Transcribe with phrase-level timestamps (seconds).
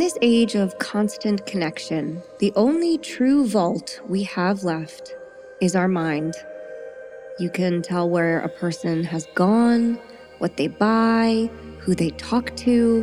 [0.00, 5.14] this age of constant connection, the only true vault we have left
[5.60, 6.34] is our mind.
[7.38, 10.00] You can tell where a person has gone,
[10.38, 11.50] what they buy,
[11.80, 13.02] who they talk to,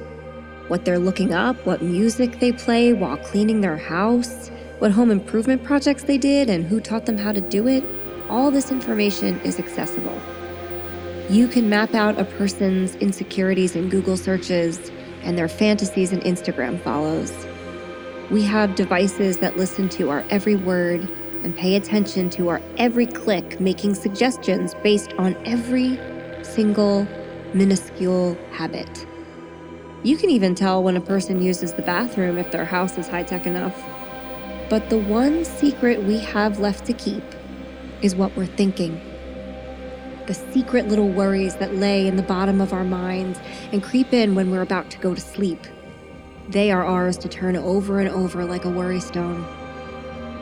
[0.69, 5.63] what they're looking up, what music they play while cleaning their house, what home improvement
[5.63, 7.83] projects they did, and who taught them how to do it.
[8.27, 10.19] All this information is accessible.
[11.29, 14.91] You can map out a person's insecurities in Google searches
[15.23, 17.33] and their fantasies and Instagram follows.
[18.29, 21.01] We have devices that listen to our every word
[21.43, 25.99] and pay attention to our every click, making suggestions based on every
[26.43, 27.07] single
[27.53, 29.07] minuscule habit.
[30.03, 33.23] You can even tell when a person uses the bathroom if their house is high
[33.23, 33.75] tech enough.
[34.69, 37.23] But the one secret we have left to keep
[38.01, 39.01] is what we're thinking.
[40.27, 43.39] The secret little worries that lay in the bottom of our minds
[43.71, 45.65] and creep in when we're about to go to sleep.
[46.49, 49.45] They are ours to turn over and over like a worry stone.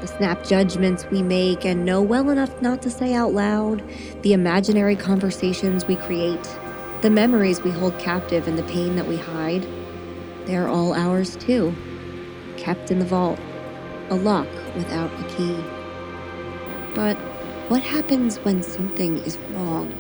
[0.01, 3.83] The snap judgments we make and know well enough not to say out loud,
[4.23, 6.49] the imaginary conversations we create,
[7.01, 9.67] the memories we hold captive, and the pain that we hide.
[10.45, 11.75] They're all ours too,
[12.57, 13.39] kept in the vault,
[14.09, 15.63] a lock without a key.
[16.95, 17.17] But
[17.67, 19.91] what happens when something is wrong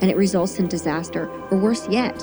[0.00, 2.20] and it results in disaster, or worse yet,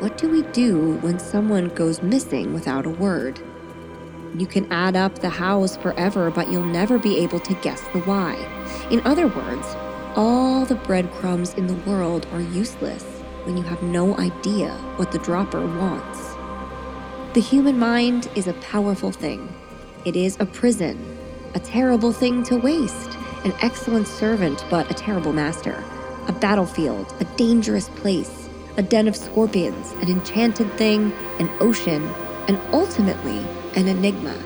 [0.00, 3.40] what do we do when someone goes missing without a word?
[4.36, 8.00] You can add up the hows forever, but you'll never be able to guess the
[8.00, 8.34] why.
[8.90, 9.66] In other words,
[10.16, 13.04] all the breadcrumbs in the world are useless
[13.44, 16.34] when you have no idea what the dropper wants.
[17.34, 19.54] The human mind is a powerful thing.
[20.04, 20.98] It is a prison,
[21.54, 25.84] a terrible thing to waste, an excellent servant, but a terrible master,
[26.26, 32.02] a battlefield, a dangerous place, a den of scorpions, an enchanted thing, an ocean,
[32.48, 33.38] and ultimately
[33.76, 34.36] an enigma.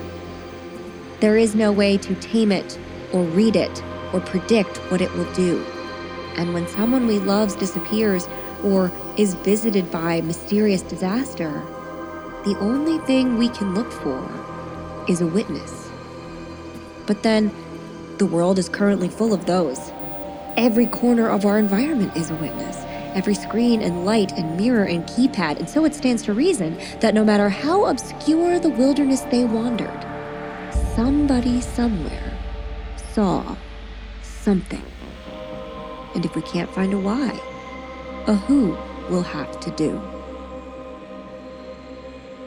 [1.19, 2.77] There is no way to tame it
[3.13, 5.63] or read it or predict what it will do.
[6.35, 8.27] And when someone we love disappears,
[8.63, 11.61] or is visited by mysterious disaster,
[12.45, 14.29] the only thing we can look for
[15.07, 15.89] is a witness.
[17.05, 17.51] But then,
[18.19, 19.91] the world is currently full of those.
[20.55, 22.77] Every corner of our environment is a witness.
[23.15, 27.13] Every screen and light and mirror and keypad, and so it stands to reason that
[27.13, 30.05] no matter how obscure the wilderness they wandered,
[30.95, 32.33] somebody somewhere
[33.13, 33.55] saw
[34.21, 34.83] something.
[36.15, 37.39] And if we can't find a why,
[38.27, 38.77] a who
[39.09, 40.01] will have to do.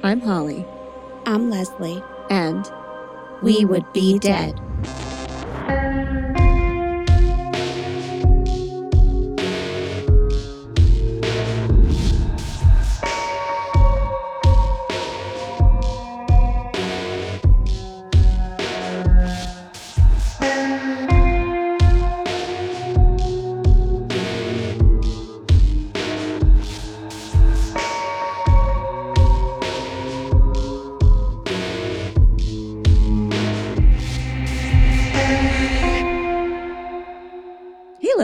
[0.02, 0.64] I'm Holly.
[1.26, 2.02] I'm Leslie.
[2.30, 2.70] And
[3.42, 4.60] we would be dead.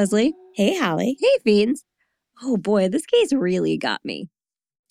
[0.02, 0.34] Leslie.
[0.56, 1.16] Hey, Holly.
[1.20, 1.84] Hey, Fiends.
[2.42, 4.28] Oh boy, this case really got me.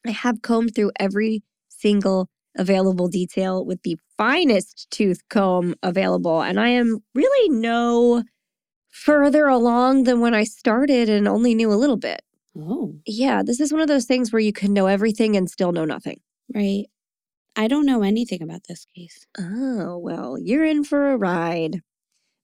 [0.08, 6.58] I have combed through every single available detail with the finest tooth comb available, and
[6.58, 8.24] I am really no
[8.90, 12.22] further along than when I started and only knew a little bit.
[12.58, 12.96] Oh.
[13.06, 15.84] Yeah, this is one of those things where you can know everything and still know
[15.84, 16.22] nothing.
[16.56, 16.86] Right.
[17.58, 19.28] I don't know anything about this case.
[19.38, 21.82] Oh, well, you're in for a ride.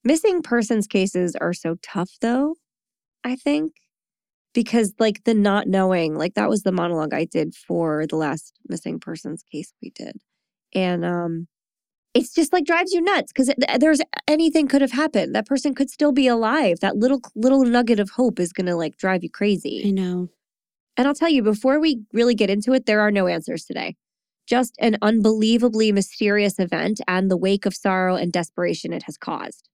[0.07, 2.55] Missing persons cases are so tough, though,
[3.25, 3.73] I think,
[4.53, 8.53] because like the not knowing, like that was the monologue I did for the last
[8.69, 10.15] missing persons case we did.
[10.73, 11.47] And um,
[12.13, 15.35] it's just like drives you nuts because there's anything could have happened.
[15.35, 16.79] That person could still be alive.
[16.79, 19.83] That little little nugget of hope is going to like drive you crazy.
[19.87, 20.29] I know.
[20.95, 23.97] And I'll tell you, before we really get into it, there are no answers today.
[24.47, 29.67] Just an unbelievably mysterious event and the wake of sorrow and desperation it has caused.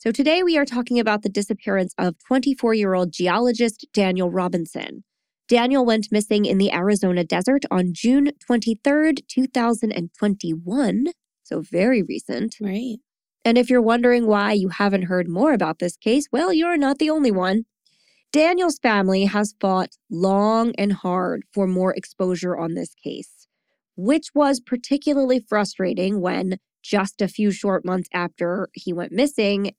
[0.00, 5.02] So today we are talking about the disappearance of 24 year old geologist Daniel Robinson.
[5.48, 11.06] Daniel went missing in the Arizona desert on June 23rd, 2021.
[11.42, 12.54] So very recent.
[12.60, 12.98] Right.
[13.44, 16.98] And if you're wondering why you haven't heard more about this case, well, you're not
[16.98, 17.64] the only one.
[18.30, 23.48] Daniel's family has fought long and hard for more exposure on this case,
[23.96, 29.72] which was particularly frustrating when just a few short months after he went missing,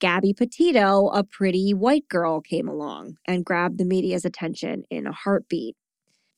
[0.00, 5.12] Gabby Petito, a pretty white girl, came along and grabbed the media's attention in a
[5.12, 5.76] heartbeat.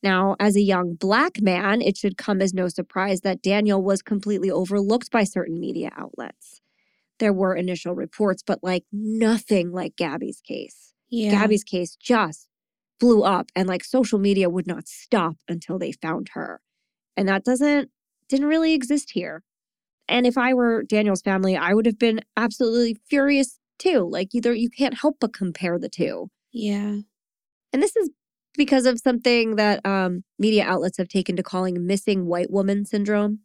[0.03, 4.01] Now, as a young black man, it should come as no surprise that Daniel was
[4.01, 6.61] completely overlooked by certain media outlets.
[7.19, 10.95] There were initial reports, but like nothing like Gabby's case.
[11.11, 11.33] Yeah.
[11.33, 12.49] Gabby's case just
[12.99, 16.63] blew up and like social media would not stop until they found her.
[17.17, 17.91] And that doesn't
[18.29, 19.43] didn't really exist here.
[20.11, 24.09] And if I were Daniel's family, I would have been absolutely furious too.
[24.11, 26.29] Like either you can't help but compare the two.
[26.53, 26.97] Yeah.
[27.73, 28.11] And this is
[28.55, 33.39] because of something that um, media outlets have taken to calling missing white woman syndrome,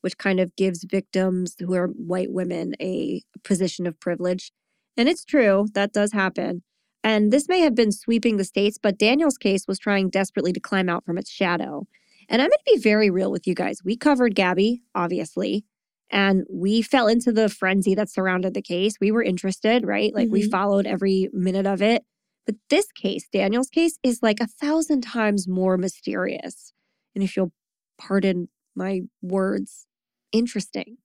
[0.00, 4.52] which kind of gives victims who are white women a position of privilege.
[4.96, 6.62] And it's true, that does happen.
[7.02, 10.60] And this may have been sweeping the states, but Daniel's case was trying desperately to
[10.60, 11.86] climb out from its shadow.
[12.28, 13.80] And I'm going to be very real with you guys.
[13.84, 15.64] We covered Gabby, obviously,
[16.10, 18.94] and we fell into the frenzy that surrounded the case.
[19.00, 20.14] We were interested, right?
[20.14, 20.50] Like we Mhm.
[20.50, 22.04] followed every minute of it.
[22.46, 26.72] But this case, Daniel's case, is like a thousand times more mysterious.
[27.14, 27.52] And if you'll
[27.98, 29.86] pardon my words,
[30.32, 30.98] interesting.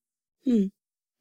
[0.46, 0.66] Hmm.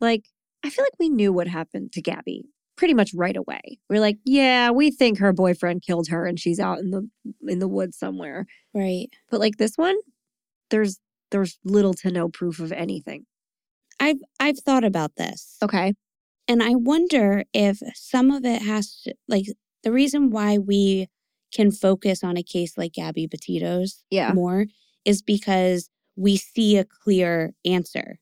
[0.01, 0.25] Like,
[0.65, 2.45] I feel like we knew what happened to Gabby
[2.77, 3.79] pretty much right away.
[3.89, 7.09] We're like, yeah, we think her boyfriend killed her and she's out in the
[7.49, 8.47] in the woods somewhere.
[8.75, 9.09] Right.
[9.31, 9.97] But like this one,
[10.71, 10.99] there's
[11.31, 13.27] there's little to no proof of anything.
[14.01, 15.57] I've I've thought about this.
[15.63, 15.95] Okay.
[16.49, 19.45] And I wonder if some of it has to like
[19.85, 21.09] the reason why we
[21.55, 24.33] can focus on a case like Gabby Petito's Yeah.
[24.33, 24.67] more
[25.05, 28.19] is because we see a clear answer.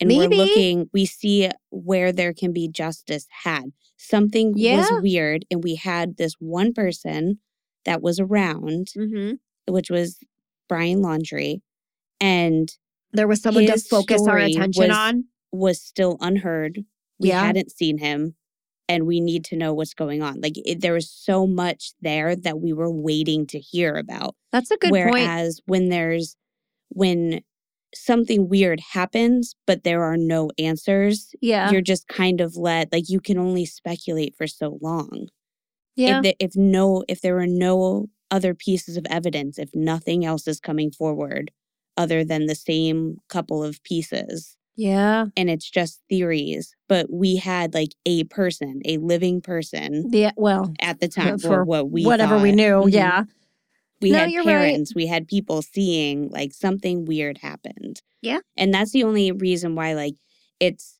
[0.00, 0.36] And Maybe.
[0.36, 3.72] we're looking, we see where there can be justice had.
[3.96, 4.76] Something Yeah.
[4.76, 7.40] was weird, and we had this one person
[7.84, 9.72] that was around, Mm-hmm.
[9.72, 10.18] which was
[10.68, 11.62] Brian Laundrie,
[12.20, 12.76] and
[13.12, 15.24] There was someone to focus our attention was- on.
[15.52, 16.84] was still unheard.
[17.18, 17.44] We Yeah.
[17.44, 18.34] hadn't seen him,
[18.88, 20.40] and we need to know what's going on.
[20.40, 24.36] Like it, there was so much there that we were waiting to hear about.
[24.52, 25.10] That's a good point.
[25.10, 26.36] Whereas when there's
[26.90, 27.40] when
[27.94, 31.70] something weird happens, but there are no answers, Yeah.
[31.70, 35.28] you're just kind of let like you can only speculate for so long.
[35.96, 36.18] Yeah.
[36.18, 40.46] If the, if no if there are no other pieces of evidence, if nothing else
[40.46, 41.50] is coming forward
[41.98, 45.26] other than the same couple of pieces, yeah.
[45.36, 50.30] and it's just theories, but we had like a person, a living person Yeah.
[50.36, 52.56] Well, at the time For what we whatever we thought.
[52.56, 52.74] knew.
[52.86, 52.92] Mhm.
[52.92, 53.24] Yeah.
[54.00, 54.52] We No, had you're right.
[54.70, 58.00] parents, we had people seeing like something weird happened.
[58.22, 58.38] Yeah.
[58.56, 60.14] And that's the only reason why like
[60.60, 60.97] it's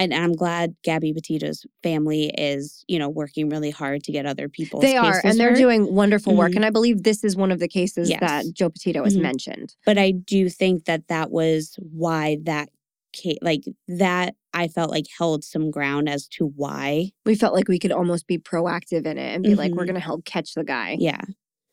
[0.00, 4.48] and I'm glad Gabby Petito's family is, you know, working really hard to get other
[4.48, 4.80] people.
[4.80, 5.58] They are, and they're heard.
[5.58, 6.52] doing wonderful work.
[6.52, 6.56] Mhm.
[6.56, 8.20] And I believe this is one of the cases Yes.
[8.20, 9.22] that Joe Petito has Mhm.
[9.22, 9.74] mentioned.
[9.86, 12.68] but I do think that that was why that
[13.12, 17.10] case, like that I felt like held some ground as to why.
[17.24, 19.86] We felt like we could almost be proactive in it and be like, we're Mhm.
[19.88, 20.96] going to help catch the guy.
[20.98, 21.20] Yeah.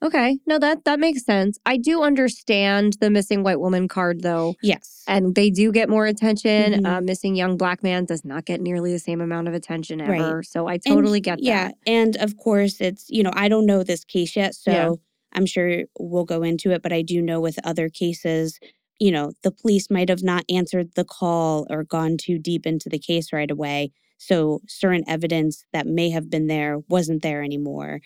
[0.03, 0.37] Okay.
[0.45, 1.57] No, that that makes sense.
[1.65, 4.53] I do understand the missing white woman card though.
[4.61, 5.03] Yes.
[5.07, 6.73] And they do get more attention.
[6.73, 6.85] Mhm.
[6.85, 10.21] Uh, missing young black man does not get nearly the same amount of attention Right.
[10.21, 10.43] ever.
[10.43, 11.43] So I And, totally get that.
[11.43, 14.91] yeah, and of course it's you know I don't know this case yet, so Yeah.
[15.33, 16.83] I'm sure we'll go into it.
[16.83, 18.59] But I do know with other cases,
[18.99, 22.87] you know, the police might have not answered the call or gone too deep into
[22.87, 23.91] the case right away.
[24.19, 27.99] So certain evidence that may have been there wasn't there anymore,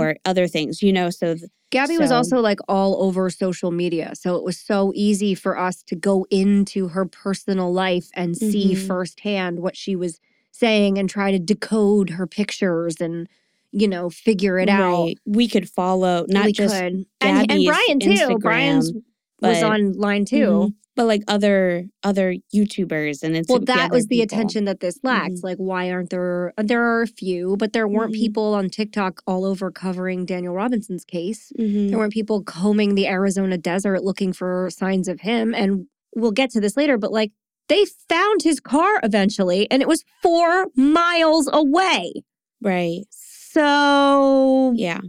[0.00, 1.10] or other things, you know.
[1.10, 4.12] So th- Gabby was also like all over social media.
[4.14, 8.74] So it was so easy for us to go into her personal life and see
[8.74, 8.86] Mhm.
[8.86, 10.18] firsthand what she was
[10.50, 13.28] saying and try to decode her pictures and,
[13.70, 15.10] you know, figure it out.
[15.26, 17.04] we could follow not we just could.
[17.20, 18.38] And, and Brian too.
[18.38, 19.02] Brian's Instagram,
[19.42, 20.36] was but- online too.
[20.36, 20.74] Mhm.
[20.98, 24.24] But like other other YouTubers and it's Well, that was the people.
[24.24, 25.34] attention that this lacked.
[25.36, 25.44] Mhm.
[25.44, 26.52] Like, why aren't there?
[26.60, 28.18] There are a few, but there weren't Mhm.
[28.18, 31.52] people on TikTok all over covering Daniel Robinson's case.
[31.56, 31.90] Mhm.
[31.90, 35.54] There weren't people combing the Arizona desert looking for signs of him.
[35.54, 35.86] And
[36.16, 37.30] we'll get to this later, but like,
[37.68, 42.12] they found his car eventually, and it was four miles away.
[42.60, 43.04] Right.
[43.10, 45.00] So, Yeah.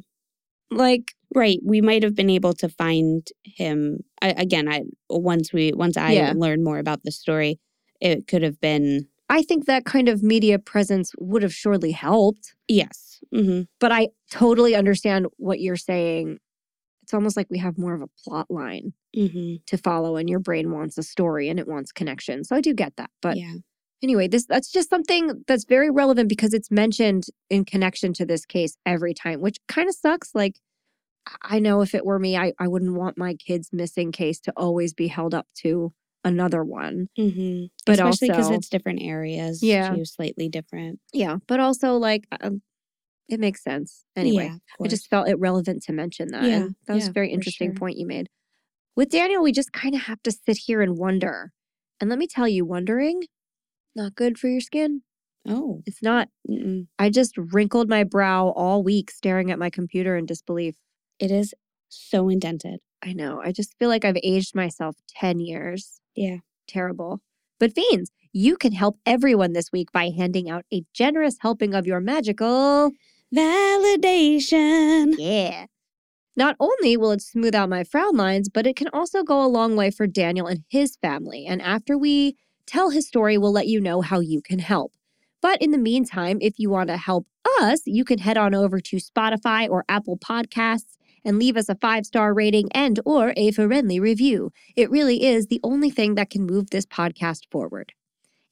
[0.69, 1.59] like, Right.
[1.63, 4.67] We might have been able to find him I, again.
[4.67, 6.33] I once we once I Yeah.
[6.36, 7.59] learned more about the story,
[8.01, 12.55] it could have been I think that kind of media presence would have surely helped.
[12.67, 13.19] yes.
[13.33, 16.39] hmm But I totally understand what you're saying.
[17.03, 18.93] It's almost like we have more of a plot line.
[19.15, 22.43] hmm to follow and your brain wants a story and it wants connection.
[22.43, 23.12] So I do get that.
[23.21, 23.53] But yeah.
[24.01, 28.45] anyway, this that's just something that's very relevant because it's mentioned in connection to this
[28.45, 30.33] case every time, which kind of sucks.
[30.33, 30.59] Like
[31.41, 34.53] I- know if it were me, I, I wouldn't want my kid's missing case to
[34.55, 35.93] always be held up to
[36.24, 37.07] another one.
[37.17, 39.63] hmm But Especially because it's different areas.
[39.63, 39.95] Yeah.
[39.95, 41.00] Too, slightly different.
[41.13, 41.38] Yeah.
[41.48, 42.62] But also like um,
[43.29, 44.03] It makes sense.
[44.15, 46.43] Anyway, Yeah, I just felt it relevant to mention that.
[46.43, 47.75] Yeah, that was yeah, a very interesting sure.
[47.79, 48.27] point you made.
[48.95, 51.51] With Daniel, we just kind of have to sit here and wonder.
[52.01, 53.24] And let me tell you, wondering,
[53.95, 55.03] not good for your skin.
[55.48, 56.27] Oh, It's not.
[56.50, 56.88] mm-mm.
[56.98, 60.75] I just wrinkled my brow all week staring at my computer in disbelief.
[61.20, 61.54] It is
[61.90, 62.80] so indented.
[63.04, 63.42] I know.
[63.44, 66.02] I just feel like I've aged myself 10 years.
[66.16, 66.38] Yeah.
[66.68, 67.22] Terrible.
[67.60, 71.88] But Fiends, you can help everyone this week by handing out a generous helping of
[71.88, 72.92] your magical.
[73.36, 75.16] Validation.
[75.18, 75.66] Yeah.
[76.36, 79.48] Not only will it smooth out my frown lines, but it can also go a
[79.48, 81.46] long way for Daniel and his family.
[81.46, 84.94] And after we tell his story, we'll let you know how you can help.
[85.42, 87.28] But in the meantime, if you want to help
[87.62, 91.76] us, you can head on over to Spotify or Apple Podcasts and leave us a
[91.76, 94.52] five-star rating and or a friendly review.
[94.76, 97.94] It really is the only thing that can move this podcast forward.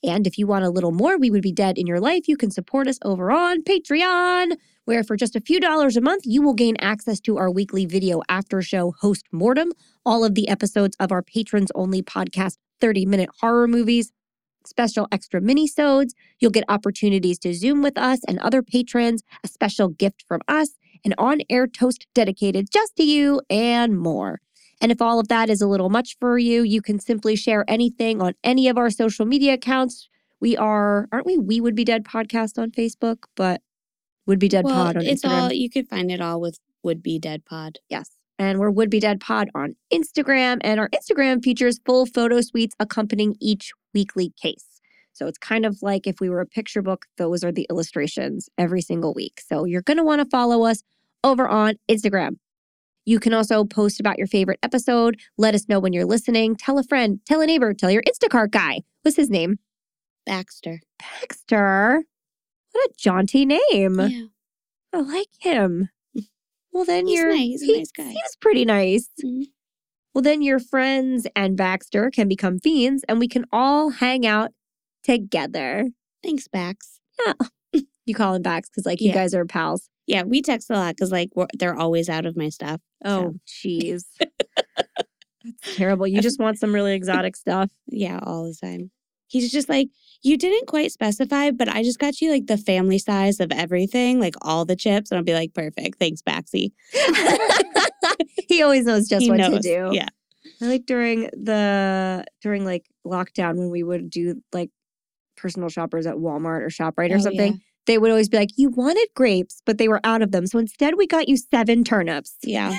[0.03, 2.37] And if you want a little more We Would Be Dead in your life, you
[2.37, 4.55] can support us over on Patreon,
[4.85, 7.85] where for just a few dollars a month, you will gain access to our weekly
[7.85, 9.71] video after show host mortem,
[10.05, 14.11] all of the episodes of our patrons only podcast 30 minute horror movies,
[14.65, 16.13] special extra mini-sodes.
[16.39, 20.77] You'll get opportunities to Zoom with us and other patrons, a special gift from us,
[21.05, 24.39] an on-air toast dedicated just to you, and more.
[24.79, 27.65] And if all of that is a little much for you, you can simply share
[27.67, 30.07] anything on any of our social media accounts.
[30.39, 31.37] We are, aren't we?
[31.37, 33.61] We Would Be Dead podcast on Facebook, but
[34.27, 35.41] Would Be Dead well, Pod on it's Instagram.
[35.41, 37.79] all you could find it all with would be dead pod.
[37.89, 38.11] Yes.
[38.39, 40.59] And we're Would Be Dead Pod on Instagram.
[40.61, 44.76] And our Instagram features full photo suites accompanying each weekly case.
[45.17, 48.49] So it's kind of like if we were a picture book, those are the illustrations
[48.57, 49.41] every single week.
[49.45, 50.83] So you're going to want to follow us
[51.23, 52.37] over on Instagram.
[53.05, 55.19] You can also post about your favorite episode.
[55.37, 56.55] Let us know when you're listening.
[56.55, 58.81] Tell a friend, tell a neighbor, tell your Instacart guy.
[59.01, 59.59] What's his name?
[60.25, 60.81] Baxter.
[60.99, 62.03] Baxter.
[62.73, 63.99] What a jaunty name.
[63.99, 64.25] Yeah.
[64.93, 65.89] I like him.
[66.73, 67.29] Well, then He's you're.
[67.29, 67.61] nice.
[67.61, 68.03] He's a nice guy.
[68.11, 69.09] Seems pretty nice.
[69.23, 69.45] Mhm.
[70.13, 74.51] Well, then your friends and Baxter can become fiends and we can all hang out
[75.07, 75.89] together.
[76.23, 76.99] Thanks, Bax.
[78.05, 79.15] You call him Bax because, like, you Yeah.
[79.15, 79.89] guys are pals.
[80.05, 82.79] Yeah, we text a lot because like we're, they're always out of my stuff.
[83.03, 84.05] Oh, jeez.
[84.77, 86.07] That's terrible.
[86.07, 87.69] You just want some really exotic stuff.
[87.87, 88.91] Yeah, all the time.
[89.27, 89.89] He's just like,
[90.23, 94.21] you didn't quite specify, but I just got you like the family size of everything,
[94.21, 95.11] like all the chips.
[95.11, 95.99] And I'll be like, perfect.
[95.99, 96.71] Thanks, Baxi.
[98.47, 99.55] he always knows just he what knows.
[99.55, 99.89] to do.
[99.91, 100.07] Yeah.
[100.61, 104.69] I like during the during like lockdown when we would do like
[105.37, 107.53] personal shoppers at Walmart or ShopRite or Oh, something.
[107.53, 107.59] yeah.
[107.85, 110.59] They would always be like, "You wanted grapes, but they were out of them, so
[110.59, 112.77] instead we got you seven turnips." Yeah.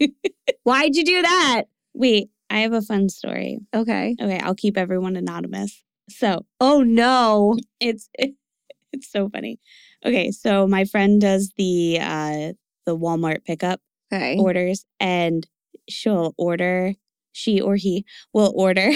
[0.62, 1.64] Why'd you do that?
[1.94, 3.58] Wait, I have a fun story.
[3.74, 4.14] Okay.
[4.20, 5.82] Okay, I'll keep everyone anonymous.
[6.08, 7.56] So Oh no.
[7.80, 9.58] it's it's so funny.
[10.04, 12.52] Okay, so my friend does the uh
[12.84, 13.80] the Walmart pickup
[14.12, 14.36] Okay.
[14.38, 15.44] orders and
[15.88, 16.94] she'll order
[17.32, 18.90] she or he will order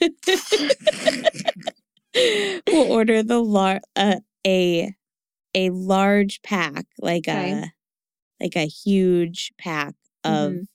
[2.72, 4.92] will order the lar- uh, a
[5.54, 7.52] a large pack like Okay.
[7.52, 7.72] a
[8.40, 9.94] like a huge pack
[10.24, 10.66] of Mhm.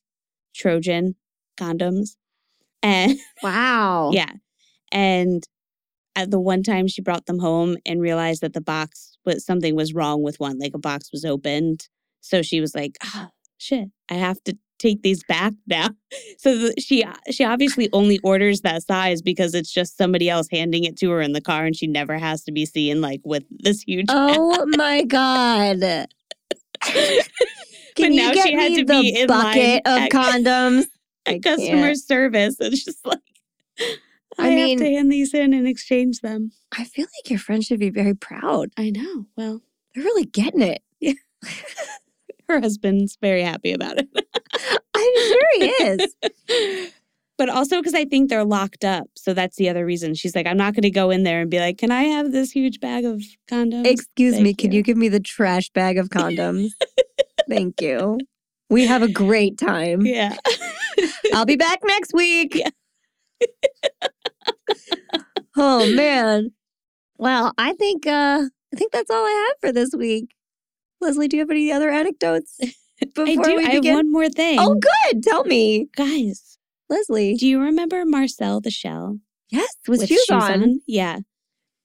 [0.56, 1.16] Trojan
[1.58, 2.16] condoms
[2.82, 4.12] and Wow.
[4.14, 4.32] yeah
[4.92, 5.44] and
[6.16, 9.76] at the one time she brought them home and realized that the box was something
[9.76, 11.88] was wrong with one like a box was opened
[12.22, 15.90] so she was like oh shit i have to take these back now
[16.38, 20.48] so the, she uh, she obviously only orders that size because it's just somebody else
[20.52, 23.22] handing it to her in the car and she never has to be seen like
[23.24, 25.80] with this huge Oh my god.
[26.84, 27.22] Can
[27.96, 30.12] But you now get she had me to the be in line bucket of at-
[30.12, 30.86] condoms?
[31.26, 32.00] At customer can't.
[32.00, 33.20] service it's just like
[33.80, 36.52] I I, mean- have to hand these in and exchange them.
[36.78, 38.70] I feel like your friend should be very proud.
[38.78, 39.26] I know.
[39.38, 39.62] Well,
[39.94, 40.82] They're really getting it.
[41.00, 41.14] Yeah.
[42.48, 44.10] her husband's very happy about it.
[45.18, 46.92] I'm sure he is.
[47.38, 49.08] but also because I think they're locked up.
[49.16, 50.14] So that's the other reason.
[50.14, 52.32] She's like, I'm not going to go in there and be like, can I have
[52.32, 53.88] this huge bag of condoms?
[53.88, 54.78] Excuse me, Thank can you.
[54.78, 56.70] you give me the trash bag of condoms?
[57.50, 58.20] Thank you.
[58.70, 60.06] We have a great time.
[60.06, 60.38] yeah.
[61.34, 62.54] I'll be back next week.
[62.56, 62.70] Yeah.
[65.58, 66.52] oh man.
[67.18, 68.44] Well, I think uh
[68.74, 70.36] I think that's all I have for this week.
[71.02, 72.60] Leslie, do you have any other anecdotes
[73.16, 73.56] before I do.
[73.56, 73.96] we I have begin?
[73.96, 74.58] one more thing.
[74.60, 75.24] oh good.
[75.24, 75.88] Tell me.
[75.96, 76.58] Guys,
[76.90, 77.36] Leslie.
[77.36, 79.18] do you remember Marcel the Shell?
[79.50, 80.80] yes, with, shoes, on.
[80.88, 81.20] Yeah.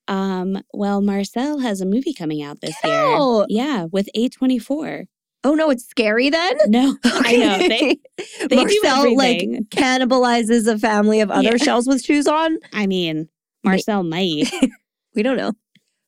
[0.08, 3.16] Um, well, Marcel has a movie coming out this Get year.
[3.16, 3.46] out.
[3.48, 5.06] Yeah, with A24.
[5.44, 6.52] Oh no, it's scary then?
[6.68, 7.58] No, I know.
[7.58, 7.96] They,
[8.48, 11.56] they do Marcel like cannibalizes a family of other Yeah.
[11.56, 12.58] shells with shoes on.
[12.72, 13.28] I mean,
[13.64, 14.48] Marcel might.
[15.14, 15.52] We don't know.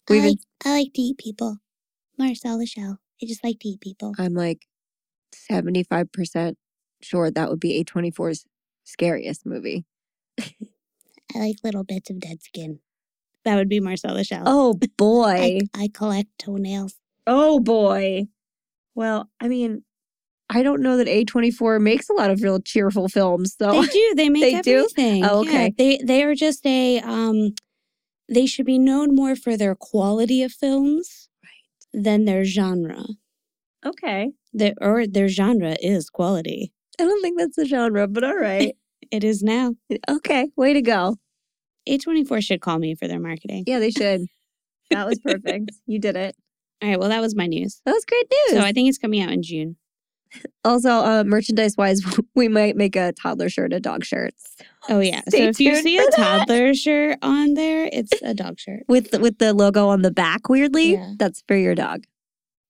[0.09, 1.59] We've been I like to eat people.
[2.19, 2.99] Marcel the Shell.
[3.23, 4.15] I just like to eat people.
[4.19, 4.67] I'm like
[5.33, 6.55] 75%
[7.03, 8.45] sure that would be A24's
[8.85, 9.85] scariest movie.
[10.41, 12.81] I like little bits of dead skin.
[13.45, 14.45] That would be Marcel the Shell.
[14.47, 15.27] Oh boy.
[15.27, 16.95] I, I collect toenails.
[17.27, 18.25] oh boy.
[18.95, 19.85] Well, I mean,
[20.51, 23.83] I don't know that A24 makes a lot of real cheerful films, though.
[23.83, 24.15] They do.
[24.17, 24.79] They make They do?
[24.79, 25.25] everything.
[25.25, 25.75] Oh, Yeah, okay.
[25.77, 27.51] they they are just a um
[28.29, 32.03] they should be known more for their quality of films right.
[32.05, 33.05] than their genre.
[33.89, 34.31] Okay.
[34.53, 36.73] Their, or their genre is quality.
[37.01, 38.75] I don't think that's the genre, but all right.
[39.11, 39.73] It is now.
[40.11, 40.51] okay.
[40.57, 41.17] Way to go.
[41.89, 43.65] A24 should call me for their marketing.
[43.67, 44.23] Yeah, they should.
[44.91, 45.71] That was perfect.
[45.87, 46.35] you did it.
[46.83, 47.81] All right, well that was my news.
[47.87, 48.59] That was great news.
[48.61, 49.77] So I think it's coming out in June.
[50.65, 52.03] also, uh, merchandise wise,
[52.35, 54.35] we might make a toddler shirt, a dog shirt
[54.91, 55.21] Oh yeah.
[55.29, 56.17] Stay so if you see a that.
[56.17, 58.83] toddler shirt on there, it's a dog shirt.
[58.89, 60.49] with the, with the logo on the back.
[60.49, 61.13] Weirdly, Yeah.
[61.19, 62.05] that's for your dog.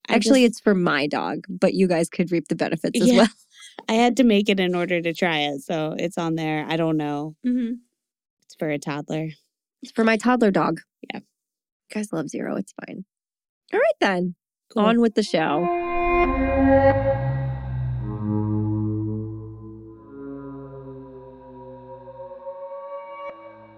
[0.09, 3.17] Actually, just- it's for my dog, but you guys could reap the benefits as Yeah.
[3.19, 3.29] well.
[3.89, 6.65] I had to make it in order to try it, so it's on there.
[6.69, 7.37] I don't know.
[7.47, 7.75] Mm-hmm.
[8.45, 9.29] It's for a toddler.
[9.83, 10.81] It's for my toddler dog.
[11.13, 11.21] Yeah.
[11.21, 12.57] You guys love zero.
[12.57, 13.05] It's fine.
[13.73, 14.35] All right, then.
[14.71, 14.83] Cool.
[14.83, 15.65] On with the show.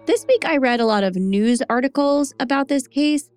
[0.07, 3.29] This week, I read a lot of news articles about this case,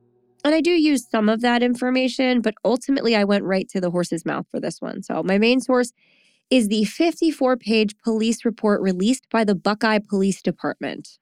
[0.45, 3.91] and I do use some of that information, but ultimately, I went right to the
[3.91, 5.03] horse's mouth for this one.
[5.03, 5.93] So, my main source
[6.51, 11.19] is the 54 page police report released by the Buckeye Police Department.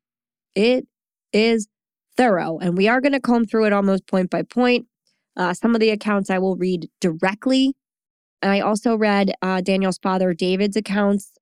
[0.57, 0.87] It
[1.33, 1.69] is
[2.17, 4.87] thorough, and we are going to comb through it almost point by point.
[5.37, 7.75] Uh, some of the accounts I will read directly.
[8.43, 11.33] And I also read uh, Daniel's father, David's accounts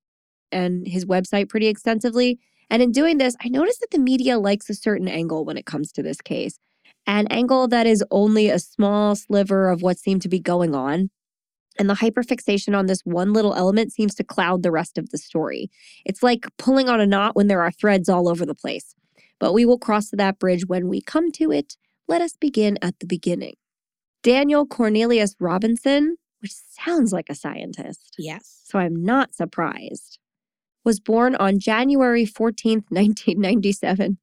[0.52, 2.38] and his website pretty extensively.
[2.68, 5.66] And in doing this, I noticed that the media likes a certain angle when it
[5.66, 6.60] comes to this case
[7.06, 11.10] an angle that is only a small sliver of what seemed to be going on.
[11.78, 15.18] And the hyperfixation on this one little element seems to cloud the rest of the
[15.18, 15.70] story.
[16.04, 18.94] It's like pulling on a knot when there are threads all over the place.
[19.38, 21.76] But we will cross that bridge when we come to it.
[22.06, 23.54] Let us begin at the beginning.
[24.22, 28.60] Daniel Cornelius Robinson, which sounds like a scientist, Yes.
[28.64, 30.18] so I'm not surprised,
[30.84, 34.18] was born on January 14th, 1997.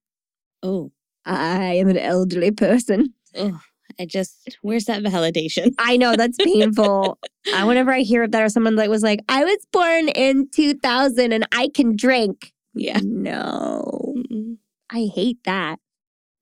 [0.61, 0.91] Oh.
[1.27, 3.13] I am an elderly person.
[3.35, 3.59] Oh.
[3.99, 5.73] I just where's that validation?
[5.79, 7.17] I know that's painful.
[7.53, 10.49] uh, whenever I hear of that or someone that was like, I was born in
[10.49, 12.53] 2000 and I can drink.
[12.73, 12.99] Yeah.
[13.03, 14.13] No.
[14.17, 14.57] Mm-mm.
[14.91, 15.79] I hate that.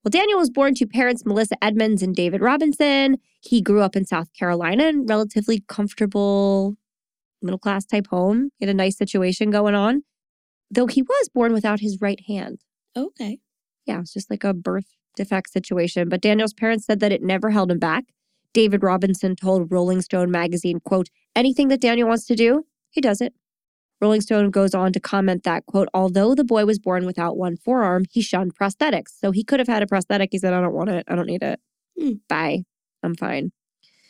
[0.04, 3.16] Well, Daniel was born to parents Melissa Edmonds and David Robinson.
[3.40, 6.76] He grew up in South Carolina in relatively comfortable
[7.42, 8.50] middle class type home.
[8.58, 10.02] He had a nice situation going on,
[10.70, 12.60] though he was born without his right hand.
[12.96, 13.40] Okay.
[13.86, 16.08] Yeah, it's just like a birth defect situation.
[16.08, 18.04] But Daniel's parents said that it never held him back.
[18.52, 23.20] David Robinson told Rolling Stone magazine, quote, anything that Daniel wants to do, he does
[23.20, 23.34] it.
[24.00, 27.56] Rolling Stone goes on to comment that, quote, although the boy was born without one
[27.56, 29.12] forearm, he shunned prosthetics.
[29.18, 30.30] So he could have had a prosthetic.
[30.32, 31.04] He said, I don't want it.
[31.08, 31.60] I don't need it.
[31.98, 32.12] Hmm.
[32.28, 32.64] Bye.
[33.02, 33.52] I'm fine.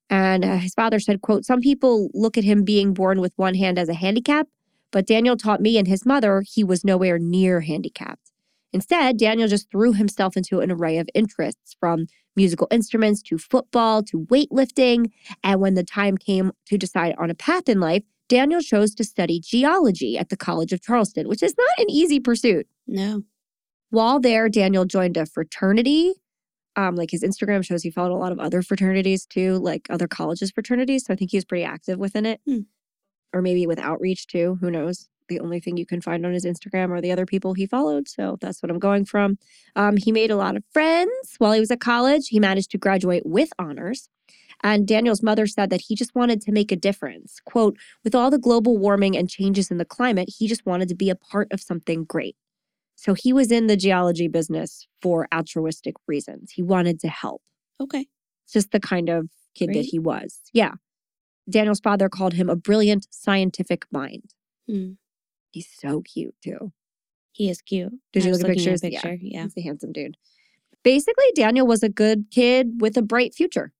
[0.08, 3.54] And uh, his father said, quote, some people look at him being born with one
[3.54, 4.48] hand as a handicap,
[4.92, 8.32] but Daniel taught me and his mother he was nowhere near handicapped.
[8.76, 14.02] Instead, Daniel just threw himself into an array of interests from musical instruments to football
[14.02, 15.10] to weightlifting.
[15.42, 19.02] And when the time came to decide on a path in life, Daniel chose to
[19.02, 22.66] study geology at the College of Charleston, which is not an easy pursuit.
[22.86, 23.22] No.
[23.88, 26.12] While there, Daniel joined a fraternity.
[26.76, 30.06] Um, like his Instagram shows he followed a lot of other fraternities too, like other
[30.06, 31.06] colleges' fraternities.
[31.06, 32.42] So I think he was pretty active within it.
[32.46, 32.58] Hmm.
[33.32, 34.58] Or maybe with outreach too.
[34.60, 35.08] Who knows?
[35.28, 38.08] The only thing you can find on his Instagram are the other people he followed.
[38.08, 39.38] So that's what I'm going from.
[39.74, 42.28] Um, he made a lot of friends while he was at college.
[42.28, 44.08] He managed to graduate with honors.
[44.62, 47.40] And Daniel's mother said that he just wanted to make a difference.
[47.44, 50.94] Quote, with all the global warming and changes in the climate, he just wanted to
[50.94, 52.36] be a part of something great.
[52.94, 56.52] So he was in the geology business for altruistic reasons.
[56.52, 57.42] He wanted to help.
[57.80, 58.06] Okay.
[58.44, 60.40] It's just the kind of kid that he was.
[60.52, 60.72] Yeah.
[61.48, 64.34] Daniel's father called him a brilliant scientific mind.
[64.68, 64.92] Hmm.
[65.52, 66.72] He's so cute too.
[67.32, 67.92] He is cute.
[68.12, 68.82] Did I you look at pictures?
[68.82, 69.00] a Yeah.
[69.00, 69.18] picture.
[69.20, 69.42] Yeah.
[69.44, 70.16] He's a handsome dude.
[70.82, 73.72] Basically, Daniel was a good kid with a bright future.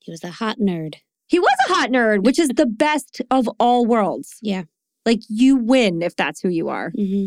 [0.00, 0.94] He was a hot nerd.
[1.26, 4.38] He was a hot nerd, which is the best of all worlds.
[4.42, 4.62] Yeah.
[5.04, 6.90] Like you win if that's who you are.
[6.90, 7.26] hmm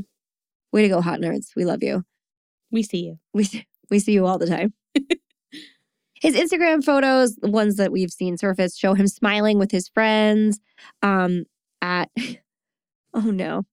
[0.71, 1.55] Way to go, hot nerds.
[1.55, 2.03] We love you.
[2.71, 3.19] We see you.
[3.33, 4.73] We see, we see you all the time.
[6.21, 10.59] his Instagram photos, the ones that we've seen surface, show him smiling with his friends.
[11.01, 11.45] Um,
[11.81, 12.09] at
[13.13, 13.65] oh no.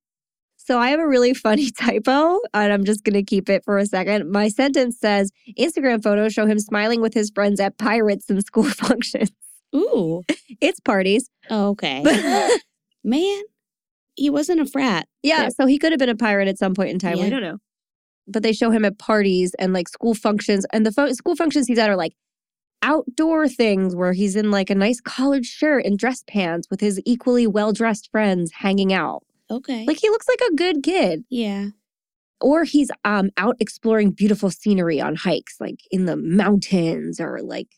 [0.66, 3.86] So I have a really funny typo, and I'm just gonna keep it for a
[3.86, 4.30] second.
[4.30, 8.64] My sentence says Instagram photos show him smiling with his friends at pirates and school
[8.70, 9.30] functions.
[9.74, 10.22] Ooh.
[10.60, 11.28] It's parties.
[11.50, 12.02] Oh, okay.
[13.04, 13.42] Man,
[14.16, 15.06] he wasn't a frat.
[15.22, 17.14] yeah, so he could have been a pirate at some point in time.
[17.18, 17.30] We Yeah.
[17.30, 17.58] don't know.
[18.26, 20.66] But they show him at parties and like school functions.
[20.72, 22.14] And the fo- school functions he's at are like
[22.82, 27.00] outdoor things where he's in like a nice collared shirt and dress pants with his
[27.04, 29.22] equally well dressed friends hanging out.
[29.50, 29.84] Okay.
[29.86, 31.24] Like he looks like a good kid.
[31.30, 31.68] yeah.
[32.40, 37.68] or he's um out exploring beautiful scenery on hikes like in the mountains or like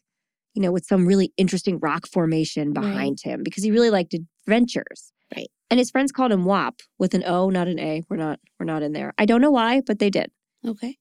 [0.55, 5.13] you know with some really interesting rock formation behind him because he really liked adventures
[5.37, 5.51] Right.
[5.71, 8.67] and his friends called him wap with an o not an a we're not we're
[8.67, 10.31] not in there i don't know why but they did
[10.67, 10.97] Okay.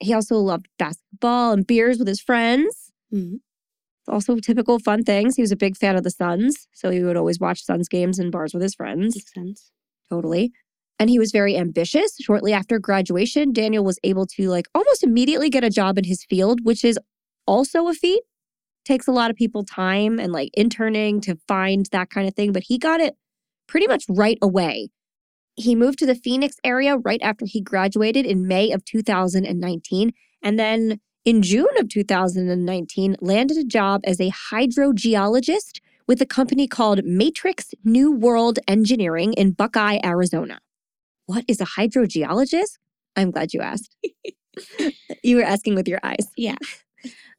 [0.00, 3.40] he also loved basketball and beers with his friends Mhm.
[4.08, 7.16] also typical fun things he was a big fan of the suns so he would
[7.16, 9.70] always watch suns games and bars with his friends Makes sense.
[10.10, 10.52] Totally.
[10.98, 12.16] And he was very ambitious.
[12.20, 16.24] Shortly after graduation, Daniel was able to like almost immediately get a job in his
[16.24, 16.98] field, which is
[17.46, 18.22] also a feat.
[18.84, 22.52] Takes a lot of people time and like interning to find that kind of thing,
[22.52, 23.14] but he got it
[23.66, 24.88] pretty much right away.
[25.56, 30.12] He moved to the Phoenix area right after he graduated in May of 2019.
[30.42, 36.66] And then in June of 2019, landed a job as a hydrogeologist with a company
[36.68, 40.60] called Matrix New World Engineering in Buckeye, Arizona.
[41.26, 42.78] What is a hydrogeologist?
[43.16, 43.96] I'm glad you asked.
[45.22, 46.28] you were asking with your eyes.
[46.36, 46.56] Yeah.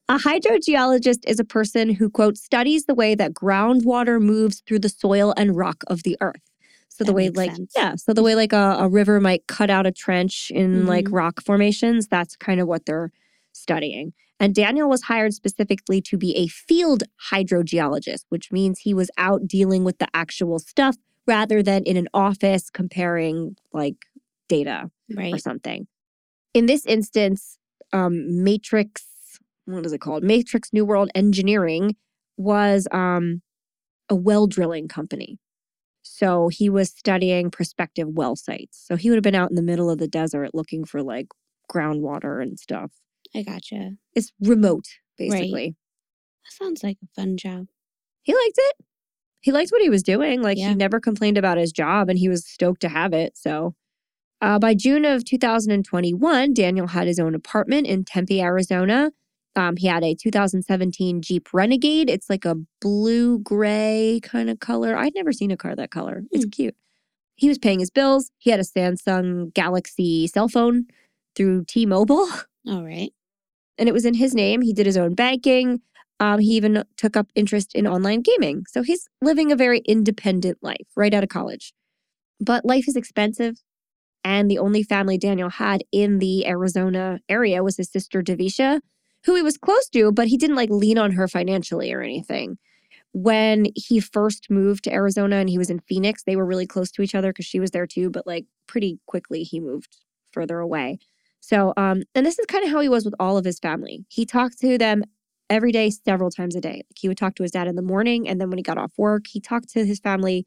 [0.09, 4.89] A hydrogeologist is a person who, quote, studies the way that groundwater moves through the
[4.89, 6.41] soil and rock of the earth.
[6.89, 7.73] So the That way, like, sense.
[7.75, 11.05] yeah, so the way like a, a river might cut out a trench in like
[11.05, 11.13] Mhm.
[11.13, 13.11] rock formations, that's kind of what they're
[13.51, 14.13] studying.
[14.39, 19.47] And Daniel was hired specifically to be a field hydrogeologist, which means he was out
[19.47, 20.95] dealing with the actual stuff
[21.25, 24.05] rather than in an office comparing like
[24.47, 25.33] data right.
[25.33, 25.87] or something.
[26.53, 27.57] In this instance,
[27.93, 29.03] um, Matrix,
[29.65, 30.23] what is it called?
[30.23, 31.95] Matrix New World Engineering
[32.37, 33.41] was um,
[34.09, 35.39] a well drilling company.
[36.03, 38.81] So he was studying prospective well sites.
[38.85, 41.27] So he would have been out in the middle of the desert looking for like
[41.71, 42.91] groundwater and stuff.
[43.35, 43.91] I gotcha.
[44.15, 44.85] It's remote,
[45.19, 45.29] Right.
[45.31, 45.75] basically.
[46.45, 47.67] That sounds like a fun job.
[48.23, 48.75] He liked it.
[49.41, 50.41] He liked what he was doing.
[50.41, 50.69] Like Yeah.
[50.69, 53.37] he never complained about his job and he was stoked to have it.
[53.37, 53.75] So
[54.41, 59.11] uh, by June of 2021, Daniel had his own apartment in Tempe, Arizona.
[59.55, 62.09] Um, he had a 2017 Jeep Renegade.
[62.09, 64.95] It's like a blue gray kind of color.
[64.95, 66.23] I'd never seen a car that color.
[66.31, 66.49] It's Hmm.
[66.49, 66.75] cute.
[67.35, 68.31] He was paying his bills.
[68.37, 70.85] He had a Samsung Galaxy cell phone
[71.35, 72.27] through T Mobile.
[72.67, 73.11] All right.
[73.77, 74.61] And it was in his name.
[74.61, 75.81] He did his own banking.
[76.19, 78.63] Um, he even took up interest in online gaming.
[78.69, 81.73] So he's living a very independent life right out of college.
[82.39, 83.55] But life is expensive.
[84.23, 88.81] And the only family Daniel had in the Arizona area was his sister Davisha,
[89.25, 92.57] who he was close to, but he didn't like lean on her financially or anything.
[93.13, 96.91] When he first moved to Arizona and he was in Phoenix, they were really close
[96.91, 99.97] to each other because she was there too, but like pretty quickly he moved
[100.31, 100.99] further away.
[101.39, 104.05] So, um, and this is kind of how he was with all of his family.
[104.09, 105.03] He talked to them
[105.49, 106.83] every day, several times a day.
[106.89, 108.77] Like he would talk to his dad in the morning, and then when he got
[108.77, 110.45] off work, he talked to his family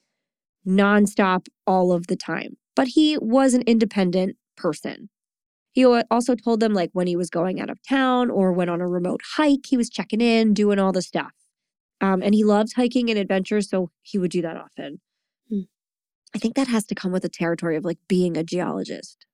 [0.66, 2.56] nonstop all of the time.
[2.76, 5.08] But he was an independent person.
[5.72, 8.80] He also told them like when he was going out of town or went on
[8.80, 11.32] a remote hike, he was checking in, doing all the stuff.
[12.00, 15.00] Um, and he loved hiking and adventures, so he would do that often.
[15.48, 15.60] Hmm.
[16.34, 19.26] I think that has to come with the territory of like being a geologist.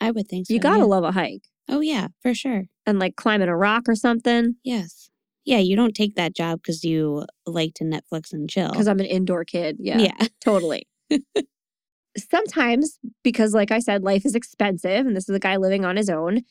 [0.00, 0.54] I would think so.
[0.54, 0.84] You gotta yeah.
[0.84, 2.64] love a hike Oh, yeah, for sure.
[2.86, 4.56] and like climbing a rock or something.
[4.64, 5.10] Yes.
[5.44, 8.70] Yeah, you don't take that job because you like to Netflix and chill.
[8.70, 9.76] Because I'm an indoor kid.
[9.80, 10.26] Yeah, yeah.
[10.44, 10.86] totally.
[12.16, 15.96] Sometimes, because like I said, life is expensive, and this is a guy living on
[15.96, 16.42] his own,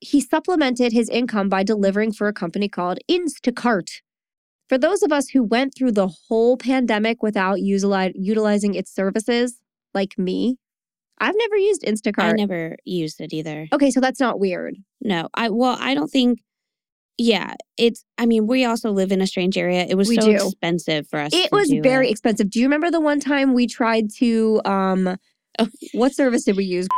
[0.00, 3.88] he supplemented his income by delivering for a company called Instacart.
[4.68, 9.60] For those of us who went through the whole pandemic without utili- utilizing its services,
[9.94, 10.56] like me,
[11.22, 12.22] I've never used Instacart.
[12.24, 13.66] I never used it either.
[13.72, 14.74] okay, so that's not weird.
[15.00, 16.40] No, I well, I don't think.
[17.18, 18.04] Yeah, it's.
[18.18, 19.86] I mean, we also live in a strange area.
[19.88, 20.32] It was We so do.
[20.34, 21.32] expensive for us.
[21.32, 22.10] It was very it.
[22.10, 22.50] expensive.
[22.50, 25.16] Do you remember the one time we tried to um
[25.58, 25.68] Oh.
[25.92, 26.88] what service did we use?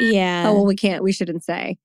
[0.00, 0.44] Yeah.
[0.48, 1.78] oh well we can't we shouldn't say.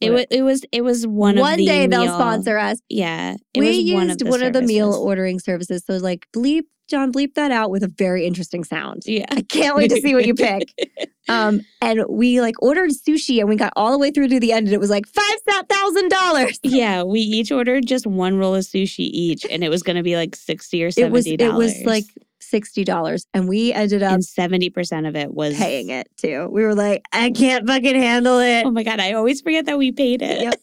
[0.00, 0.26] It was.
[0.30, 0.64] It was.
[0.72, 2.78] It was one, One of the one day they'll sponsor us.
[2.88, 5.84] Yeah, it we was used one of the, one of the meal ordering services.
[5.86, 9.02] So like bleep, John, bleep that out with a very interesting sound.
[9.06, 9.24] Yeah.
[9.30, 10.68] I can't wait to see what you pick.
[11.26, 14.52] Um, and we like ordered sushi and we got all the way through to the
[14.52, 16.60] end and it was like five thousand dollars.
[16.62, 20.02] Yeah, we each ordered just one roll of sushi each, and it was going to
[20.02, 21.72] be like sixty or It seventy was dollars.
[21.72, 22.04] it was like
[22.44, 26.48] sixty dollars, and we ended up and seventy percent of it was paying it too.
[26.52, 28.64] We were like, I can't fucking handle it.
[28.66, 30.40] Oh my god, I always forget that we paid it.
[30.42, 30.54] Yep.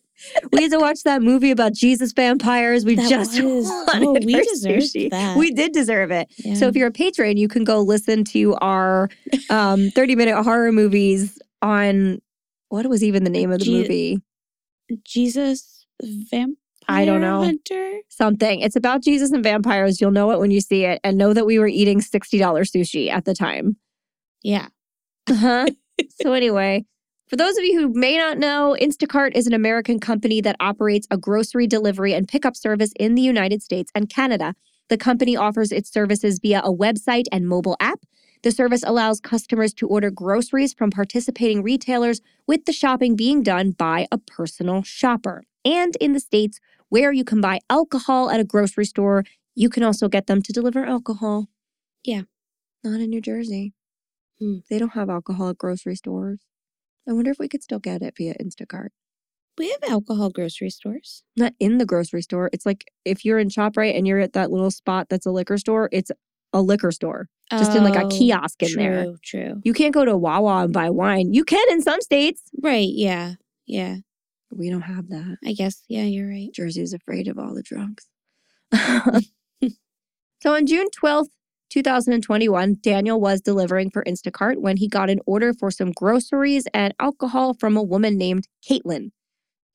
[0.53, 2.85] we had to watch that movie about Jesus vampires.
[2.85, 5.09] We That just was- wanted oh, we sushi.
[5.09, 5.35] that.
[5.35, 6.27] We did deserve it.
[6.37, 6.53] Yeah.
[6.53, 9.09] So if you're a patron, you can go listen to our
[9.49, 12.21] um, 30 minute horror movies on
[12.69, 14.17] what was even the name of the Je- movie?
[15.03, 16.55] Jesus vampire
[16.91, 17.43] I don't know.
[17.43, 17.99] hunter.
[18.09, 18.61] Something.
[18.61, 20.01] It's about Jesus and vampires.
[20.01, 23.09] You'll know it when you see it, and know that we were eating $60 sushi
[23.09, 23.77] at the time.
[24.43, 24.67] Yeah.
[25.29, 25.67] Uh-huh.
[26.21, 26.85] so anyway,
[27.27, 31.07] for those of you who may not know, Instacart is an American company that operates
[31.09, 34.53] a grocery delivery and pickup service in the United States and Canada.
[34.89, 38.01] The company offers its services via a website and mobile app.
[38.43, 43.71] The service allows customers to order groceries from participating retailers with the shopping being done
[43.71, 45.43] by a personal shopper.
[45.63, 46.59] And in the States,
[46.91, 49.23] where you can buy alcohol at a grocery store,
[49.55, 51.47] you can also get them to deliver alcohol.
[52.03, 52.23] Yeah.
[52.83, 53.73] Not in New Jersey.
[54.39, 54.57] Hmm.
[54.69, 56.39] They don't have alcohol at grocery stores.
[57.07, 58.89] I wonder if we could still get it via Instacart.
[59.57, 61.23] We have alcohol grocery stores.
[61.37, 62.49] Not in the grocery store.
[62.51, 65.57] It's like if you're in ShopRite and you're at that little spot that's a liquor
[65.57, 66.11] store, it's
[66.51, 69.05] a liquor store, just in like a Oh, kiosk in true, there.
[69.23, 69.61] True.
[69.63, 71.33] You can't go to Wawa and buy wine.
[71.33, 72.41] You can in some states.
[72.61, 72.89] Right.
[72.91, 73.35] Yeah.
[73.65, 73.97] Yeah.
[74.51, 75.37] We don't have that.
[75.45, 75.83] I guess.
[75.87, 76.49] Yeah, you're right.
[76.53, 78.07] Jersey's afraid of all the drunks.
[80.41, 81.29] so on June 12th,
[81.69, 86.93] 2021, Daniel was delivering for Instacart when he got an order for some groceries and
[86.99, 89.11] alcohol from a woman named Caitlin.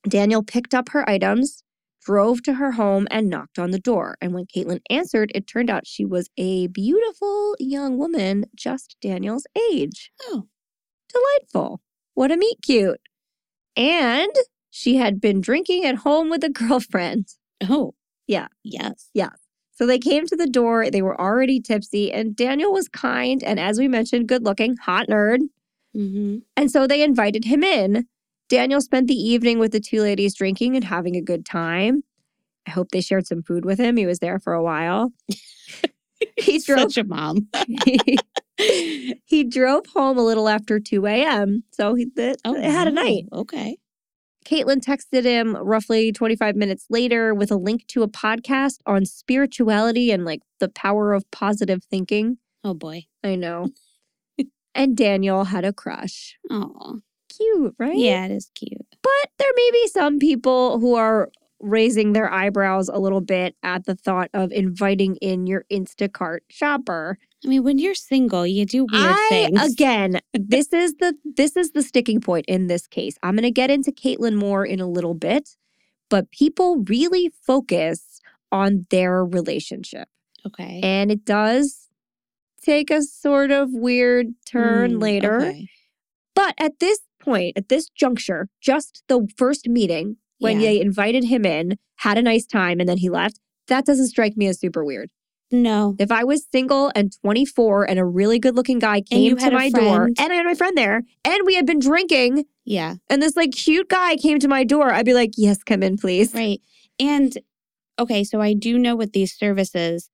[0.09, 1.63] Daniel picked up her items,
[2.05, 4.17] drove to her home, and knocked on the door.
[4.21, 9.47] And when Caitlin answered, it turned out she was a beautiful young woman, just Daniel's
[9.73, 10.13] age.
[10.25, 10.47] Oh.
[11.09, 11.81] Delightful.
[12.15, 13.01] What a meet cute.
[13.77, 14.33] And
[14.77, 17.29] she had been drinking at home with a girlfriend.
[17.67, 17.95] Oh.
[18.27, 18.49] Yeah.
[18.63, 19.09] Yes.
[19.15, 19.31] Yeah.
[19.73, 20.91] So they came to the door.
[20.91, 25.07] They were already tipsy, and Daniel was kind and, as we mentioned, good looking, hot
[25.09, 25.41] nerd.
[25.97, 26.39] Mm-hmm.
[26.57, 28.07] And so they invited him in.
[28.51, 32.03] Daniel spent the evening with the two ladies drinking and having a good time.
[32.67, 33.97] I hope they shared some food with him.
[33.97, 35.13] He was there for a while.
[36.37, 37.49] he drove Such a mom.
[38.59, 41.65] he drove home a little after 2 a.m.
[41.71, 43.25] So he th- Oh, had a night.
[43.33, 43.79] Okay.
[44.47, 50.13] Caitlin texted him roughly 25 minutes later with a link to a podcast on spirituality
[50.13, 52.39] and like the power of positive thinking.
[52.63, 53.07] Oh boy.
[53.25, 53.71] I know.
[54.75, 56.37] and Daniel had a crush.
[56.49, 57.01] Oh.
[57.29, 57.97] Cute, right?
[57.97, 58.87] Yeah, it is cute.
[59.03, 61.31] But there may be some people who are
[61.61, 67.19] raising their eyebrows a little bit at the thought of inviting in your Instacart shopper.
[67.45, 69.73] I mean, when you're single, you do weird I things.
[69.73, 73.17] again, this is the this is the sticking point in this case.
[73.23, 75.51] I'm going to get into Caitlin more in a little bit,
[76.09, 78.21] but people really focus
[78.51, 80.09] on their relationship,
[80.47, 80.81] Okay.
[80.83, 81.89] and it does
[82.63, 85.41] take a sort of weird turn Mm, later.
[85.43, 85.69] okay.
[86.35, 90.69] But at this point, at this juncture, just the first meeting when Yeah.
[90.69, 93.39] they invited him in, had a nice time, and then he left.
[93.69, 95.11] That doesn't strike me as super weird.
[95.53, 95.95] No.
[95.99, 99.71] If I was single and 24 and a really good looking guy came to my
[99.71, 102.97] door and I had my friend there and we had been drinking Yeah.
[103.09, 105.97] and this like cute guy came to my door, I'd be like, yes, come in,
[105.99, 106.35] please.
[106.35, 106.61] Right.
[106.99, 107.37] And
[107.99, 110.11] okay, so I do know with these services,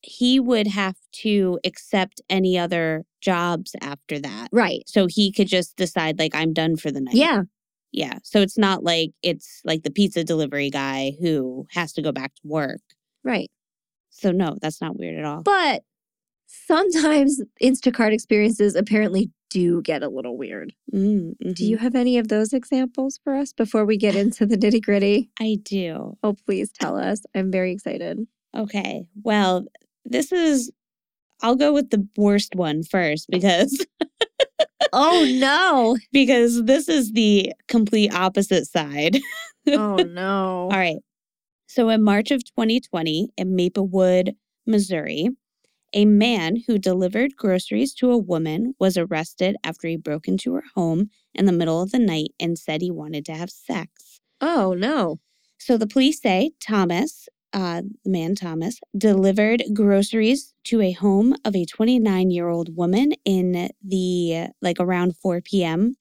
[0.00, 4.48] he would have to accept any other jobs after that.
[4.50, 4.82] Right.
[4.86, 7.14] So he could just decide, like, I'm done for the night.
[7.14, 7.42] Yeah.
[7.92, 8.18] Yeah.
[8.24, 12.34] So it's not like it's like the pizza delivery guy who has to go back
[12.36, 12.80] to work.
[13.22, 13.48] Right.
[14.12, 15.42] So no, that's not weird at all.
[15.42, 15.82] But
[16.46, 20.72] sometimes Instacart experiences apparently do get a little weird.
[20.94, 21.60] Mm, Do mhm.
[21.60, 25.30] you have any of those examples for us before we get into the nitty gritty?
[25.40, 26.16] I do.
[26.22, 27.22] Oh, please tell us.
[27.34, 28.18] I'm very excited.
[28.56, 29.04] Okay.
[29.22, 29.64] Well,
[30.04, 30.70] this is,
[31.42, 33.84] I'll go with the worst one first because
[34.92, 35.96] Oh, no.
[36.12, 39.18] because this is the complete opposite side.
[39.68, 40.62] Oh, no.
[40.72, 40.96] All right.
[41.74, 44.34] So in March of 2020 in Maplewood,
[44.66, 45.30] Missouri,
[45.94, 50.64] a man who delivered groceries to a woman was arrested after he broke into her
[50.74, 54.20] home in the middle of the night and said he wanted to have sex.
[54.38, 55.20] Oh, no.
[55.56, 61.56] So the police say Thomas, uh, the man Thomas, delivered groceries to a home of
[61.56, 65.96] a 29 year old woman in the like around 4 p.m.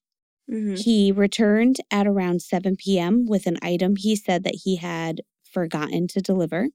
[0.51, 0.77] Mhm.
[0.77, 3.25] He returned at around 7 p.m.
[3.25, 6.69] with an item he said that he had forgotten to deliver.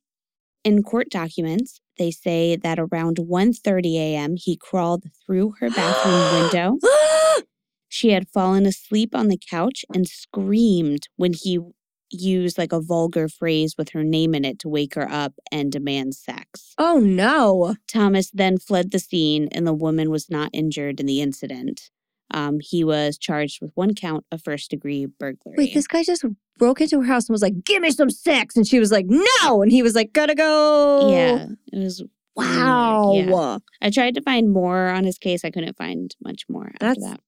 [0.64, 4.36] In court documents, they say that around 1:30 a.m.
[4.36, 6.78] he crawled through her bathroom window.
[7.88, 11.60] She had fallen asleep on the couch and screamed when he
[12.10, 15.72] used like a vulgar phrase with her name in it to wake her up and
[15.72, 16.74] demand sex.
[16.78, 17.76] oh, no.
[17.88, 21.90] Thomas then fled the scene and the woman was not injured in the incident.
[22.32, 25.54] Um, he was charged with one count of first degree burglary.
[25.56, 26.24] Wait, this guy just
[26.58, 29.06] broke into her house and was like, "Give me some sex," and she was like,
[29.08, 32.02] "No," and he was like, "Gotta go." yeah, it was.
[32.34, 33.12] Wow.
[33.14, 33.58] yeah.
[33.80, 35.44] I tried to find more on his case.
[35.44, 37.20] I couldn't find much more after That's- that.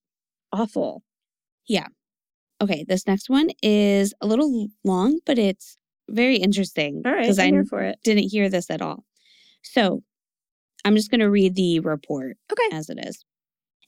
[0.53, 1.03] Awful.
[1.67, 1.87] Yeah.
[2.61, 5.77] Okay, this next one is a little long, but it's
[6.11, 7.99] very interesting All right, because I'm I here for it.
[8.03, 9.05] didn't hear this at all.
[9.63, 10.03] So
[10.85, 12.77] I'm just going to read the report Okay.
[12.77, 13.25] as it is.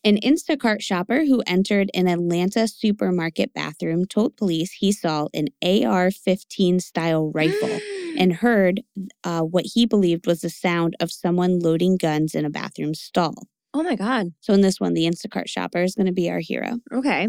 [0.03, 6.11] An Instacart shopper who entered an Atlanta supermarket bathroom told police he saw an AR
[6.11, 7.79] 15 style rifle
[8.19, 8.81] and heard
[9.25, 13.35] uh, what he believed was the sound of someone loading guns in a bathroom stall.
[13.75, 14.29] oh my god.
[14.41, 16.79] So, in this one, the Instacart shopper is going to be our hero.
[16.93, 17.29] Okay.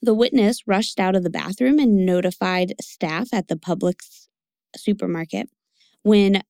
[0.00, 4.28] The witness rushed out of the bathroom and notified staff at the Publix
[4.74, 5.50] supermarket.
[6.02, 6.40] When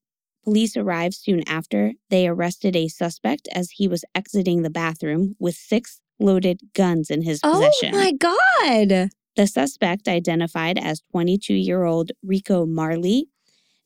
[0.45, 5.55] police arrived soon after, they arrested a suspect as he was exiting the bathroom with
[5.55, 7.95] six loaded guns in his Oh possession.
[7.95, 9.11] Oh my god.
[9.37, 13.29] The suspect, identified as 22 year old Rico Marley,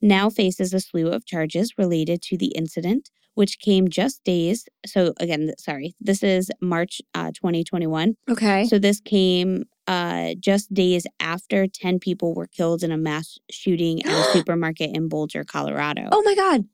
[0.01, 4.67] now faces a slew of charges related to the incident, which came just days.
[4.87, 8.17] So, again, sorry, this is March uh, 2021.
[8.31, 8.67] Okay.
[8.67, 14.05] So, this came uh, just days after 10 people were killed in a mass shooting
[14.05, 16.09] at a supermarket in Boulder, Colorado.
[16.11, 16.65] Oh my god.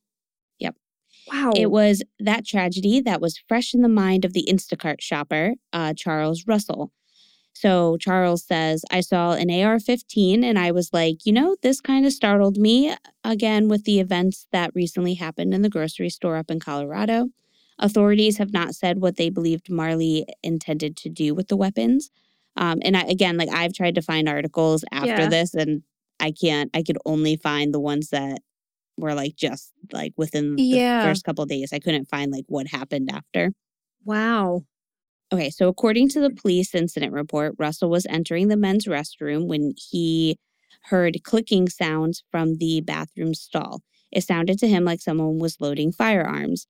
[0.59, 0.77] Yep.
[1.33, 1.53] Wow.
[1.57, 5.94] It was that tragedy that was fresh in the mind of the Instacart shopper, uh,
[5.94, 6.92] Charles Russell.
[7.53, 11.81] So Charles says, I saw an AR 15 and I was like, you know, this
[11.81, 12.94] kind of startled me
[13.25, 17.29] again with the events that recently happened in the grocery store up in Colorado.
[17.79, 22.11] Authorities have not said what they believed Marley intended to do with the weapons.
[22.56, 25.28] Um, and I, again, like I've tried to find articles after Yeah.
[25.28, 25.82] this and
[26.20, 28.40] I can't, I could only find the ones that
[28.98, 31.02] were like just like within the Yeah.
[31.02, 31.72] first couple days.
[31.72, 33.52] I couldn't find like what happened after.
[34.04, 34.62] wow.
[35.32, 39.74] Okay, so according to the police incident report, Russell was entering the men's restroom when
[39.76, 40.36] he
[40.84, 43.80] heard clicking sounds from the bathroom stall.
[44.10, 46.66] It sounded to him like someone was loading firearms.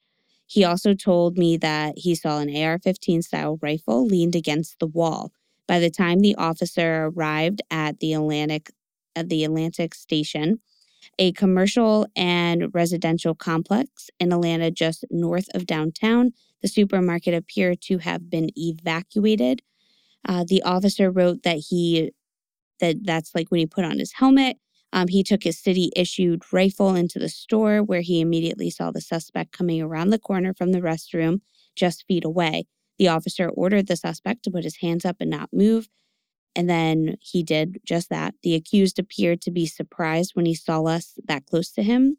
[0.46, 4.86] He also told me that he saw an AR 15 style rifle leaned against the
[4.86, 5.32] wall.
[5.70, 8.72] By the time the officer arrived at the Atlantic
[9.14, 10.59] at the Atlantic station,
[11.16, 17.98] a commercial and residential complex in Atlanta just north of downtown, the supermarket appeared to
[17.98, 19.62] have been evacuated.
[20.28, 22.11] Uh, the officer wrote that he
[22.80, 24.56] that that's like when he put on his helmet.
[24.92, 29.00] Um, he took his city issued rifle into the store where he immediately saw the
[29.00, 31.42] suspect coming around the corner from the restroom
[31.76, 32.66] just feet away.
[33.00, 35.88] The officer ordered the suspect to put his hands up and not move.
[36.54, 38.34] And then he did just that.
[38.42, 42.18] The accused appeared to be surprised when he saw us that close to him.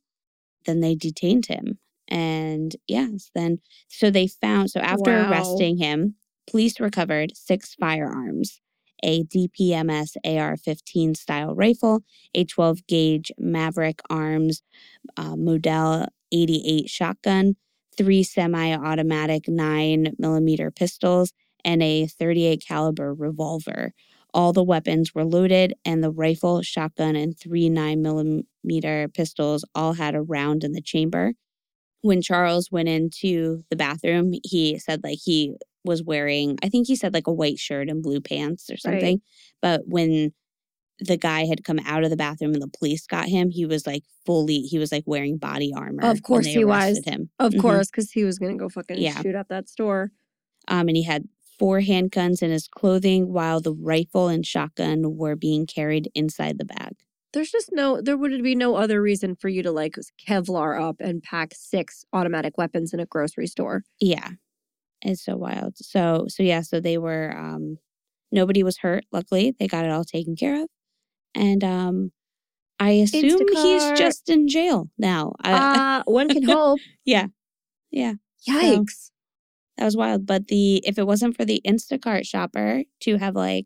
[0.65, 1.79] Then they detained him.
[2.09, 5.27] And yes, then so they found so after Wow.
[5.29, 6.15] arresting him,
[6.49, 8.59] police recovered six firearms
[9.03, 12.03] a DPMS AR 15 style rifle,
[12.35, 14.61] a 12 gauge Maverick Arms
[15.17, 17.55] uh, Model 88 shotgun,
[17.97, 23.93] three semi automatic 9 millimeter pistols, and a 38 caliber revolver.
[24.33, 29.93] All the weapons were loaded, and the rifle, shotgun, and three 9 millimeter pistols all
[29.93, 31.33] had a round in the chamber.
[32.01, 36.95] When Charles went into the bathroom, he said like he was wearing, I think he
[36.95, 38.83] said like a white shirt and blue pants or Right.
[38.83, 39.21] something.
[39.61, 40.33] But when
[41.01, 43.85] the guy had come out of the bathroom and the police got him, he was
[43.87, 46.03] like fully, he was like wearing body armor.
[46.05, 47.01] Of course they he was.
[47.05, 47.29] Him.
[47.39, 47.61] Of Mhm.
[47.61, 49.19] course, because he was gonna go fucking Yeah.
[49.21, 50.11] shoot up that store.
[50.67, 55.35] Um, and he had four handguns in his clothing while the rifle and shotgun were
[55.35, 56.93] being carried inside the bag.
[57.33, 59.95] There's just no there would be no other reason for you to like
[60.27, 63.83] Kevlar up and pack six automatic weapons in a grocery store.
[63.99, 64.31] Yeah.
[65.01, 65.77] It's so wild.
[65.77, 67.77] So so yeah, so they were um
[68.31, 69.55] nobody was hurt, luckily.
[69.59, 70.69] They got it all taken care of.
[71.35, 72.11] And um
[72.79, 75.33] I assume he's just in jail now.
[75.41, 76.79] I, Uh one can hope.
[77.05, 77.27] yeah.
[77.91, 78.13] Yeah.
[78.47, 79.11] Yikes.
[79.77, 80.25] That was wild.
[80.25, 83.65] But the if it wasn't for the Instacart shopper to have like,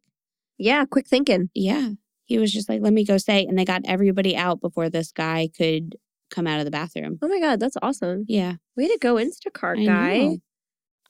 [0.57, 1.49] Yeah, quick thinking.
[1.53, 1.89] yeah,
[2.25, 5.11] he was just like, let me go say, and they got everybody out before this
[5.11, 5.95] guy could
[6.31, 7.17] come out of the bathroom.
[7.21, 8.25] Oh my god, that's awesome.
[8.27, 8.55] Yeah.
[8.75, 10.17] Way to go, Instacart I guy.
[10.19, 10.37] know.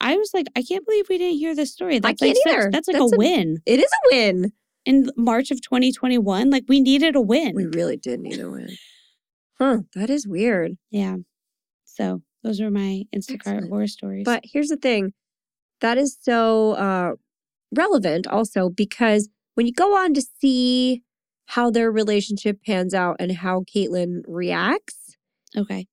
[0.00, 1.98] I was like, I can't believe we didn't hear this story.
[1.98, 2.70] That's can't like such- either.
[2.70, 3.58] that's like That's a a- win.
[3.66, 4.52] It is a win.
[4.86, 7.54] In March of 2021, like we needed a win.
[7.54, 8.68] We really did need a win.
[9.58, 10.72] Huh, that is weird.
[10.90, 11.16] yeah.
[11.84, 13.70] So those are my Instacart Excellent.
[13.70, 14.24] horror stories.
[14.24, 15.14] But here's the thing
[15.80, 17.12] that is so uh,
[17.74, 21.02] relevant also because when you go on to see
[21.46, 25.16] how their relationship pans out and how Caitlyn reacts,
[25.56, 25.86] okay.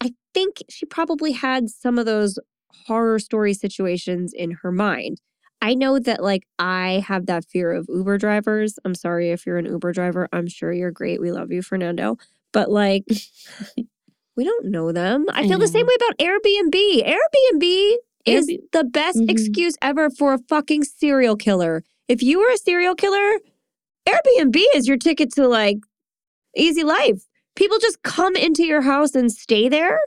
[0.00, 2.38] I think she probably had some of those
[2.86, 5.20] horror story situations in her mind.
[5.62, 8.78] I know that like I have that fear of Uber drivers.
[8.84, 10.28] I'm sorry if you're an Uber driver.
[10.32, 11.20] I'm sure you're great.
[11.20, 12.18] We love you, Fernando.
[12.52, 13.04] But like
[14.36, 15.24] we don't know them.
[15.32, 17.06] I, I feel the same way about Airbnb.
[17.08, 17.94] Airbnb
[18.26, 19.30] is the best Mhm.
[19.30, 21.82] excuse ever for a fucking serial killer.
[22.08, 23.38] If you were a serial killer,
[24.06, 25.78] Airbnb is your ticket to like
[26.56, 27.22] easy life.
[27.56, 29.98] People just come into your house and stay there.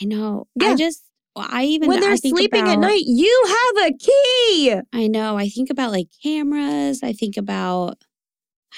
[0.00, 0.46] I know.
[0.60, 0.68] Yeah.
[0.68, 1.02] I just,
[1.36, 4.80] I even when they're sleeping at night, you have a key.
[4.92, 5.36] I know.
[5.36, 7.02] I think about like cameras.
[7.02, 8.02] I think about,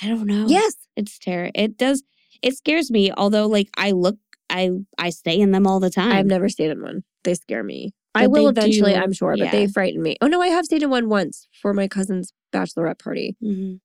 [0.02, 0.46] I don't know.
[0.48, 0.74] Yes.
[0.96, 1.50] It's terror.
[1.54, 2.02] It does,
[2.42, 3.12] it scares me.
[3.16, 4.16] Although, like, I look,
[4.48, 6.12] I, I stay in them all the time.
[6.12, 7.04] I've never stayed in one.
[7.24, 7.92] They scare me.
[8.14, 10.16] I will eventually, do- I'm sure, but they frighten me.
[10.22, 13.36] Oh no, I have stayed in one once for my cousin's bachelorette party.
[13.44, 13.80] Mhm.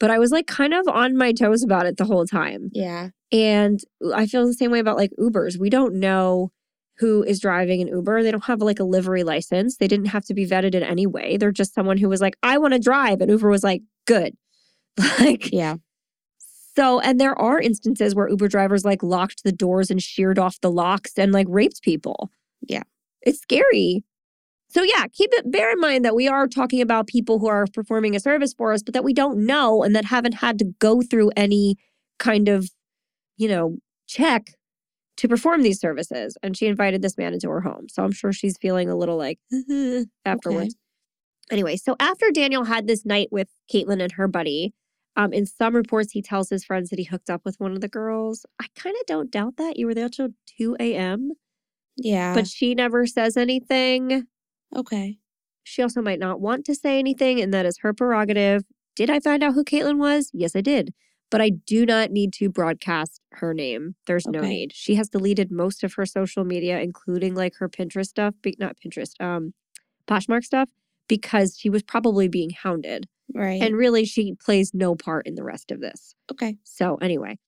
[0.00, 2.70] But I was like kind of on my toes about it the whole time.
[2.72, 3.10] Yeah.
[3.32, 3.80] And
[4.14, 5.58] I feel the same way about like Ubers.
[5.58, 6.50] We don't know
[6.98, 8.22] who is driving an Uber.
[8.22, 9.76] They don't have like a livery license.
[9.76, 11.36] They didn't have to be vetted in any way.
[11.36, 13.20] They're just someone who was like, I want to drive.
[13.20, 14.34] And Uber was like, good.
[15.20, 15.76] Like, Yeah.
[16.74, 20.60] so, and there are instances where Uber drivers like locked the doors and sheared off
[20.60, 22.30] the locks and like raped people.
[22.62, 22.82] Yeah.
[23.22, 24.02] It's scary.
[24.70, 27.66] So, yeah, keep it, bear in mind that we are talking about people who are
[27.72, 30.66] performing a service for us, but that we don't know and that haven't had to
[30.78, 31.76] go through any
[32.18, 32.68] kind of,
[33.36, 34.50] you know, check
[35.18, 36.36] to perform these services.
[36.42, 37.88] And she invited this man into her home.
[37.88, 39.38] So I'm sure she's feeling a little like
[40.24, 40.74] afterwards.
[41.50, 44.74] Anyway, so after Daniel had this night with Caitlin and her buddy,
[45.16, 47.80] um, in some reports he tells his friends that he hooked up with one of
[47.80, 48.44] the girls.
[48.60, 49.76] I kind of don't doubt that.
[49.76, 51.32] You were there till 2 a.m.,
[51.96, 52.34] Yeah.
[52.34, 54.26] but she never says anything.
[54.76, 55.18] okay.
[55.64, 58.62] She also might not want to say anything, and that is her prerogative.
[58.96, 60.30] Did I find out who Caitlin was?
[60.32, 60.94] Yes, I did.
[61.30, 63.96] But I do not need to broadcast her name.
[64.06, 64.72] There's no need.
[64.74, 69.12] She has deleted most of her social media, including like her Pinterest stuff, not Pinterest,
[69.20, 69.52] um,
[70.06, 70.70] Poshmark stuff,
[71.06, 73.06] because she was probably being hounded.
[73.34, 73.60] Right.
[73.60, 76.14] And really, she plays no part in the rest of this.
[76.32, 76.56] okay.
[76.64, 77.38] So, anyway.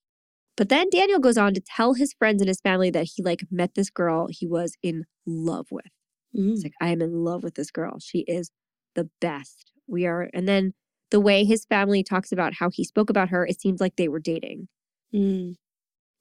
[0.57, 3.45] But then Daniel goes on to tell his friends and his family that he like
[3.51, 5.87] met this girl he was in love with.
[6.37, 6.53] Mm.
[6.53, 7.99] It's like, I am in love with this girl.
[7.99, 8.51] She is
[8.95, 9.72] the best.
[9.87, 10.28] We are.
[10.35, 10.74] And then
[11.11, 14.09] the way his family talks about how he spoke about her, it seems like they
[14.09, 14.69] were dating.
[15.15, 15.57] Mm.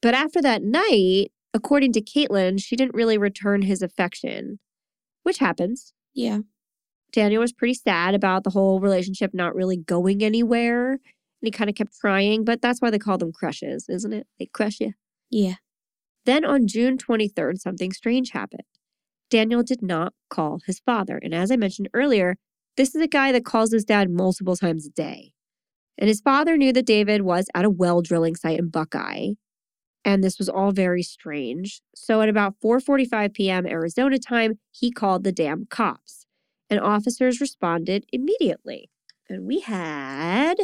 [0.01, 4.59] But after that night, according to Caitlin, she didn't really return his affection,
[5.23, 5.93] which happens.
[6.13, 6.39] Yeah.
[7.11, 10.91] Daniel was pretty sad about the whole relationship not really going anywhere.
[10.91, 10.99] And
[11.41, 14.27] he kind of kept trying, but that's why they call them crushes, isn't it?
[14.37, 14.93] They crush you.
[15.29, 15.55] Yeah.
[16.25, 18.63] Then on June 23rd, something strange happened.
[19.29, 21.19] Daniel did not call his father.
[21.21, 22.35] And as I mentioned earlier,
[22.79, 25.33] this is a guy that calls his dad multiple times a day.
[25.97, 29.31] And his father knew that David was at a well drilling site in Buckeye.
[30.05, 31.81] And this was all very strange.
[31.93, 33.67] So at about 4:45 p.m.
[33.67, 36.25] Arizona time, he called the damn cops.
[36.69, 38.89] And officers responded immediately.
[39.27, 40.55] And we had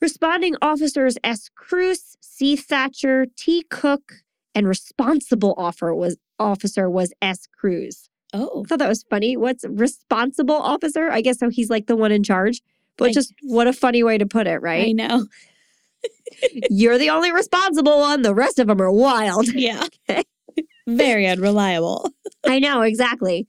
[0.00, 1.50] responding officers S.
[1.56, 2.54] Crewse, C.
[2.54, 3.64] Thatcher, T.
[3.68, 4.12] Cook,
[4.54, 7.48] and responsible was officer was S.
[7.60, 8.08] Crewse.
[8.32, 8.62] Oh.
[8.64, 9.36] I thought that was funny.
[9.36, 11.10] What's responsible officer?
[11.10, 12.62] I guess so he's like the one in charge.
[12.96, 14.88] But I just what a funny way to put it, right?
[14.88, 15.26] I know.
[16.70, 18.22] You're the only responsible one.
[18.22, 19.48] The rest of them are wild.
[19.54, 19.86] Yeah.
[20.88, 22.10] Very unreliable.
[22.46, 23.46] I know exactly.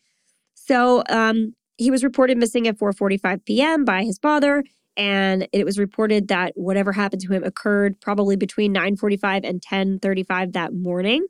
[0.54, 3.86] So um, he was reported missing at 4:45 p.m.
[3.86, 4.64] by his father,
[4.96, 10.54] and it was reported that whatever happened to him occurred probably between 9:45 and 10:35
[10.54, 11.26] that morning.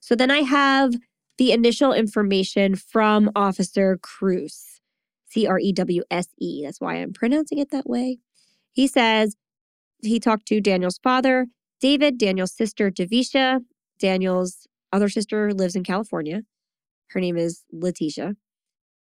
[0.00, 0.94] So then I have
[1.38, 4.80] the initial information from Officer Crewse,
[5.26, 6.64] C R E W S E.
[6.64, 8.18] That's why I'm pronouncing it that way.
[8.72, 9.36] He says
[10.02, 11.46] he talked to Daniel's father,
[11.80, 13.60] David, Daniel's sister, Javisha.
[13.98, 16.42] Daniel's other sister lives in California.
[17.10, 18.36] Her name is Letitia.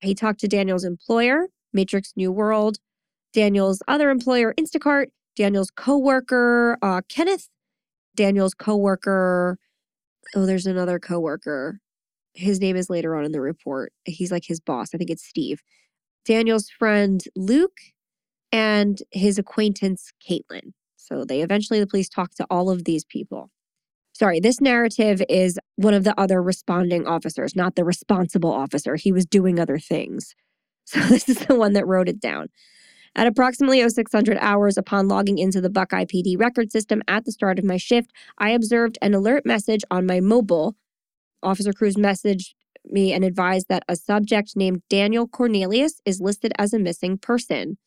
[0.01, 2.79] He talked to Daniel's employer, Matrix New World,
[3.33, 5.07] Daniel's other employer, Instacart,
[5.37, 7.49] Daniel's coworker, uh, Kenneth,
[8.15, 9.59] Daniel's coworker.
[10.35, 11.81] Oh, there's another coworker.
[12.37, 13.93] His name is later on in the report.
[14.05, 14.91] He's like his boss.
[14.95, 15.63] I think it's Steve.
[16.25, 17.79] Daniel's friend Luke
[18.53, 20.73] and his acquaintance Caitlin.
[20.97, 23.51] So they eventually the police talked to all of these people.
[24.13, 28.97] Sorry, this narrative is one of the other responding officers, not the responsible officer.
[28.97, 30.35] He was doing other things.
[30.89, 32.47] So this is the one that wrote it down.
[33.17, 37.59] At approximately 0600 hours upon logging into the Buckeye PD record system at the start
[37.59, 40.77] of my shift, I observed an alert message on my mobile.
[41.47, 46.73] Officer Crewse messaged me and advised that a subject named Daniel Cornelius is listed as
[46.73, 47.79] a missing person.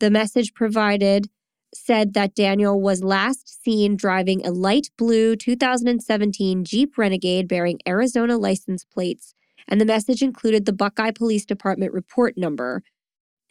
[0.00, 1.28] The message provided
[1.74, 8.36] said that Daniel was last seen driving a light blue 2017 Jeep Renegade bearing Arizona
[8.36, 9.34] license plates,
[9.68, 12.82] and the message included the Buckeye Police Department report number.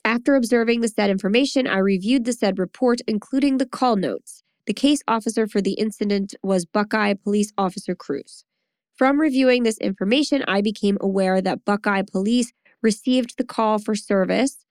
[0.03, 4.43] After observing the said information, I reviewed the said report, including the call notes.
[4.65, 8.43] The case officer for the incident was Buckeye Police Officer Crewse.
[8.95, 14.65] From reviewing this information, I became aware that Buckeye Police received the call for service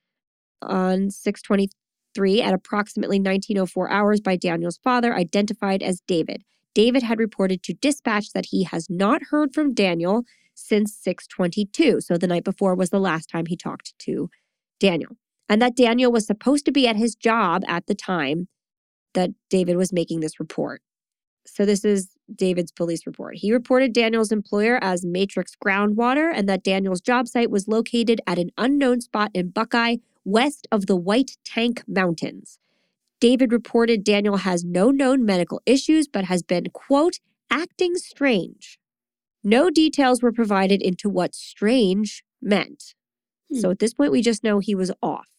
[0.62, 6.42] on 623 at approximately 1904 hours by Daniel's father, identified as David.
[6.74, 12.00] David had reported to dispatch that he has not heard from Daniel since 622.
[12.00, 14.30] So the night before was the last time he talked to
[14.80, 15.16] Daniel
[15.48, 18.48] and that Daniel was supposed to be at his job at the time
[19.14, 20.82] that David was making this report.
[21.46, 23.36] So, this is David's police report.
[23.36, 28.38] He reported Daniel's employer as Matrix Groundwater and that Daniel's job site was located at
[28.38, 32.58] an unknown spot in Buckeye, west of the White Tank Mountains.
[33.20, 37.20] David reported Daniel has no known medical issues, but has been, quote,
[37.50, 38.78] acting strange.
[39.42, 42.94] No details were provided into what strange meant.
[43.50, 43.58] Hmm.
[43.58, 45.33] So at this point, we just know he was off.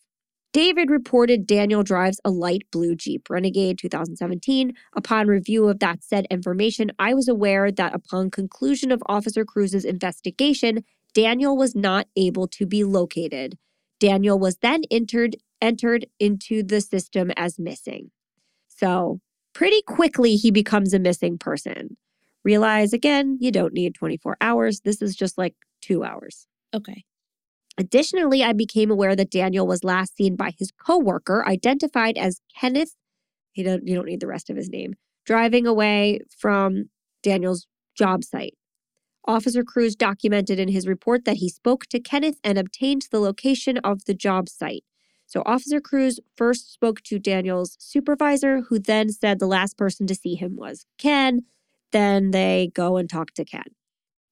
[0.56, 4.72] David reported Daniel drives a light blue Jeep Renegade 2017.
[4.95, 9.84] Upon review of that said information, I was aware that upon conclusion of Officer Crewse's
[9.84, 13.58] investigation, Daniel was not able to be located.
[13.99, 18.12] Daniel was then entered entered into the system as missing.
[18.70, 19.20] So,
[19.53, 21.97] pretty quickly he becomes a missing person.
[22.45, 24.80] Realize again, you don't need 24 hours.
[24.86, 26.47] This is just like 2 hours.
[26.74, 27.03] Okay.
[27.78, 32.95] Additionally, I became aware that Daniel was last seen by his coworker, identified as Kenneth.
[33.53, 34.93] You don't, you don't need the rest of his name.
[35.26, 36.89] Driving away from
[37.21, 37.67] Daniel's
[37.97, 38.53] job site.
[39.28, 43.78] Officer Crewse documented in his report that he spoke to Kenneth and obtained the location
[43.80, 44.84] of the job site.
[45.26, 50.15] So, Officer Crewse first spoke to Daniel's supervisor, who then said the last person to
[50.15, 51.41] see him was Ken.
[51.91, 53.63] Then they go and talk to Ken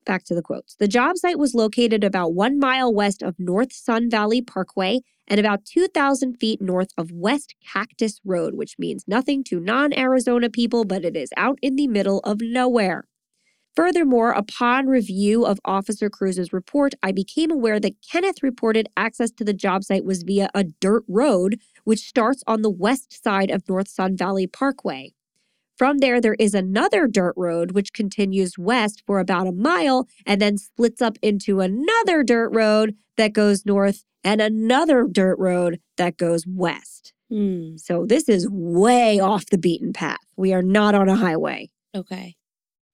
[0.06, 0.76] back to the quotes.
[0.76, 5.40] The job site was located about one mile west of North Sun Valley Parkway and
[5.40, 10.86] about 2,000 feet north of West Cactus Road, which means nothing to non Arizona people,
[10.86, 13.06] but it is out in the middle of nowhere.
[13.76, 19.44] Furthermore, upon review of Officer Crewse's report, I became aware that Kenneth reported access to
[19.44, 23.68] the job site was via a dirt road, which starts on the west side of
[23.68, 25.14] North Sun Valley Parkway.
[25.78, 30.42] From there, there is another dirt road which continues west for about a mile and
[30.42, 36.18] then splits up into another dirt road that goes north and another dirt road that
[36.18, 37.14] goes west.
[37.30, 37.78] Hmm.
[37.78, 40.20] So this is way off the beaten path.
[40.38, 41.70] We are not on a highway.
[41.96, 42.36] Okay.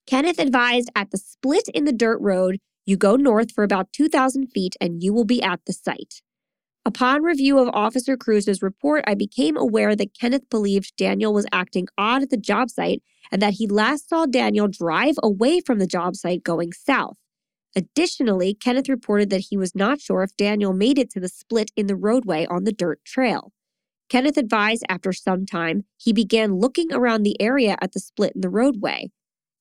[0.08, 4.48] Kenneth advised at the split in the dirt road, you go north for about 2,000
[4.48, 6.22] feet and you will be at the site.
[6.90, 11.88] Upon review of Officer Crewse's report, I became aware that Kenneth believed Daniel was acting
[12.00, 15.86] odd at the job site and that he last saw Daniel drive away from the
[15.86, 17.16] job site going south.
[17.76, 21.70] Additionally, Kenneth reported that he was not sure if Daniel made it to the split
[21.76, 23.54] in the roadway on the dirt trail.
[24.10, 28.42] Kenneth advised after some time he began looking around the area at the split in
[28.42, 29.12] the roadway.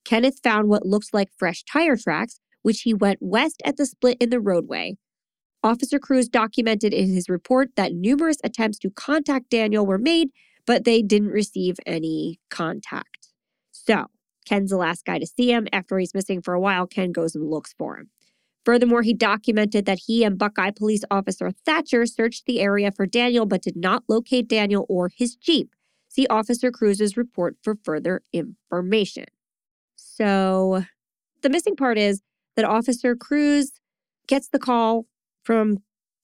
[0.03, 4.17] Kenneth found what looks like fresh tire tracks, which he went west at the split
[4.19, 4.97] in the roadway.
[5.63, 10.31] Officer Crewse documented in his report that numerous attempts to contact Daniel were made,
[10.67, 13.29] but they didn't receive any contact.
[13.73, 14.07] So,
[14.47, 15.67] Ken's the last guy to see him.
[15.73, 18.11] After he's missing for a while, Ken goes and looks for him.
[18.65, 23.47] Furthermore, he documented that he and Buckeye Police Officer Thatcher searched the area for Daniel
[23.47, 25.75] but did not locate Daniel or his Jeep.
[26.09, 29.25] See Officer Crewse's report for further information.
[29.97, 30.85] So,
[31.43, 32.23] the missing part is
[32.57, 33.81] that Officer Crewse
[34.27, 35.07] gets the call
[35.49, 35.79] from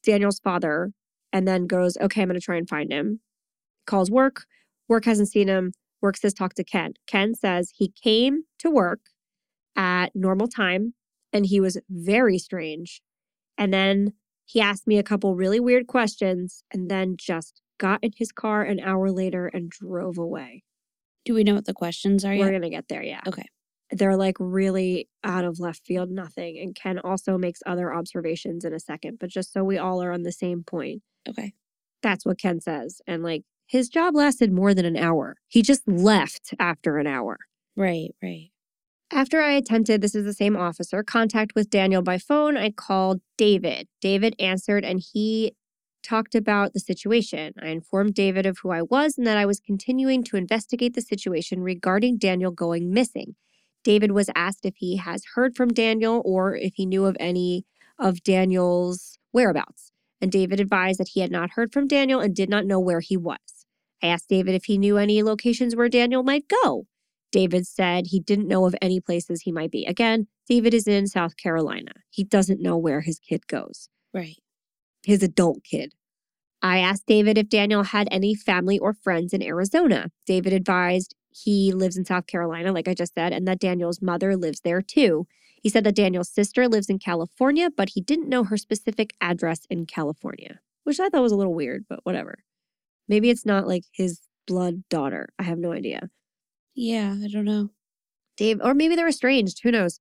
[0.05, 0.93] Daniel's father
[1.33, 3.21] and then goes, okay, I'm going to try and find him.
[3.87, 4.45] Calls work.
[4.87, 5.73] Work hasn't seen him.
[6.03, 6.93] Work says, talk to Ken.
[7.07, 9.01] Ken says he came to work
[9.77, 10.93] at normal time
[11.33, 13.01] and he was very strange.
[13.57, 14.13] And then
[14.45, 18.63] he asked me a couple really weird questions and then just got in his car
[18.63, 20.65] an hour later and drove away.
[21.25, 23.23] Do we know what the questions are We're going to get there, yeah.
[23.27, 23.47] Okay
[23.91, 26.59] they're like really out of left field, nothing.
[26.59, 30.13] And Ken also makes other observations in a second, but just so we all are
[30.13, 31.03] on the same point.
[31.29, 31.53] Okay.
[32.03, 33.01] That's what Ken says.
[33.07, 35.37] And like his job lasted more than an hour.
[35.49, 37.39] He just left after an hour.
[37.77, 38.51] Right, right.
[39.11, 43.21] After I attempted, this is the same officer, contact with Daniel by phone, I called
[43.37, 43.87] David.
[44.01, 45.55] David answered and he
[46.03, 47.55] talked about the situation.
[47.63, 51.01] I informed David of who I was and that I was continuing to investigate the
[51.01, 53.37] situation regarding Daniel going missing.
[53.85, 57.65] David was asked if he has heard from Daniel or if he knew of any
[57.99, 59.93] of Daniel's whereabouts.
[60.21, 63.01] And David advised that he had not heard from Daniel and did not know where
[63.01, 63.67] he was.
[64.03, 66.87] I asked David if he knew any locations where Daniel might go.
[67.31, 69.85] David said he didn't know of any places he might be.
[69.85, 71.93] Again, David is in South Carolina.
[72.11, 73.89] He doesn't know where his kid goes.
[74.13, 74.37] Right.
[75.05, 75.93] His adult kid.
[76.63, 80.11] I asked David if Daniel had any family or friends in Arizona.
[80.27, 84.37] David advised he lives in South Carolina, like I just said, and that Daniel's mother
[84.37, 85.27] lives there too.
[85.61, 89.67] He said that Daniel's sister lives in California, but he didn't know her specific address
[89.69, 92.45] in California, which I thought was a little weird, but whatever.
[93.09, 95.29] Maybe it's not like his blood daughter.
[95.39, 96.11] I have no idea.
[96.75, 97.71] Yeah, I don't know.
[98.37, 99.61] Dave, or maybe they're estranged.
[99.63, 100.01] Who knows?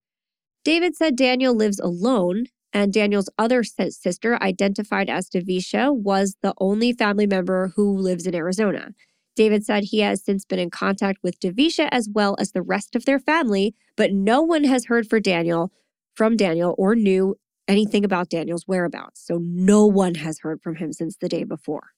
[0.63, 6.93] David said Daniel lives alone, and Daniel's other sister, identified as Devisha, was the only
[6.93, 8.89] family member who lives in Arizona.
[9.35, 12.95] David said he has since been in contact with Devisha as well as the rest
[12.95, 15.71] of their family, but no one has heard for Daniel
[16.15, 17.35] from Daniel or knew
[17.67, 19.25] anything about Daniel's whereabouts.
[19.25, 21.91] So no one has heard from him since the day before.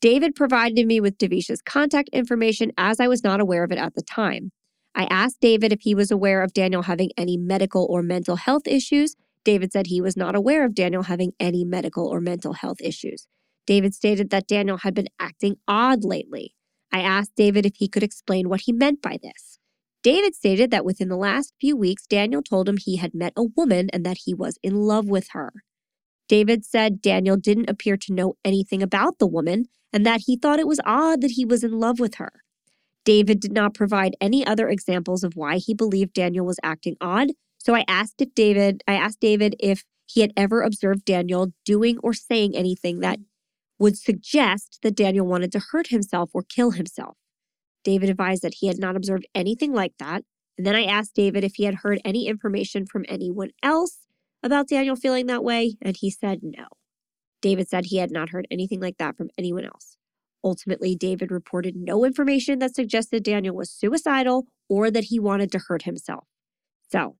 [0.00, 3.94] David provided me with Devisha's contact information as I was not aware of it at
[3.94, 4.50] the time.
[4.94, 8.66] I asked David if he was aware of Daniel having any medical or mental health
[8.66, 9.14] issues.
[9.44, 13.26] David said he was not aware of Daniel having any medical or mental health issues.
[13.66, 16.54] David stated that Daniel had been acting odd lately.
[16.92, 19.58] I asked David if he could explain what he meant by this.
[20.02, 23.44] David stated that within the last few weeks, Daniel told him he had met a
[23.44, 25.52] woman and that he was in love with her.
[26.28, 30.60] David said Daniel didn't appear to know anything about the woman and that he thought
[30.60, 32.32] it was odd that he was in love with her.
[33.04, 37.30] David did not provide any other examples of why he believed Daniel was acting odd,
[37.58, 41.98] so I asked if David, I asked David if he had ever observed Daniel doing
[42.02, 43.18] or saying anything that
[43.80, 47.16] would suggest that Daniel wanted to hurt himself or kill himself.
[47.82, 50.22] David advised that he had not observed anything like that.
[50.58, 53.98] And then I asked David if he had heard any information from anyone else
[54.42, 56.66] about Daniel feeling that way, and he said no.
[57.40, 59.96] David said he had not heard anything like that from anyone else.
[60.44, 65.58] Ultimately, David reported no information that suggested Daniel was suicidal or that he wanted to
[65.58, 66.24] hurt himself.
[66.90, 67.16] So,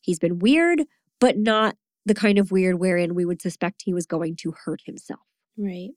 [0.00, 0.82] he's been weird,
[1.20, 4.82] but not the kind of weird wherein we would suspect he was going to hurt
[4.86, 5.20] himself.
[5.56, 5.90] Right.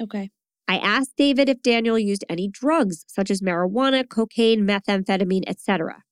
[0.00, 0.30] Okay.
[0.66, 6.02] I asked David if Daniel used any drugs such as marijuana, cocaine, methamphetamine, etc.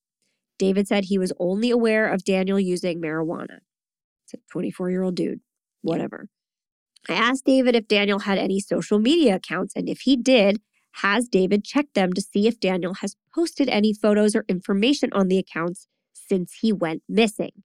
[0.58, 3.58] David said he was only aware of Daniel using marijuana.
[4.24, 5.40] It's a 24 year old dude,
[5.82, 6.28] whatever.
[7.08, 10.60] I asked David if Daniel had any social media accounts, and if he did,
[11.02, 15.28] has David checked them to see if Daniel has posted any photos or information on
[15.28, 17.62] the accounts since he went missing?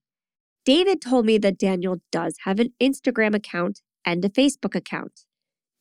[0.64, 5.22] David told me that Daniel does have an Instagram account and a Facebook account.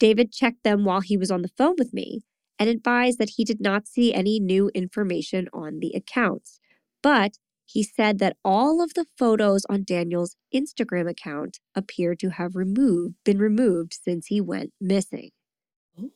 [0.02, 2.22] David checked them while he was on the phone with me
[2.58, 6.60] and advised that he did not see any new information on the accounts.
[7.04, 12.56] But he said that all of the photos on Daniel's Instagram account appear to have
[12.56, 15.30] removed been removed since he went missing.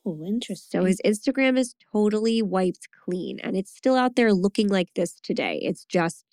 [0.03, 0.81] Oh, interesting.
[0.81, 5.19] So his Instagram is totally wiped clean and it's still out there looking like this
[5.21, 5.59] today.
[5.61, 6.25] It's just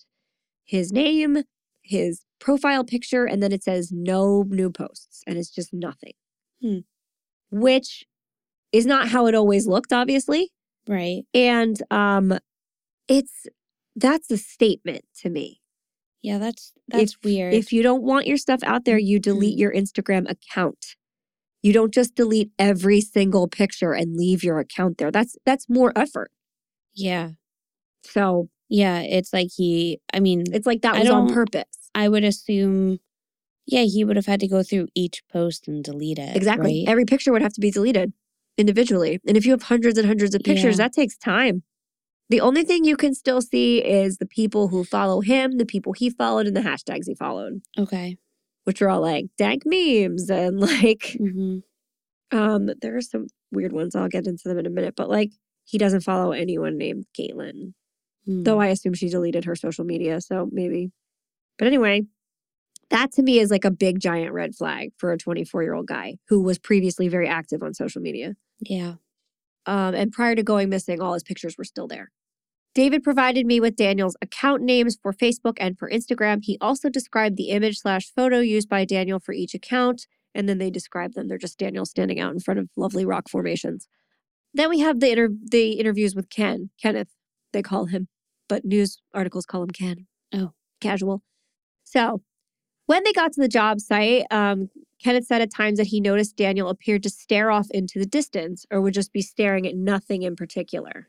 [0.64, 1.42] his name,
[1.82, 6.14] his profile picture, and then it says no new posts and it's just nothing.
[6.62, 6.78] Hmm
[7.52, 8.04] which
[8.72, 10.50] is not how it always looked, obviously.
[10.88, 11.22] Right.
[11.32, 12.38] And um
[13.08, 13.46] it's
[13.94, 15.60] that's a statement to me.
[16.22, 17.54] Yeah, that's that's if, weird.
[17.54, 19.60] If you don't want your stuff out there, you delete mm-hmm.
[19.60, 20.96] your Instagram account.
[21.62, 25.10] You don't just delete every single picture and leave your account there.
[25.10, 26.30] That's that's more effort.
[26.94, 27.30] Yeah.
[28.04, 31.90] So yeah, it's like he I mean it's like that was on purpose.
[31.94, 32.98] I would assume
[33.66, 36.36] yeah, he would have had to go through each post and delete it.
[36.36, 36.84] Exactly.
[36.84, 36.90] Right?
[36.90, 38.12] Every picture would have to be deleted
[38.58, 39.20] individually.
[39.26, 40.84] And if you have hundreds and hundreds of pictures, yeah.
[40.84, 41.62] that takes time.
[42.28, 45.92] The only thing you can still see is the people who follow him, the people
[45.92, 47.60] he followed, and the hashtags he followed.
[47.78, 48.16] Okay.
[48.64, 51.58] Which are all like dank memes and like mm-hmm.
[52.36, 53.94] um there are some weird ones.
[53.94, 54.94] I'll get into them in a minute.
[54.96, 55.30] But like
[55.64, 57.74] he doesn't follow anyone named Caitlyn.
[58.28, 58.44] Mm.
[58.44, 60.90] Though I assume she deleted her social media, so maybe.
[61.58, 62.04] But anyway,
[62.92, 65.86] that to me is like a big giant red flag for a 24 year old
[65.86, 68.34] guy who was previously very active on social media.
[68.60, 68.94] Yeah.
[69.66, 72.10] Um, and prior to going missing, all his pictures were still there.
[72.74, 76.40] David provided me with Daniel's account names for Facebook and for Instagram.
[76.42, 80.58] He also described the image slash photo used by Daniel for each account, and then
[80.58, 81.28] they describe them.
[81.28, 83.88] They're just Daniel standing out in front of lovely rock formations.
[84.54, 87.08] Then we have the inter- the interviews with Ken, Kenneth,
[87.52, 88.08] they call him,
[88.48, 90.06] but news articles call him Ken.
[90.34, 91.22] Oh, casual.
[91.84, 92.22] So
[92.86, 94.70] when they got to the job site, um,
[95.02, 98.64] Kenneth said at times that he noticed Daniel appeared to stare off into the distance
[98.70, 101.08] or would just be staring at nothing in particular.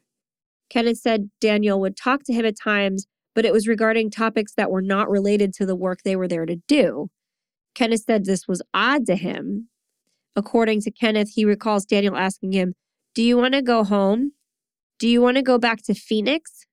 [0.70, 3.06] Kenneth said Daniel would talk to him at times,
[3.36, 6.46] but it was regarding topics that were not related to the work they were there
[6.46, 7.10] to do.
[7.76, 9.70] Kenneth said this was odd to him.
[10.36, 12.74] According to Kenneth, he recalls Daniel asking him,
[13.14, 14.32] Do you want to go home?
[15.00, 16.66] Do you want to go back to Phoenix?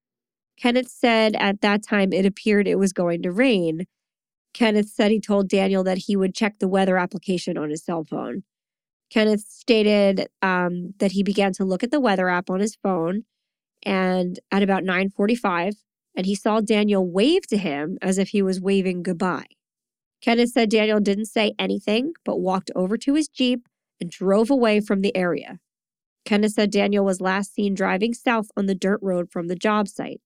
[0.59, 3.87] Kenneth said at that time it appeared it was going to rain.
[4.53, 8.05] Kenneth said he told Daniel that he would check the weather application on his cell
[8.05, 8.43] phone.
[9.11, 13.25] Kenneth stated um, that he began to look at the weather app on his phone
[13.85, 15.75] and at about 9:45
[16.15, 19.47] and he saw Daniel wave to him as if he was waving goodbye.
[20.21, 23.67] Kenneth said Daniel didn't say anything but walked over to his Jeep
[24.01, 25.59] and drove away from the area.
[26.25, 29.89] Kenneth said Daniel was last seen driving south on the dirt road from the job
[29.89, 30.21] site.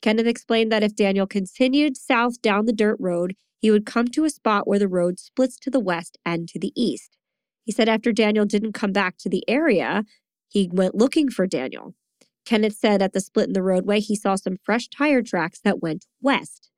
[0.00, 4.24] Kenneth explained that if Daniel continued south down the dirt road, he would come to
[4.24, 7.16] a spot where the road splits to the west and to the east.
[7.64, 10.04] He said after Daniel didn't come back to the area,
[10.48, 11.94] he went looking for Daniel.
[12.44, 15.82] Kenneth said at the split in the roadway, he saw some fresh tire tracks that
[15.82, 16.70] went west.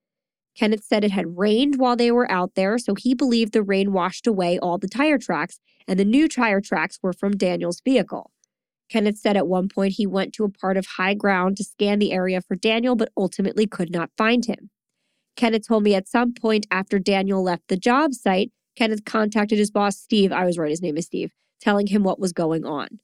[0.56, 3.92] Kenneth said it had rained while they were out there, so he believed the rain
[3.92, 8.32] washed away all the tire tracks, and the new tire tracks were from Daniel's vehicle.
[8.88, 11.98] Kenneth said at one point he went to a part of high ground to scan
[11.98, 14.70] the area for Daniel, but ultimately could not find him.
[15.38, 19.70] Kenneth told me at some point after Daniel left the job site, Kenneth contacted his
[19.70, 20.32] boss, Steve.
[20.32, 21.30] I was right, his name is Steve,
[21.60, 22.98] telling him what was going on.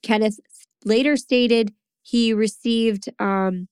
[0.00, 0.38] Kenneth
[0.84, 3.66] later stated he received um,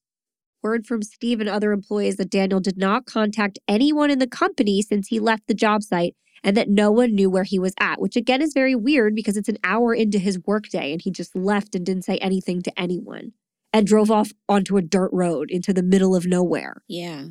[0.65, 4.83] word from Steve and other employees that Daniel did not contact anyone in the company
[4.83, 8.01] since he left the job site and that no one knew where he was at,
[8.01, 11.37] which again is very weird because it's an hour into his workday and he just
[11.37, 13.33] left and didn't say anything to anyone
[13.73, 16.83] and drove off onto a dirt road into the middle of nowhere.
[16.89, 17.27] Yeah.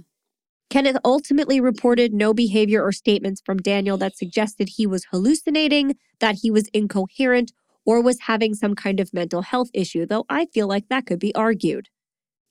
[0.72, 6.38] Kenneth ultimately reported no behavior or statements from Daniel that suggested he was hallucinating, that
[6.44, 7.52] he was incoherent,
[7.86, 11.20] or was having some kind of mental health issue, though I feel like that could
[11.20, 11.90] be argued.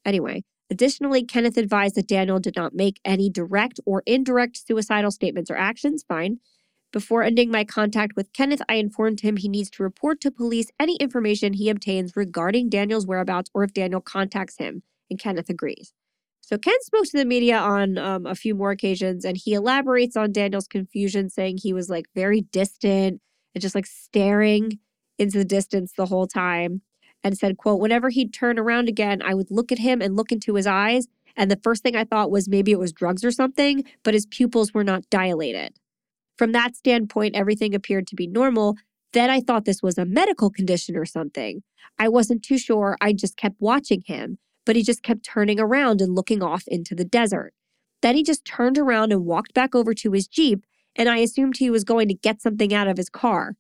[0.05, 5.51] Anyway, additionally, Kenneth advised that Daniel did not make any direct or indirect suicidal statements
[5.51, 6.05] or actions.
[6.07, 6.41] Fine.
[6.93, 10.71] Before ending my contact with Kenneth, I informed him he needs to report to police
[10.79, 15.95] any information he obtains regarding Daniel's whereabouts or if Daniel contacts him, and Kenneth agrees.
[16.41, 20.17] So Ken spoke to the media on um, a few more occasions, and he elaborates
[20.17, 23.21] on Daniel's confusion, saying he was like very distant
[23.55, 24.79] and just like staring
[25.19, 26.83] into the distance the whole time
[27.23, 30.33] and said quote whenever he'd turn around again i would look at him and look
[30.33, 33.31] into his eyes and the first thing i thought was maybe it was drugs or
[33.31, 35.77] something but his pupils were not dilated.
[36.37, 38.77] From that standpoint everything appeared to be normal.
[39.13, 41.63] Then i thought this was a medical condition or something.
[41.99, 42.97] I wasn't too sure.
[43.01, 46.95] I just kept watching him but he just kept turning around and looking off into
[46.95, 47.53] the desert
[48.03, 50.65] then he just turned around and walked back over to his jeep
[50.97, 53.55] and i assumed he was going to get something out of his car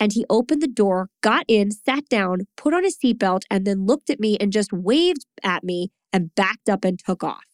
[0.00, 3.86] and he opened the door, got in, sat down, put on his seatbelt, and then
[3.86, 7.44] looked at me and just waved at me and backed up and took off.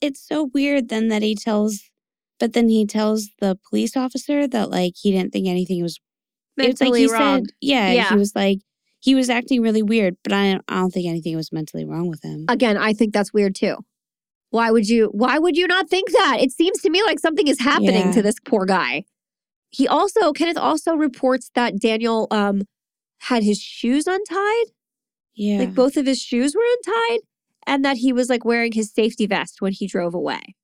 [0.00, 1.80] It's so weird then that he tells,
[2.38, 5.98] but then he tells the police officer that like he didn't think anything was.
[6.56, 7.44] it's like he wrong.
[7.44, 8.08] said, yeah, Yeah.
[8.10, 8.58] he was like
[9.00, 12.08] he was acting really weird, but I don't, I don't think anything was mentally wrong
[12.08, 12.46] with him.
[12.48, 13.76] Again, I think that's weird too.
[14.50, 16.38] Why would you why would you not think that?
[16.40, 18.12] It seems to me like something is happening Yeah.
[18.12, 19.04] to this poor guy.
[19.70, 22.62] He also Kenneth also reports that Daniel um
[23.20, 24.66] had his shoes untied.
[25.34, 27.20] yeah, Like both of his shoes were untied
[27.66, 30.54] and that he was like wearing his safety vest when he drove away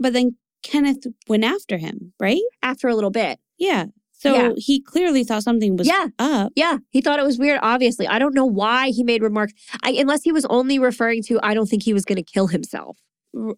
[0.00, 2.40] but then Kenneth went after him, right?
[2.62, 3.38] after a little bit.
[3.58, 3.86] Yeah.
[4.20, 4.50] So Yeah.
[4.56, 6.08] he clearly thought something was Yeah.
[6.18, 6.52] up.
[6.54, 7.58] Yeah, he thought it was weird.
[7.62, 9.54] Obviously, I don't know why he made remarks.
[9.82, 12.48] I, unless he was only referring to, I don't think he was going to kill
[12.48, 12.98] himself,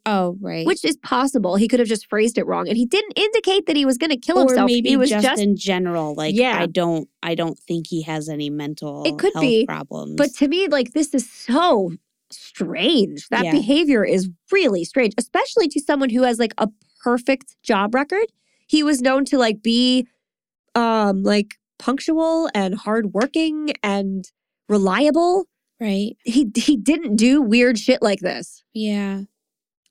[0.07, 0.65] Oh, right.
[0.65, 1.57] which is possible.
[1.57, 4.11] He could have just phrased it wrong, and he didn't indicate that he was going
[4.11, 4.69] to kill or himself.
[4.69, 5.43] maybe he was just, just.
[5.43, 6.59] in general, like Yeah.
[6.61, 10.15] I don't, I don't think he has any mental It could health be, problems.
[10.17, 11.91] but to me, like this is so
[12.31, 13.29] strange.
[13.31, 13.53] That Yeah.
[13.53, 16.69] behavior is really strange, especially to someone who has like a
[17.03, 18.27] perfect job record.
[18.69, 20.07] He was known to like be,
[20.75, 24.25] um, like punctual and hardworking and
[24.69, 25.47] reliable.
[25.81, 26.17] right?
[26.25, 28.63] He he didn't do weird shit like this.
[28.73, 29.23] Yeah.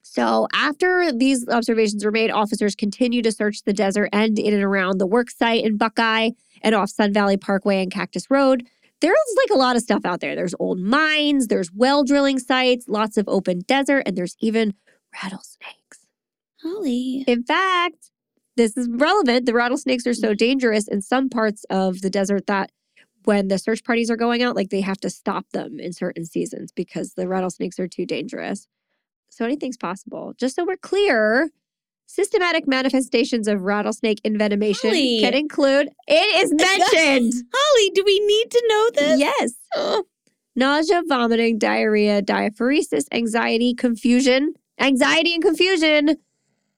[0.02, 4.62] So, after these observations were made, officers continued to search the desert and in and
[4.62, 6.30] around the work site in Buckeye
[6.60, 8.66] and off Sun Valley Parkway and Cactus Road.
[9.00, 10.36] There's like a lot of stuff out there.
[10.36, 14.74] There's old mines, there's well drilling sites, lots of open desert, and there's even
[15.14, 16.06] rattlesnakes.
[16.62, 17.24] Holly.
[17.26, 18.11] In fact,
[18.56, 19.46] this is relevant.
[19.46, 20.36] The rattlesnakes are so mm-hmm.
[20.36, 22.70] dangerous in some parts of the desert that
[23.24, 26.24] when the search parties are going out, like they have to stop them in certain
[26.24, 28.66] seasons because the rattlesnakes are too dangerous.
[29.28, 30.34] So anything's possible.
[30.36, 31.50] Just so we're clear,
[32.06, 35.20] systematic manifestations of rattlesnake envenomation Holly.
[35.20, 37.32] can include it is mentioned.
[37.54, 39.20] Holly, do we need to know this?
[39.20, 39.52] yes.
[39.74, 40.04] Oh.
[40.54, 46.16] Nausea, vomiting, diarrhea, diaphoresis, anxiety, confusion, anxiety and confusion,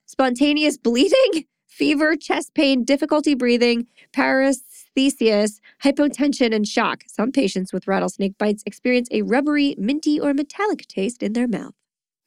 [0.06, 1.44] spontaneous bleeding,
[1.74, 7.02] fever, chest pain, difficulty breathing, paresthesias, hypotension, and shock.
[7.08, 11.74] Some patients with rattlesnake bites experience a rubbery, minty, or metallic taste in their mouth.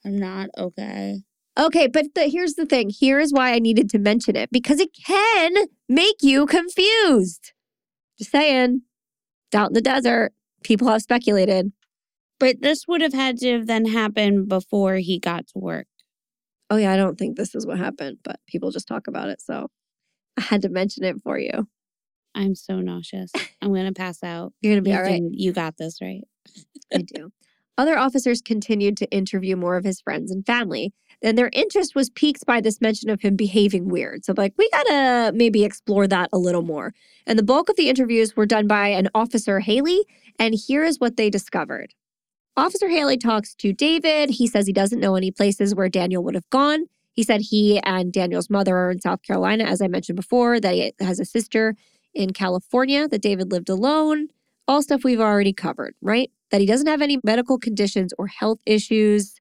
[0.04, 1.22] I'm not okay.
[1.58, 2.90] Okay, but the, here's the thing.
[2.90, 5.54] Here is why I needed to mention it because it can
[5.88, 7.52] make you confused.
[8.18, 8.82] Just saying.
[9.46, 10.34] It's out in the desert.
[10.62, 11.72] People have speculated.
[12.38, 15.86] But this would have had to have then happened before he got to work.
[16.70, 19.40] Oh, yeah, I don't think this is what happened, but people just talk about it.
[19.40, 19.68] So
[20.36, 21.68] I had to mention it for you.
[22.34, 23.32] I'm so nauseous.
[23.62, 24.52] I'm going to pass out.
[24.60, 25.22] You're going to be you all right.
[25.30, 26.22] You got this, right?
[26.92, 27.30] I do.
[27.76, 30.92] Other officers continued to interview more of his friends and family.
[31.22, 34.24] Then their interest was piqued by this mention of him behaving weird.
[34.24, 36.92] So, like, we gotta maybe explore that a little more.
[37.26, 40.00] And the bulk of the interviews were done by an officer, Haley.
[40.38, 41.94] And here is what they discovered.
[42.58, 44.30] Officer Haley talks to David.
[44.30, 46.86] He says he doesn't know any places where Daniel would have gone.
[47.12, 50.74] He said he and Daniel's mother are in South Carolina, as I mentioned before, that
[50.74, 51.76] he has a sister
[52.14, 54.26] in California, that David lived alone.
[54.66, 56.32] All stuff we've already covered, right?
[56.50, 59.36] That he doesn't have any medical conditions or health issues,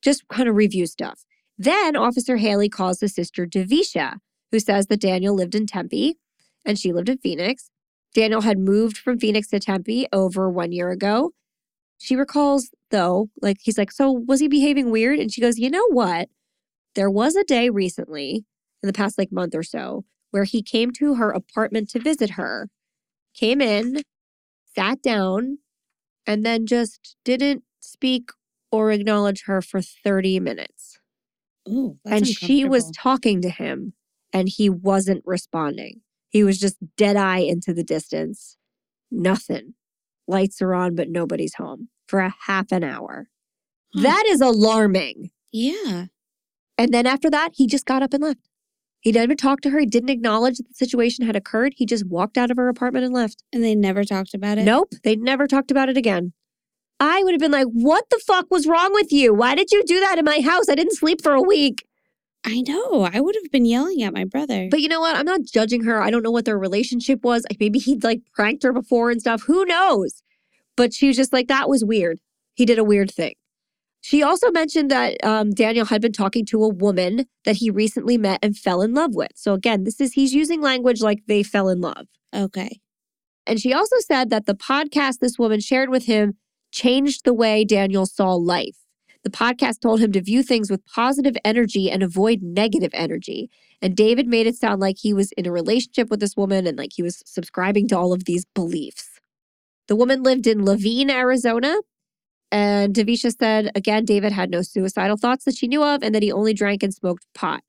[0.00, 1.26] just kind of review stuff.
[1.58, 4.16] Then Officer Haley calls the sister Devisha,
[4.50, 6.16] who says that Daniel lived in Tempe
[6.64, 7.68] and she lived in Phoenix.
[8.14, 11.32] Daniel had moved from Phoenix to Tempe over one year ago.
[11.98, 15.18] She recalls, though, like he's like, So was he behaving weird?
[15.18, 16.28] And she goes, You know what?
[16.94, 18.44] There was a day recently,
[18.82, 22.30] in the past like month or so, where he came to her apartment to visit
[22.30, 22.68] her,
[23.34, 24.02] came in,
[24.74, 25.58] sat down,
[26.26, 28.30] and then just didn't speak
[28.72, 30.98] or acknowledge her for 30 minutes.
[31.68, 33.94] Ooh, and she was talking to him
[34.32, 36.00] and he wasn't responding.
[36.28, 38.56] He was just dead eye into the distance.
[39.10, 39.74] Nothing.
[40.28, 43.28] Lights are on, but nobody's home for a half an hour.
[43.94, 44.02] Huh.
[44.02, 45.30] That is alarming.
[45.52, 46.06] Yeah.
[46.78, 48.40] And then after that, he just got up and left.
[49.00, 49.78] He didn't even talk to her.
[49.78, 51.74] He didn't acknowledge that the situation had occurred.
[51.76, 53.42] He just walked out of her apartment and left.
[53.52, 54.64] And they never talked about it.
[54.64, 54.94] Nope.
[55.04, 56.32] They never talked about it again.
[56.98, 59.32] I would have been like, what the fuck was wrong with you?
[59.32, 60.68] Why did you do that in my house?
[60.68, 61.86] I didn't sleep for a week.
[62.46, 63.08] I know.
[63.12, 64.68] I would have been yelling at my brother.
[64.70, 65.16] But you know what?
[65.16, 66.00] I'm not judging her.
[66.00, 67.44] I don't know what their relationship was.
[67.50, 69.42] Like maybe he'd like pranked her before and stuff.
[69.42, 70.22] Who knows?
[70.76, 72.20] But she was just like, that was weird.
[72.54, 73.34] He did a weird thing.
[74.00, 78.16] She also mentioned that um, Daniel had been talking to a woman that he recently
[78.16, 79.32] met and fell in love with.
[79.34, 82.06] So again, this is he's using language like they fell in love.
[82.32, 82.78] okay.
[83.48, 86.34] And she also said that the podcast this woman shared with him
[86.72, 88.85] changed the way Daniel saw life.
[89.26, 93.50] The podcast told him to view things with positive energy and avoid negative energy.
[93.82, 96.78] And David made it sound like he was in a relationship with this woman and
[96.78, 99.18] like he was subscribing to all of these beliefs.
[99.88, 101.74] The woman lived in Laveen, Arizona.
[102.52, 106.22] And Davisha said, again, David had no suicidal thoughts that she knew of and that
[106.22, 107.64] he only drank and smoked pot.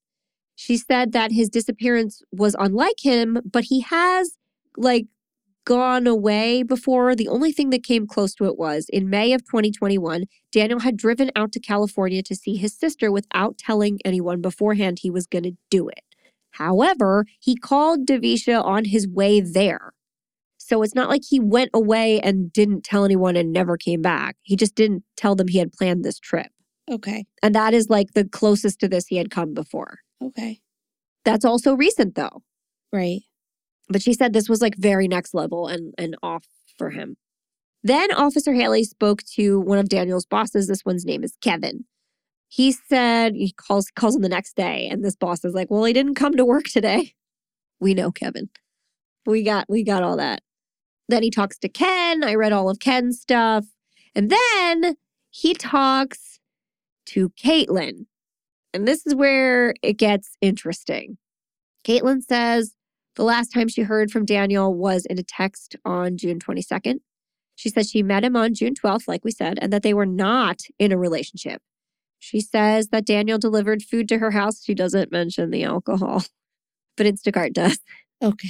[0.55, 4.37] She said that his disappearance was unlike him, but he has
[4.77, 5.07] like
[5.67, 7.13] gone away before.
[7.13, 10.95] The only thing that came close to it was in May of 2021, Daniel had
[10.95, 15.43] driven out to California to see his sister without telling anyone beforehand he was going
[15.43, 16.05] to do it.
[16.51, 19.91] However, he called Davisha on his way there.
[20.57, 24.37] So it's not like he went away and didn't tell anyone and never came back.
[24.43, 26.47] He just didn't tell them he had planned this trip.
[26.89, 27.25] Okay.
[27.43, 29.99] And that is like the closest to this he had come before.
[30.23, 30.61] Okay.
[31.25, 32.41] That's also recent though.
[32.93, 33.23] Right.
[33.89, 36.45] But she said this was like very next level and and off
[36.77, 37.17] for him.
[37.83, 40.67] Then Officer Haley spoke to one of Daniel's bosses.
[40.67, 41.85] This one's name is Kevin.
[42.49, 45.83] He said he calls calls him the next day, and this boss is like, "Well,
[45.83, 47.13] he didn't come to work today."
[47.79, 48.49] We know Kevin.
[49.27, 50.41] We got we got all that.
[51.09, 52.23] Then he talks to Ken.
[52.23, 53.65] I read all of Ken's stuff,
[54.15, 54.95] and then
[55.29, 56.39] he talks
[57.09, 58.07] to Caitlin,
[58.73, 61.19] and this is where it gets interesting.
[61.85, 62.73] Caitlin says
[63.17, 66.99] the last time she heard from Daniel was in a text on June 22nd.
[67.55, 70.05] She said she met him on June 12th, like we said, and that they were
[70.05, 71.59] not in a relationship.
[72.19, 74.63] She says that Daniel delivered food to her house.
[74.63, 76.23] She doesn't mention the alcohol,
[76.97, 77.79] but Instacart does.
[78.23, 78.49] Okay.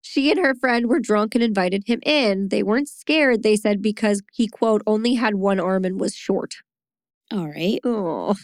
[0.00, 2.48] She and her friend were drunk and invited him in.
[2.48, 6.54] They weren't scared, they said, because he, quote, only had one arm and was short.
[7.32, 7.80] All right.
[7.84, 8.36] Oh.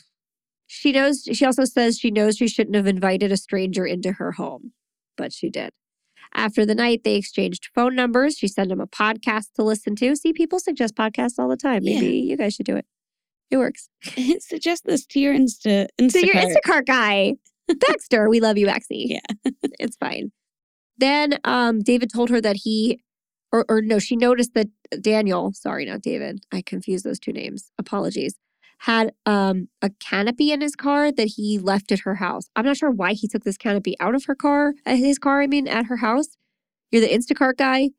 [0.66, 4.32] She knows, she also says she knows she shouldn't have invited a stranger into her
[4.32, 4.72] home,
[5.16, 5.70] but she did.
[6.34, 8.36] After the night, they exchanged phone numbers.
[8.36, 10.16] She sent him a podcast to listen to.
[10.16, 11.82] See, people suggest podcasts all the time.
[11.82, 12.00] Yeah.
[12.00, 12.86] Maybe you guys should do it.
[13.50, 13.88] It works.
[14.40, 15.86] Suggest this to your Insta.
[16.00, 16.10] Instacart.
[16.10, 17.34] So your Instacart guy,
[17.78, 19.06] Baxter, we love you, Baxie.
[19.10, 19.20] Yeah.
[19.78, 20.32] it's fine.
[20.96, 23.00] Then um, David told her that he,
[23.52, 24.68] or, or no, she noticed that
[25.00, 27.70] Daniel, sorry, not David, I confused those two names.
[27.78, 28.34] Apologies.
[28.78, 32.48] Had um, a canopy in his car that he left at her house.
[32.54, 35.46] I'm not sure why he took this canopy out of her car, his car, I
[35.46, 36.36] mean, at her house.
[36.90, 37.90] You're the Instacart guy.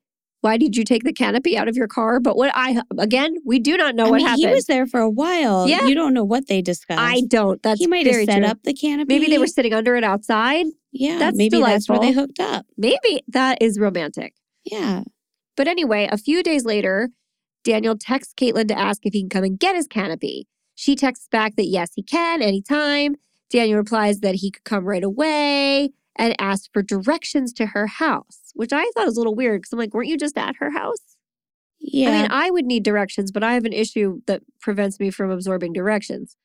[0.41, 2.19] Why did you take the canopy out of your car?
[2.19, 4.47] But what I, again, we do not know I what mean, happened.
[4.47, 5.67] he was there for a while.
[5.67, 5.87] Yeah.
[5.87, 6.99] You don't know what they discussed.
[6.99, 7.63] I don't.
[7.63, 8.45] That's he might have set true.
[8.45, 9.11] up the canopy.
[9.11, 10.67] Maybe they were sitting under it outside.
[10.91, 11.17] Yeah.
[11.17, 12.67] That's maybe that's where they hooked up.
[12.77, 14.35] Maybe that is romantic.
[14.63, 15.01] Yeah.
[15.57, 17.09] But anyway, a few days later,
[17.63, 20.47] Daniel texts Caitlin to ask if he can come and get his canopy.
[20.75, 23.15] She texts back that yes, he can anytime.
[23.49, 28.51] Daniel replies that he could come right away and asks for directions to her house,
[28.53, 30.71] which I thought was a little weird because I'm like, weren't you just at her
[30.71, 30.97] house?
[31.79, 32.09] Yeah.
[32.09, 35.29] I mean, I would need directions, but I have an issue that prevents me from
[35.29, 36.35] absorbing directions.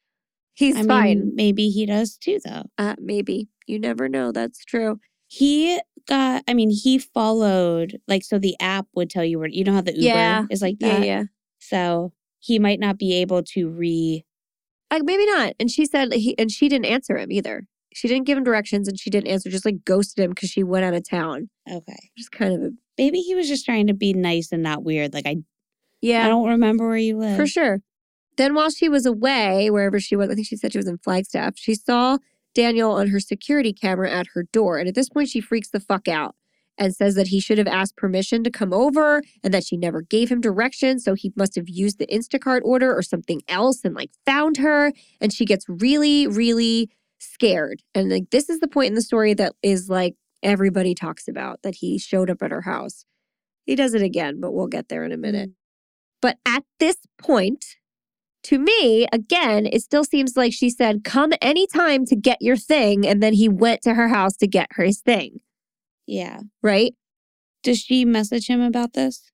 [0.54, 1.32] He's I mean, fine.
[1.34, 2.64] maybe he does too, though.
[2.76, 3.48] Uh, maybe.
[3.66, 4.32] You never know.
[4.32, 5.00] That's true.
[5.28, 9.64] He got, I mean, he followed, like, so the app would tell you where, you
[9.64, 10.44] know how the Uber Yeah.
[10.50, 11.00] is like that?
[11.00, 11.22] Yeah, yeah.
[11.60, 14.24] So he might not be able to re,
[14.90, 15.54] Like maybe not.
[15.60, 17.66] And she said he and she didn't answer him either.
[17.92, 20.62] She didn't give him directions and she didn't answer, just like ghosted him because she
[20.62, 21.50] went out of town.
[21.70, 22.10] okay.
[22.16, 22.70] Just kind of a
[23.00, 25.14] Maybe he was just trying to be nice and not weird.
[25.14, 25.36] Like, I,
[26.02, 27.34] yeah, I don't remember where you live.
[27.34, 27.80] for sure.
[28.36, 30.98] Then while she was away, wherever she was, I think she said she was in
[30.98, 32.18] Flagstaff, she saw
[32.54, 34.76] Daniel on her security camera at her door.
[34.76, 36.34] And at this point, she freaks the fuck out
[36.80, 40.02] and says that he should have asked permission to come over and that she never
[40.02, 41.04] gave him directions.
[41.04, 44.92] So he must have used the Instacart order or something else and like found her.
[45.20, 47.82] And she gets really, really scared.
[47.94, 51.62] And like this is the point in the story that is like everybody talks about
[51.62, 53.04] that he showed up at her house.
[53.66, 55.20] He does it again, but we'll get there in a mm.
[55.20, 55.50] minute.
[56.22, 57.64] But at this point,
[58.44, 63.06] to me, again, it still seems like she said, come anytime to get your thing.
[63.06, 65.40] And then he went to her house to get her his thing,
[66.10, 66.40] Yeah.
[66.62, 66.94] right?
[67.62, 69.30] Does she message him about this?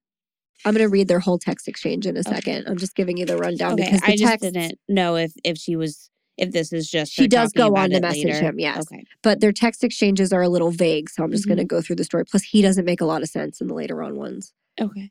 [0.65, 2.35] I'm going to read their whole text exchange in a Okay.
[2.35, 2.67] second.
[2.67, 3.85] I'm just giving you the rundown okay.
[3.85, 7.13] because the I just text, didn't know if, if she was, if this is just.
[7.13, 8.41] She her does talking go on to it message later.
[8.41, 8.79] him, yes.
[8.79, 9.05] Okay.
[9.23, 11.09] but their text exchanges are a little vague.
[11.09, 11.77] So I'm just going to mm-hmm.
[11.77, 12.25] go through the story.
[12.25, 14.53] Plus, he doesn't make a lot of sense in the later on ones.
[14.81, 15.11] Okay.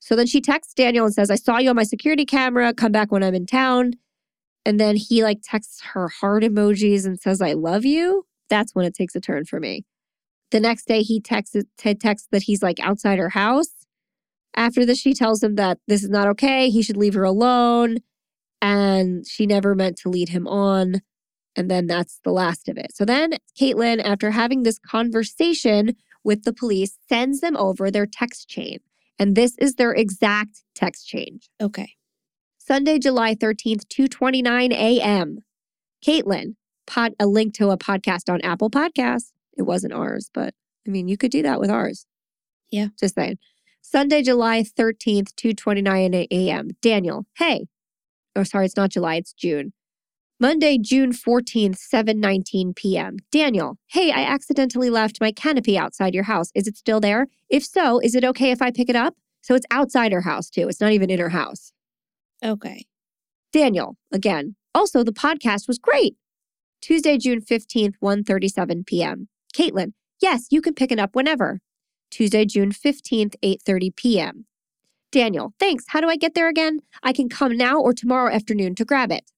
[0.00, 2.74] So then she texts Daniel and says, I saw you on my security camera.
[2.74, 3.92] Come back when I'm in town.
[4.64, 8.24] And then he like texts her heart emojis and says, I love you.
[8.48, 9.84] That's when it takes a turn for me.
[10.50, 13.86] The next day, he texts, texts that he's like outside her house.
[14.56, 16.70] After this, she tells him that this is not okay.
[16.70, 17.98] He should leave her alone.
[18.60, 21.02] And she never meant to lead him on.
[21.56, 22.94] And then that's the last of it.
[22.94, 28.48] So then Caitlin, after having this conversation with the police, sends them over their text
[28.48, 28.78] chain.
[29.18, 31.50] And this is their exact text change.
[31.60, 31.94] Okay.
[32.58, 35.38] Sunday, July 13th, 2:29 a.m.
[36.06, 36.54] Caitlin,
[36.86, 39.32] pod, a link to a podcast on Apple Podcasts.
[39.60, 40.54] It wasn't ours, but
[40.86, 42.06] I mean, you could do that with ours.
[42.70, 42.88] Yeah.
[42.98, 43.36] Just saying.
[43.82, 46.70] Sunday, July 13th, 2:29 a.m.
[46.80, 47.66] Daniel, hey.
[48.34, 49.74] Oh, sorry, it's not July, it's June.
[50.40, 53.18] Monday, June 14th, 7:19 p.m.
[53.30, 56.50] Daniel, hey, I accidentally left my canopy outside your house.
[56.54, 57.26] Is it still there?
[57.50, 59.14] If so, is it okay if I pick it up?
[59.42, 60.68] So it's outside her house too.
[60.68, 61.72] It's not even in her house.
[62.42, 62.86] Okay.
[63.52, 64.56] Daniel, again.
[64.74, 66.16] Also, the podcast was great.
[66.80, 69.28] Tuesday, June 15th, 1:37 p.m.
[69.54, 71.60] Caitlin, yes, you can pick it up whenever.
[72.10, 74.46] Tuesday, June 15th, 8:30 p.m.
[75.12, 75.84] Daniel, thanks.
[75.88, 76.80] How do I get there again?
[77.02, 79.30] I can come now or tomorrow afternoon to grab it.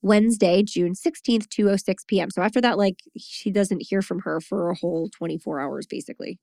[0.00, 2.30] Wednesday, June 16th, 2:06 p.m.
[2.30, 6.38] So after that like she doesn't hear from her for a whole 24 hours basically.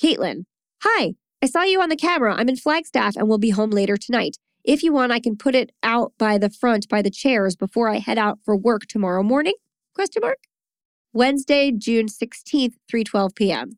[0.00, 0.44] Caitlin,
[0.82, 1.14] hi.
[1.42, 2.34] I saw you on the camera.
[2.36, 4.36] I'm in Flagstaff and will be home later tonight.
[4.64, 7.88] If you want, I can put it out by the front by the chairs before
[7.88, 9.54] I head out for work tomorrow morning?
[9.94, 10.38] Question mark.
[11.14, 13.72] Wednesday, June 16th, 3:12 p.m.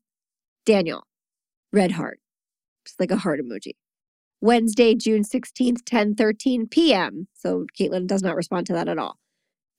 [0.64, 1.02] Daniel,
[1.72, 2.20] red heart.
[2.86, 3.72] Just like a heart emoji.
[4.40, 7.26] Wednesday, June 16th, 10:13 p.m.
[7.34, 9.16] So Caitlin does not respond to that at all.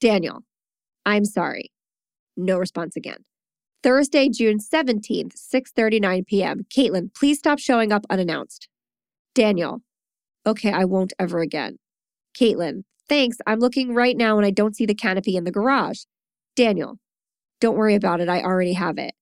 [0.01, 0.41] Daniel,
[1.06, 1.72] I'm sorry.
[2.36, 3.24] No response again.
[3.84, 6.66] Thursday, June 17th, 6:39 p.m.
[6.76, 8.68] Caitlin, please stop showing up unannounced.
[9.34, 9.82] Daniel,
[10.45, 11.78] okay, I won't ever again.
[12.38, 13.38] Caitlin, thanks.
[13.47, 15.99] I'm looking right now and I don't see the canopy in the garage.
[16.58, 16.97] Daniel,
[17.62, 18.30] don't worry about it.
[18.30, 19.14] I already have it.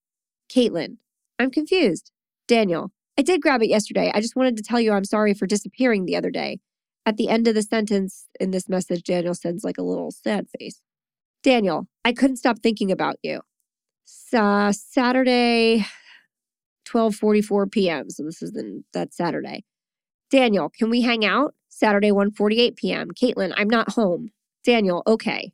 [0.50, 0.98] Caitlin,
[1.40, 2.12] I'm confused.
[2.48, 4.12] Daniel, I did grab it yesterday.
[4.14, 6.60] I just wanted to tell you I'm sorry for disappearing the other day.
[7.06, 10.48] At the end of the sentence in this message, Daniel sends like a little sad
[10.58, 10.82] face.
[11.44, 13.42] Daniel, I couldn't stop thinking about you.
[14.06, 15.86] Sa- Saturday,
[16.86, 18.10] 12:44 p.m.
[18.10, 19.66] So this is the, that Saturday.
[20.30, 21.54] Daniel, can we hang out?
[21.70, 23.12] Saturday, 1:48 p.m.
[23.12, 24.30] Caitlin, I'm not home.
[24.64, 25.52] Daniel, okay.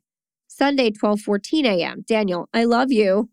[0.60, 2.04] Sunday, 12:14 a.m.
[2.06, 3.30] Daniel, I love you.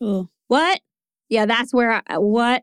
[0.00, 0.80] Oh, What?
[1.28, 2.62] Yeah, that's where I, uh, what?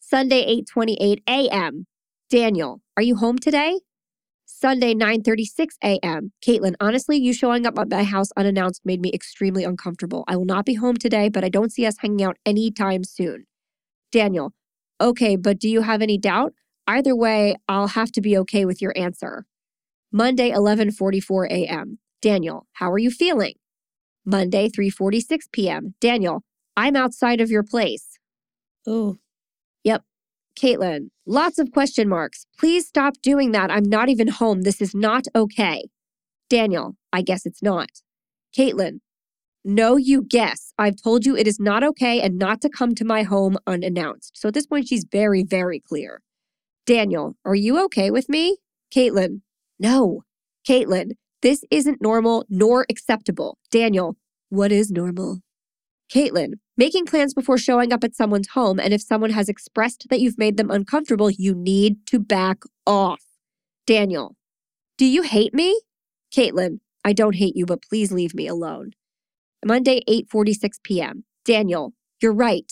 [0.00, 0.42] Sunday
[0.74, 1.86] 8:28 a.m.
[2.30, 3.80] Daniel, are you home today?
[4.46, 6.32] Sunday 9:36 a.m.
[6.42, 10.24] Caitlin, honestly, you showing up at my house unannounced made me extremely uncomfortable.
[10.26, 13.44] I will not be home today, but I don't see us hanging out anytime soon.
[14.12, 14.54] Daniel,
[14.98, 16.54] okay, but do you have any doubt?
[16.86, 19.44] Either way, I'll have to be okay with your answer.
[20.10, 21.98] Monday 11:44 a.m.
[22.26, 23.54] Daniel, how are you feeling?
[24.24, 25.94] Monday 3:46 p.m.
[26.00, 26.42] Daniel,
[26.76, 28.18] I'm outside of your place.
[28.84, 29.18] oh,
[29.84, 30.02] Yep.
[30.60, 32.46] Caitlin, lots of question marks.
[32.58, 33.70] Please stop doing that.
[33.70, 34.62] I'm not even home.
[34.62, 35.84] This is not okay.
[36.50, 37.90] Daniel, I guess it's not.
[38.58, 38.98] Caitlin,
[39.64, 40.72] no, you guess.
[40.76, 44.36] I've told you it is not okay and not to come to my home unannounced.
[44.36, 46.22] So at this point, she's very, very clear.
[46.86, 48.56] Daniel, are you okay with me?
[48.92, 49.42] Caitlin,
[49.78, 50.24] no.
[50.68, 51.12] Caitlin,
[51.42, 53.58] this isn't normal nor acceptable.
[53.70, 54.16] Daniel,
[54.48, 55.40] what is normal?
[56.12, 60.20] Caitlin, making plans before showing up at someone's home, and if someone has expressed that
[60.20, 63.22] you've made them uncomfortable, you need to back off.
[63.86, 64.36] Daniel,
[64.98, 65.80] do you hate me?
[66.34, 68.92] Caitlin, I don't hate you, but please leave me alone.
[69.64, 71.24] Monday, 8:46 p.m.
[71.44, 72.70] Daniel, you're right.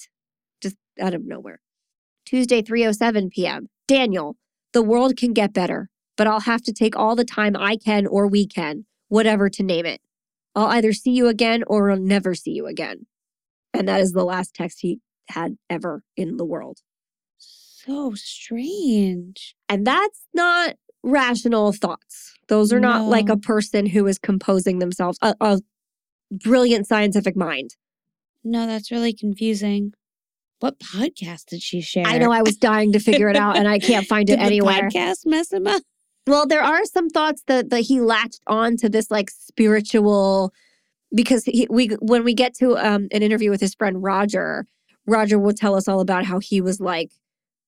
[0.60, 1.60] Just out of nowhere.
[2.24, 3.68] Tuesday, 3:07 p.m.
[3.88, 4.36] Daniel,
[4.72, 8.06] the world can get better, but I'll have to take all the time I can
[8.06, 10.00] or we can, whatever to name it.
[10.54, 13.06] I'll either see you again or I'll never see you again.
[13.72, 16.78] And that is the last text he had ever in the world.
[17.38, 19.56] So strange.
[19.68, 22.34] And that's not rational thoughts.
[22.48, 25.60] Those are not like a person who is composing themselves, a, a
[26.30, 27.76] brilliant scientific mind.
[28.42, 29.92] No, that's really confusing.
[30.60, 32.06] What podcast did she share?
[32.06, 34.88] I know I was dying to figure it out and I can't find it anywhere.
[34.88, 35.82] Podcast mess him up.
[36.26, 40.52] Well, there are some thoughts that that he latched on to this like spiritual
[41.14, 44.66] because he, we when we get to um, an interview with his friend Roger,
[45.06, 47.10] Roger will tell us all about how he was like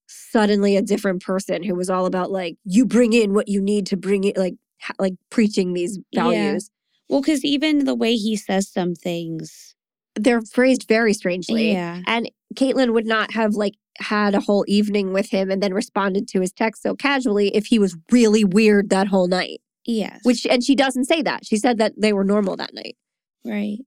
[0.08, 3.86] suddenly a different person who was all about like you bring in what you need
[3.86, 6.22] to bring it like ha- like preaching these Yeah.
[6.22, 6.70] values.
[7.08, 9.74] Well, because even the way he says some things.
[10.18, 11.72] They're phrased very strangely.
[11.72, 12.00] Yeah.
[12.06, 16.28] And Caitlin would not have like had a whole evening with him and then responded
[16.28, 19.60] to his text so casually if he was really weird that whole night.
[19.84, 20.20] Yes.
[20.22, 21.44] Which and she doesn't say that.
[21.46, 22.96] She said that they were normal that night.
[23.44, 23.78] right.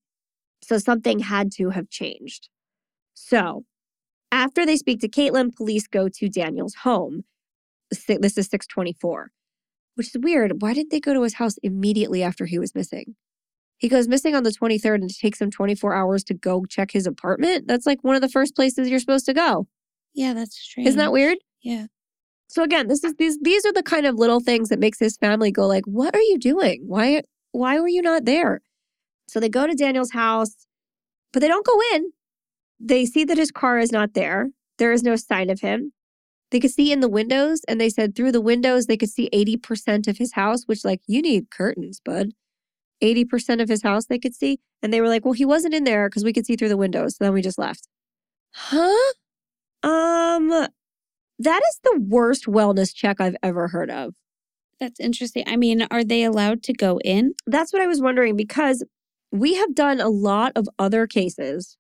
[0.62, 2.50] So something had to have changed.
[3.14, 3.64] So
[4.32, 7.24] after they speak to Caitlin, police go to Daniel's home.
[7.90, 9.32] This is 624,
[9.96, 10.62] which is weird.
[10.62, 13.16] Why didn't they go to his house immediately after he was missing?
[13.80, 16.92] He goes missing on the 23rd and it takes him 24 hours to go check
[16.92, 17.66] his apartment.
[17.66, 19.68] That's like one of the first places you're supposed to go.
[20.14, 20.88] Yeah, that's strange.
[20.88, 21.38] Isn't that weird?
[21.62, 21.88] Yeah.
[22.48, 25.18] So again, this is these these are the kind of little things that makes his
[25.18, 26.84] family go like, "What are you doing?
[26.88, 27.22] Why
[27.52, 28.62] why were you not there?"
[29.28, 30.68] So they go to Daniel's house,
[31.32, 32.12] but they don't go in.
[32.80, 34.50] They see that his car is not there.
[34.78, 35.94] There is no sign of him.
[36.52, 39.30] They could see in the windows, and they said through the windows they could see
[39.32, 42.32] 80% of his house, which like you need curtains, bud.
[43.02, 44.60] 80% of his house they could see.
[44.82, 46.78] And they were like, well, he wasn't in there because we could see through the
[46.78, 47.16] windows.
[47.18, 47.88] So then we just left.
[48.54, 49.14] Huh?
[49.84, 50.50] Um,
[51.40, 54.16] that is the worst wellness check I've ever heard of.
[54.80, 55.44] That's interesting.
[55.48, 57.34] I mean, are they allowed to go in?
[57.46, 58.84] That's what I was wondering because
[59.32, 61.78] we have done a lot of other cases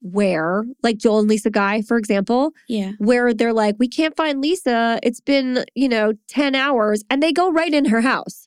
[0.00, 2.92] where, like Joel and Lisa Guy, for example, Yeah.
[2.98, 4.98] where they're like, we can't find Lisa.
[5.02, 7.04] It's been, you know, 10 hours.
[7.08, 8.41] And they go right in her house.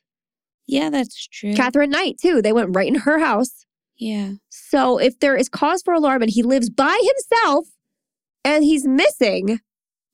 [0.68, 1.54] Yeah, that's true.
[1.56, 2.42] Catherine Knight, too.
[2.42, 3.66] They went right in her house.
[3.98, 4.34] yeah.
[4.50, 7.68] So if there is cause for alarm and he lives by himself
[8.44, 9.60] and he's missing,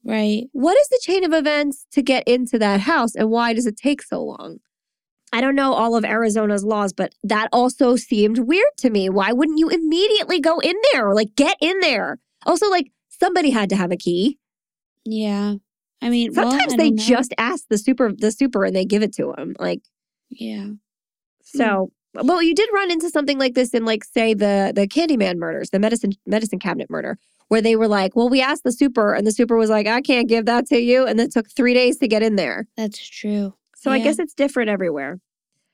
[0.04, 0.48] Right.
[0.52, 3.78] what is the chain of events to get into that house and why does it
[3.78, 4.58] take so long?
[5.34, 9.10] I don't know all of Arizona's laws, but that also seemed weird to me.
[9.10, 11.14] Why wouldn't you immediately go in there?
[11.14, 12.20] Like, get in there.
[12.46, 14.38] Also, like, somebody had to have a key.
[15.06, 15.56] Yeah.
[16.02, 17.04] I mean, well, Sometimes I they know.
[17.04, 19.56] just ask the super, the super, and they give it to him.
[19.60, 19.82] Like,
[20.32, 20.66] Yeah.
[20.66, 20.74] Hmm.
[21.44, 21.92] so.
[22.14, 25.70] Well, you did run into something like this in, like, say the the Candyman murders,
[25.70, 27.18] the medicine medicine cabinet murder,
[27.48, 30.02] where they were like, "Well, we asked the super, and the super was like, I
[30.02, 32.68] can't give that to you," and it took three days to get in there.
[32.76, 33.54] That's true.
[33.78, 35.20] So I guess it's different everywhere.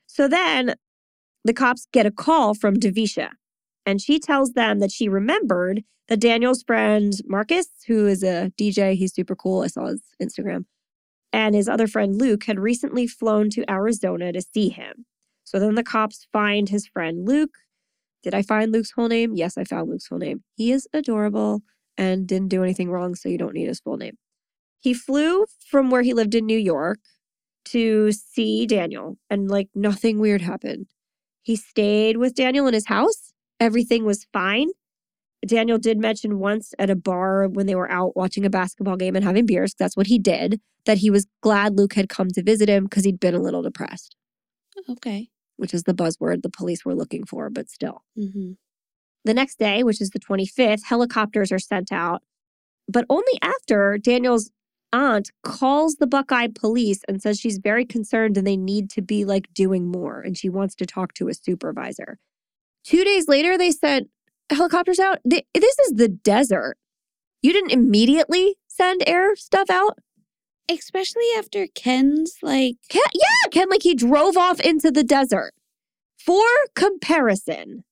[0.06, 0.76] So then
[1.44, 3.30] the cops get a call from Devisha,
[3.84, 8.94] and she tells them that she remembered that Daniel's friend Marcus, who is a DJ,
[8.94, 9.62] he's super cool.
[9.62, 10.64] I saw his Instagram,
[11.32, 15.06] and his other friend Luke had recently flown to Arizona to see him.
[15.44, 17.56] So then the cops find his friend Luke.
[18.22, 19.34] Did I find Luke's whole name?
[19.34, 20.42] Yes, I found Luke's whole name.
[20.56, 21.62] He is adorable
[21.96, 24.16] and didn't do anything wrong, so you don't need his full name.
[24.80, 27.00] He flew from where he lived in New York
[27.66, 30.86] to see Daniel, and like nothing weird happened.
[31.42, 33.32] He stayed with Daniel in his house.
[33.60, 34.68] Everything was fine.
[35.46, 39.14] Daniel did mention once at a bar when they were out watching a basketball game
[39.16, 42.42] and having beers, that's what he did, that he was glad Luke had come to
[42.42, 44.16] visit him because he'd been a little depressed,
[44.88, 45.28] Okay.
[45.56, 48.02] which is the buzzword the police were looking for, but still.
[48.16, 48.52] hmm
[49.24, 52.22] The next day, which is the 25th, helicopters are sent out,
[52.88, 54.50] but only after Daniel's
[54.92, 59.24] aunt calls the Buckeye police and says she's very concerned and they need to be
[59.24, 62.18] like doing more and she wants to talk to a supervisor.
[62.84, 64.08] Two days later, they sent
[64.50, 65.18] helicopters out.
[65.28, 66.76] Th- This is the desert.
[67.42, 69.98] You didn't immediately send air stuff out?
[70.70, 75.52] Especially after Ken's like, Ken, yeah, Ken, like he drove off into the desert.
[76.18, 76.44] For
[76.74, 77.84] comparison,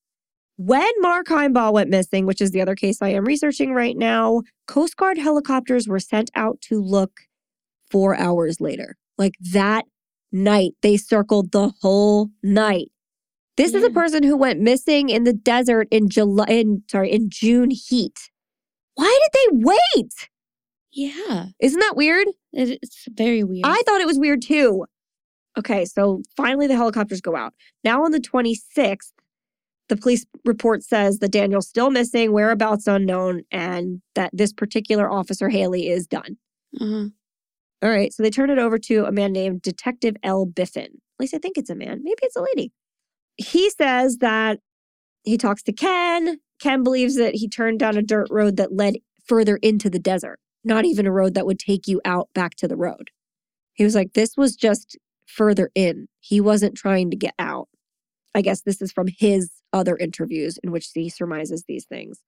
[0.56, 4.42] when Mark Heimball went missing, which is the other case I am researching right now,
[4.66, 7.20] Coast Guard helicopters were sent out to look
[7.90, 8.96] four hours later.
[9.16, 9.84] Like that
[10.32, 12.88] night, they circled the whole night.
[13.56, 17.30] This is a person who went missing in the desert in July, in sorry, in
[17.30, 18.30] June heat.
[18.94, 20.12] Why did they wait?
[20.92, 22.28] yeah, Isn't that weird?
[22.52, 23.66] it's very weird.
[23.66, 24.86] I thought it was weird too.
[25.58, 27.52] Okay, so finally the helicopters go out.
[27.84, 29.12] Now on the 26th,
[29.88, 35.48] the police report says that Daniel's still missing, whereabouts unknown, and that this particular officer
[35.48, 36.36] Haley is done.
[36.80, 37.06] uh-huh.
[37.82, 40.46] All right, so they turn it over to a man named Detective L.
[40.46, 40.84] Biffin.
[40.86, 42.00] At least I think it's a man.
[42.02, 42.72] Maybe it's a lady.
[43.36, 44.60] He says that
[45.22, 46.38] he talks to Ken.
[46.60, 48.96] Ken believes that he turned down a dirt road that led
[49.26, 52.68] further into the desert, not even a road that would take you out back to
[52.68, 53.10] the road.
[53.74, 54.96] He was like, this was just
[55.26, 56.06] further in.
[56.20, 57.68] He wasn't trying to get out.
[58.34, 62.20] I guess this is from his other interviews in which he surmises these things.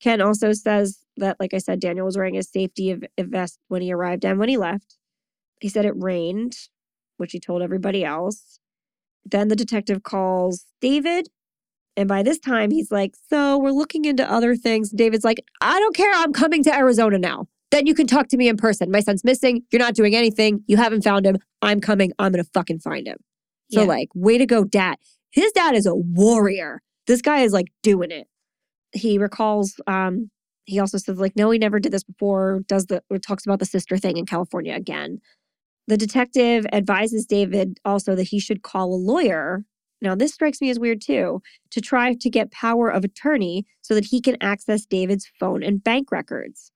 [0.00, 3.92] Ken also says that, like I said, Daniel was wearing his safety vest when he
[3.92, 4.96] arrived and when he left.
[5.60, 6.56] He said it rained,
[7.16, 8.60] which he told everybody else.
[9.30, 11.28] Then the detective calls David.
[11.96, 14.90] And by this time, he's like, So we're looking into other things.
[14.90, 16.12] David's like, I don't care.
[16.14, 17.46] I'm coming to Arizona now.
[17.70, 18.90] Then you can talk to me in person.
[18.90, 19.62] My son's missing.
[19.72, 20.62] You're not doing anything.
[20.66, 21.38] You haven't found him.
[21.62, 22.12] I'm coming.
[22.18, 23.16] I'm going to fucking find him.
[23.72, 23.86] So, Yeah.
[23.88, 24.96] like, way to go, dad.
[25.32, 26.80] His dad is a warrior.
[27.06, 28.28] This guy is like doing it.
[28.92, 30.30] He recalls, um,
[30.64, 33.58] he also says, like, no, he never did this before, does the, or talks about
[33.58, 35.18] the sister thing in California again.
[35.88, 39.64] The detective advises David also that he should call a lawyer.
[40.02, 43.94] Now, this strikes me as weird too, to try to get power of attorney so
[43.94, 46.72] that he can access David's phone and bank records.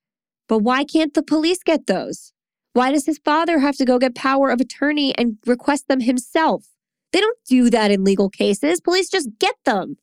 [0.49, 2.32] But why can't the police get those?
[2.73, 6.66] Why does his father have to go get power of attorney and request them himself?
[7.12, 8.81] They don't do that in legal cases.
[8.81, 9.97] Police just get them.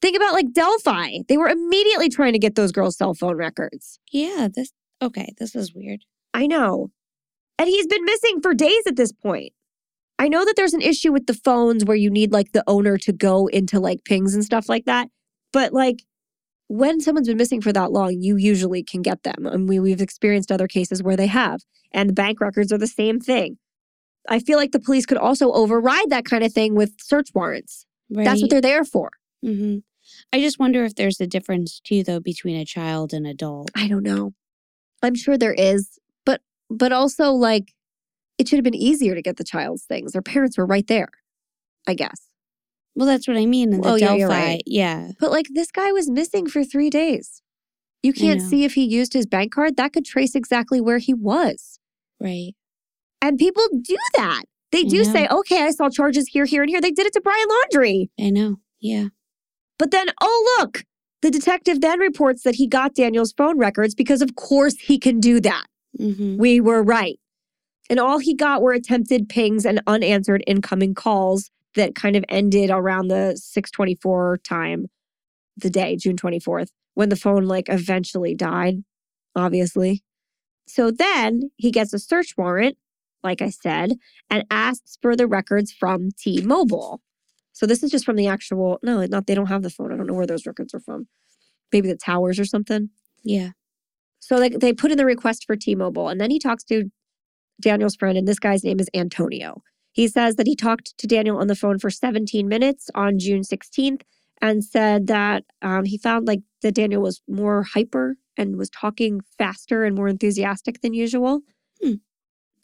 [0.00, 1.18] Think about like Delphi.
[1.28, 3.98] They were immediately trying to get those girls' cell phone records.
[4.10, 4.72] yeah, this,
[5.02, 6.04] okay, this is weird.
[6.32, 6.90] I know.
[7.58, 9.52] And he's been missing for days at this point.
[10.18, 12.98] I know that there's an issue with the phones where you need like the owner
[12.98, 15.08] to go into like pings and stuff like that.
[15.52, 16.02] But like
[16.68, 19.46] when someone's been missing for that long, you usually can get them.
[19.46, 21.60] And we, we've experienced other cases where they have.
[21.92, 23.58] And the bank records are the same thing.
[24.28, 27.86] I feel like the police could also override that kind of thing with search warrants.
[28.10, 28.24] Right.
[28.24, 29.10] That's what they're there for.
[29.42, 29.78] hmm
[30.32, 33.70] I just wonder if there's a difference too, though, between a child and adult.
[33.74, 34.32] I don't know.
[35.02, 35.98] I'm sure there is,
[36.70, 37.72] but also like
[38.38, 40.12] it should have been easier to get the child's things.
[40.12, 41.08] Their parents were right there.
[41.86, 42.20] I guess.
[42.94, 44.18] Well, that's what I mean in the Oh, yeah, Delphi.
[44.18, 44.62] you're right.
[44.66, 45.10] Yeah.
[45.20, 47.42] But like this guy was missing for 3 days.
[48.02, 49.76] You can't see if he used his bank card.
[49.76, 51.80] That could trace exactly where he was.
[52.20, 52.52] Right.
[53.20, 54.42] And people do that.
[54.70, 55.12] They I do know.
[55.12, 58.08] say, "Okay, I saw charges here, here and here." They did it to Brian Laundrie.
[58.20, 58.56] I know.
[58.80, 59.06] Yeah.
[59.78, 60.84] But then, oh, look,
[61.22, 65.20] the detective then reports that he got Daniel's phone records because, of course, he can
[65.20, 65.64] do that.
[65.96, 67.18] Hmm We were right.
[67.90, 72.70] And all he got were attempted pings and unanswered incoming calls that kind of ended
[72.70, 74.86] around the 624 time,
[75.56, 78.84] the day, June 24th, when the phone like eventually died,
[79.36, 80.02] obviously.
[80.68, 82.76] So then he gets a search warrant,
[83.24, 83.94] like I said,
[84.30, 87.00] and asks for the records from T Mobile.
[87.52, 89.92] So this is just from the actual, no, not, they don't have the phone.
[89.92, 91.08] I don't know where those records are from.
[91.72, 92.90] Maybe the towers or something.
[93.24, 93.50] Yeah.
[94.28, 96.90] So like they put in the request for T-Mobile, and then he talks to
[97.62, 99.62] Daniel's friend, and this guy's name is Antonio.
[99.92, 103.40] He says that he talked to Daniel on the phone for 17 minutes on June
[103.40, 104.02] 16th,
[104.42, 109.22] and said that um, he found like that Daniel was more hyper and was talking
[109.38, 111.40] faster and more enthusiastic than usual.
[111.82, 111.94] Hmm.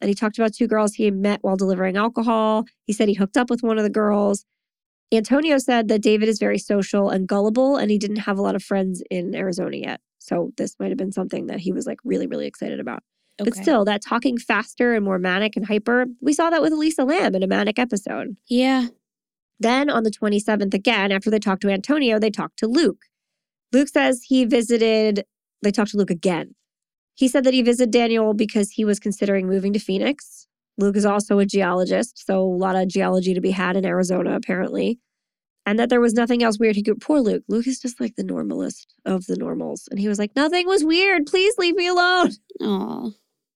[0.02, 2.66] And he talked about two girls he met while delivering alcohol.
[2.84, 4.44] He said he hooked up with one of the girls.
[5.10, 8.54] Antonio said that David is very social and gullible, and he didn't have a lot
[8.54, 10.00] of friends in Arizona yet.
[10.24, 13.02] So this might have been something that he was like really, really excited about.
[13.38, 13.50] Okay.
[13.50, 17.04] But still, that talking faster and more manic and hyper, we saw that with Elisa
[17.04, 18.36] Lam in a manic episode.
[18.48, 18.86] Yeah.
[19.60, 23.02] Then on the 27th, again, after they talked to Antonio, they talked to Luke.
[23.72, 25.24] Luke says he visited,
[25.62, 26.54] they talked to Luke again.
[27.14, 30.48] He said that he visited Daniel because he was considering moving to Phoenix.
[30.78, 34.34] Luke is also a geologist, so a lot of geology to be had in Arizona,
[34.34, 34.98] apparently.
[35.66, 36.76] And that there was nothing else weird.
[36.76, 37.42] He could, poor Luke.
[37.48, 39.88] Luke is just like the normalist of the normals.
[39.90, 41.24] And he was like, nothing was weird.
[41.26, 42.32] Please leave me alone.
[42.60, 43.12] Oh.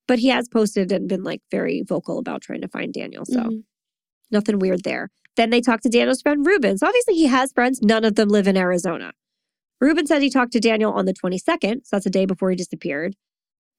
[0.07, 3.27] But he has posted and been like very vocal about trying to find Daniel.
[3.27, 3.65] So Mhm.
[4.31, 5.11] nothing weird there.
[5.37, 6.79] Then they talked to Daniel's friend Ruben.
[6.79, 7.81] So obviously he has friends.
[7.83, 9.13] None of them live in Arizona.
[9.81, 11.83] Ruben said he talked to Daniel on the 22nd.
[11.87, 13.17] So that's a day before he disappeared.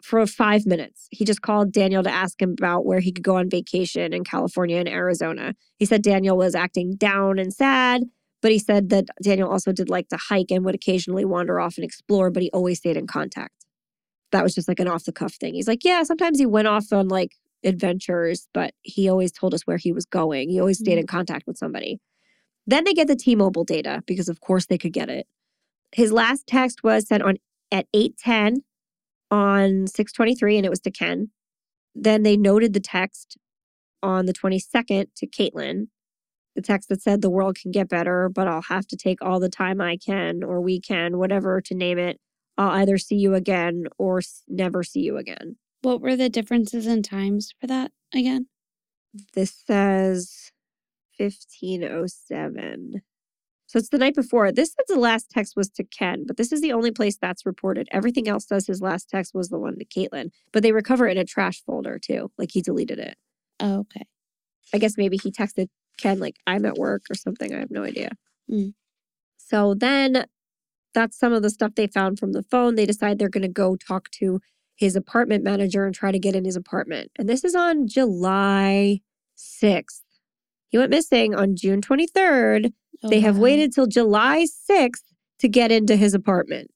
[0.02, 1.10] for five minutes.
[1.12, 4.24] He just called Daniel to ask him about where he could go on vacation in
[4.24, 5.56] California and Arizona.
[5.78, 8.04] He said Daniel was acting down and sad,
[8.41, 11.78] but he said that Daniel also did like to hike and would occasionally wander off
[11.78, 13.66] and explore, but he always stayed in contact.
[14.32, 15.53] That was just like an off the cuff thing.
[15.56, 17.34] He's like, yeah, sometimes he went off on like
[17.64, 20.49] adventures, but he always told us where he was going.
[20.49, 21.02] He always stayed Mhm.
[21.02, 21.99] in contact with somebody.
[22.68, 25.28] Then they get the T-Mobile data because of course they could get it.
[25.91, 27.38] His last text was sent on
[27.72, 28.64] at 8:10
[29.32, 31.32] on 623 and it was to Ken.
[31.95, 33.38] Then they noted the text
[34.02, 35.88] on the 22nd to Caitlin.
[36.56, 39.40] The text that said the world can get better, but I'll have to take all
[39.40, 42.20] the time I can or we can, whatever to name it.
[42.58, 45.58] I'll either see you again or s- never see you again.
[45.82, 48.48] What were the differences in times for that again?
[49.34, 50.52] This says
[51.18, 53.02] 1507.
[53.68, 54.52] So it's the night before.
[54.52, 57.46] This says the last text was to Ken, but this is the only place that's
[57.46, 57.88] reported.
[57.92, 61.12] Everything else says his last text was the one to Caitlin, but they recover it
[61.12, 62.32] in a trash folder too.
[62.38, 63.16] Like he deleted it.
[63.60, 64.06] Oh, okay.
[64.74, 65.68] I guess maybe he texted
[66.00, 67.54] Ken, like, I'm at work or something.
[67.54, 68.10] I have no idea.
[68.50, 68.74] Mm.
[69.38, 70.26] So then
[70.94, 72.76] that's some of the stuff they found from the phone.
[72.76, 74.40] They decide they're going to go talk to
[74.76, 77.12] his apartment manager and try to get in his apartment.
[77.18, 79.02] And this is on July
[79.38, 80.02] 6th.
[80.70, 82.72] He went missing on June 23rd.
[83.04, 83.44] Oh, they have wow.
[83.44, 85.04] waited till July 6th
[85.40, 86.72] to get into his apartment.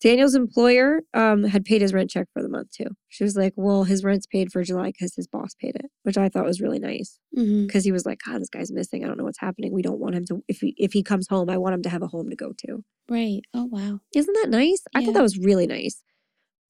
[0.00, 2.86] Daniel's employer um, had paid his rent check for the month too.
[3.08, 6.16] She was like, Well, his rent's paid for July because his boss paid it, which
[6.16, 7.18] I thought was really nice
[7.66, 9.04] because he was like, God, this guy's missing.
[9.04, 9.72] I don't know what's happening.
[9.72, 11.90] We don't want him to, if he, if he comes home, I want him to
[11.90, 12.82] have a home to go to.
[13.08, 13.42] Right.
[13.52, 14.00] Oh, wow.
[14.14, 14.82] Isn't that nice?
[14.94, 16.02] I thought that was really nice.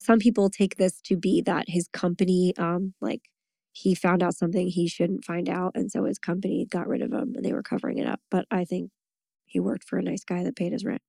[0.00, 3.22] Some people take this to be that his company, um, like
[3.72, 5.72] he found out something he shouldn't find out.
[5.74, 8.20] And so his company got rid of him and they were covering it up.
[8.30, 8.90] But I think
[9.44, 11.02] he worked for a nice guy that paid his rent.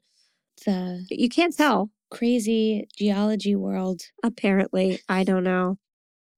[0.59, 0.63] A
[1.09, 1.89] You can't tell.
[2.11, 4.01] Crazy geology world.
[4.23, 5.77] Apparently, I don't know.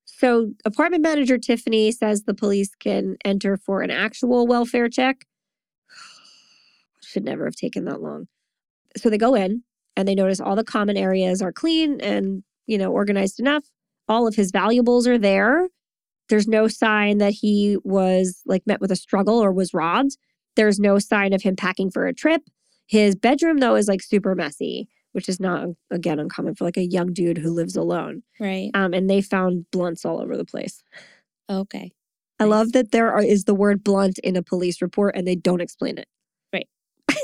[0.05, 5.25] So, apartment manager Tiffany says the police can enter for an actual welfare check.
[7.03, 8.27] Should never have taken that long.
[8.95, 9.63] So, they go in
[9.97, 13.65] and they notice all the common areas are clean and, you know, organized enough.
[14.07, 15.67] All of his valuables are there.
[16.29, 20.17] There's no sign that he was like met with a struggle or was robbed.
[20.55, 22.43] There's no sign of him packing for a trip.
[22.85, 26.85] His bedroom, though, is like super messy which is not again uncommon for like a
[26.85, 28.23] young dude who lives alone.
[28.39, 28.69] Right.
[28.73, 30.83] Um, and they found blunts all over the place.
[31.49, 31.91] Okay.
[32.39, 32.51] I Nice.
[32.51, 35.61] love that there are, is the word blunt in a police report and they don't
[35.61, 36.07] explain it
[36.51, 36.67] Right.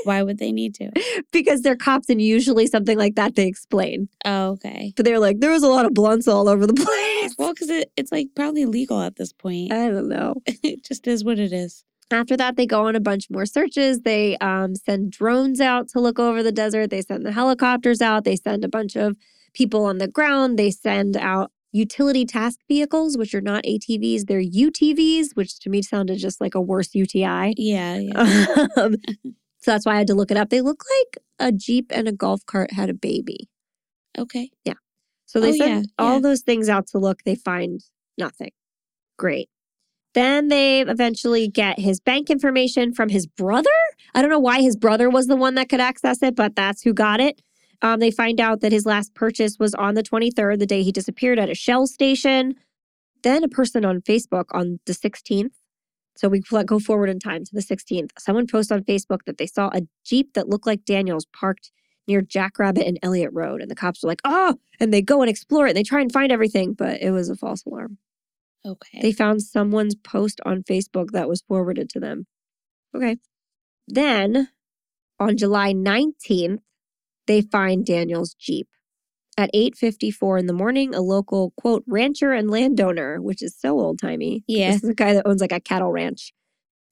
[0.04, 0.92] Why would they need to?
[1.32, 4.10] because they're cops and usually something like that they explain.
[4.26, 4.94] Oh, okay.
[4.96, 6.74] But they're like, there was a lot of blunts all over the
[7.22, 7.36] place.
[7.38, 9.72] Well, because it, it's like probably legal at this point.
[9.72, 10.36] I don't know.
[10.46, 11.84] it just is what it is.
[12.12, 14.02] After that, they go on a bunch more searches.
[14.02, 16.90] They um, send drones out to look over the desert.
[16.90, 18.24] They send the helicopters out.
[18.24, 19.16] They send a bunch of
[19.54, 20.58] people on the ground.
[20.58, 25.84] They send out utility task vehicles, which are not ATVs, they're UTVs, which to me
[25.84, 27.54] sounded just like a worse UTI.
[27.58, 27.98] Yeah.
[27.98, 28.68] Yeah.
[28.78, 28.96] Um,
[29.62, 30.50] so that's why I had to look it up.
[30.50, 33.50] They look like a Jeep and a golf cart had a baby.
[34.18, 34.50] Okay.
[34.64, 34.76] Yeah.
[35.26, 36.20] So they Oh, send yeah, all yeah.
[36.22, 37.24] those things out to look.
[37.24, 37.82] They find
[38.18, 38.52] nothing.
[39.18, 39.50] Great.
[40.14, 43.70] Then they eventually get his bank information from his brother.
[44.16, 46.82] I don't know why his brother was the one that could access it, but that's
[46.82, 47.42] who got it.
[47.82, 50.92] Um, they find out that his last purchase was on the 23rd, the day he
[50.92, 52.56] disappeared at a Shell station.
[53.24, 55.52] Then a person on Facebook on the 16th.
[56.16, 58.10] So we go forward in time to the 16th.
[58.18, 61.72] Someone posts on Facebook that they saw a Jeep that looked like Daniel's parked
[62.08, 63.62] near Jackrabbit and Elliott Road.
[63.62, 66.02] And the cops are like, oh, and they go and explore it and they try
[66.02, 68.00] and find everything, but it was a false alarm.
[68.66, 69.00] Okay.
[69.02, 72.28] They found someone's post on Facebook that was forwarded to them.
[72.96, 73.18] Okay.
[73.88, 74.50] Then
[75.20, 76.60] on July 19th,
[77.28, 78.68] they find Daniel's Jeep.
[79.38, 84.44] At 8:54 in the morning, a local quote rancher and landowner, which is so old-timey.
[84.48, 84.72] Yeah.
[84.72, 86.34] This is a guy that owns like a cattle ranch.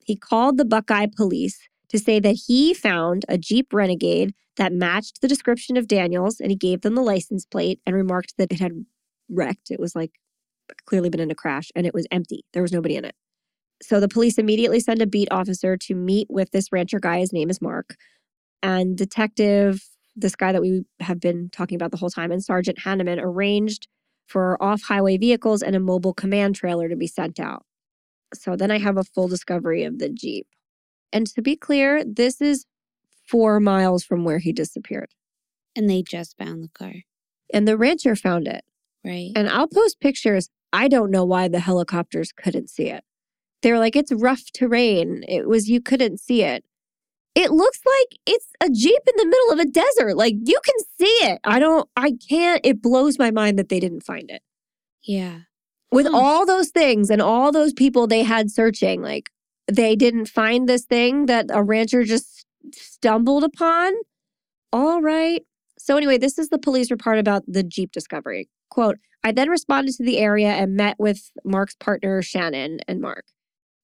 [0.06, 5.20] He called the Buckeye police to say that he found a Jeep Renegade that matched
[5.20, 8.60] the description of Daniel's and he gave them the license plate and remarked that it
[8.60, 8.86] had
[9.30, 9.70] wrecked.
[9.70, 10.12] It was like
[10.86, 12.44] clearly been in a crash and it was empty.
[12.54, 13.16] There was nobody in it.
[13.82, 17.20] So the police immediately send a beat officer to meet with this rancher guy.
[17.20, 17.96] His name is Mark.
[18.64, 19.82] And detective,
[20.16, 23.88] this guy that we have been talking about the whole time, and Sergeant Hanneman arranged
[24.28, 27.64] for off highway vehicles and a mobile command trailer to be sent out.
[28.34, 30.48] So then I have a full discovery of the Jeep.
[31.14, 32.66] And to be clear, this is
[33.30, 35.10] four miles from where he disappeared.
[35.76, 36.94] and they just found the car.
[37.54, 38.66] And the rancher found it.
[39.06, 39.32] Right.
[39.36, 40.50] And I'll post pictures.
[40.74, 43.04] I don't know why the helicopters couldn't see it.
[43.62, 45.24] They were like, it's rough terrain.
[45.28, 46.64] It was, you couldn't see it.
[47.36, 50.18] It looks like it's a Jeep in the middle of a desert.
[50.18, 51.40] Like you can see it.
[51.44, 54.42] I don't, I can't, it blows my mind that they didn't find it.
[55.04, 55.40] Yeah.
[55.92, 56.18] With Huh.
[56.18, 59.30] all those things and all those people they had searching, like
[59.72, 63.94] they didn't find this thing that a rancher just stumbled upon.
[64.74, 65.44] All right.
[65.78, 68.50] So, anyway, this is the police report about the Jeep discovery.
[68.70, 73.26] Quote I then responded to the area and met with Mark's partner, Shannon and Mark.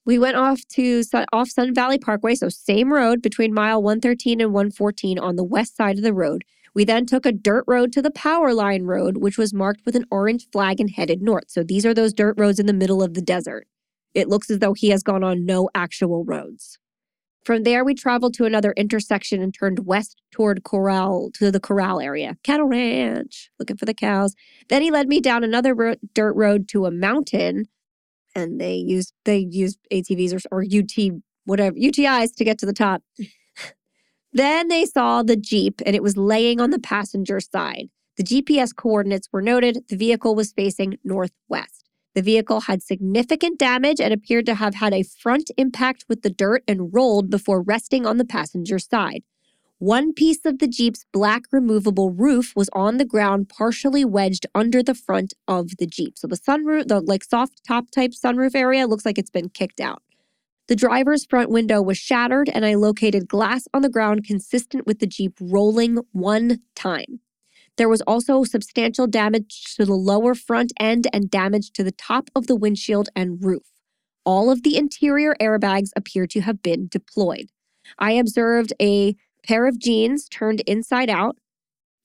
[0.06, 4.54] We went off to off Sun Valley Parkway, so same road between mile 113 and
[4.54, 6.44] 114 on the west side of the road.
[6.76, 9.96] We then took a dirt road to the Power Line Road, which was marked with
[9.96, 11.46] an orange flag and headed north.
[11.48, 13.68] So these are those dirt roads in the middle of the desert.
[14.14, 16.80] It looks as though he has gone on no actual roads.
[17.44, 22.00] From there, we traveled to another intersection and turned west toward Corral to the Corral
[22.00, 24.34] area, cattle ranch, looking for the cows.
[24.70, 27.66] Then he led me down another ro- dirt road to a mountain,
[28.34, 32.74] and they used they used ATVs or, or UT whatever UTIs to get to the
[32.74, 33.04] top.
[34.34, 37.90] then they saw the jeep, and it was laying on the passenger side.
[38.16, 39.84] The GPS coordinates were noted.
[39.90, 41.83] The vehicle was facing northwest.
[42.16, 46.30] The vehicle had significant damage and appeared to have had a front impact with the
[46.30, 49.24] dirt and rolled before resting on the passenger side.
[49.80, 54.82] One piece of the Jeep's black removable roof was on the ground, partially wedged under
[54.82, 56.18] the front of the Jeep.
[56.18, 59.82] So the sunroof, the like soft top type sunroof area, looks like it's been kicked
[59.82, 60.02] out.
[60.68, 65.00] The driver's front window was shattered, and I located glass on the ground consistent with
[65.00, 67.20] the Jeep rolling one time.
[67.78, 72.30] There was also substantial damage to the lower front end and damage to the top
[72.36, 73.64] of the windshield and roof.
[74.26, 77.50] All of the interior airbags appear to have been deployed.
[77.98, 81.38] I observed a pair of jeans turned inside out,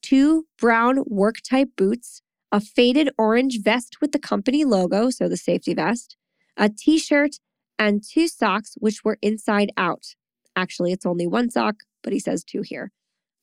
[0.02, 5.36] two brown work type boots, a faded orange vest with the company logo, so the
[5.36, 6.16] safety vest,
[6.56, 7.36] a t shirt,
[7.78, 10.14] and two socks, which were inside out.
[10.56, 12.90] Actually, it's only one sock, but he says two here.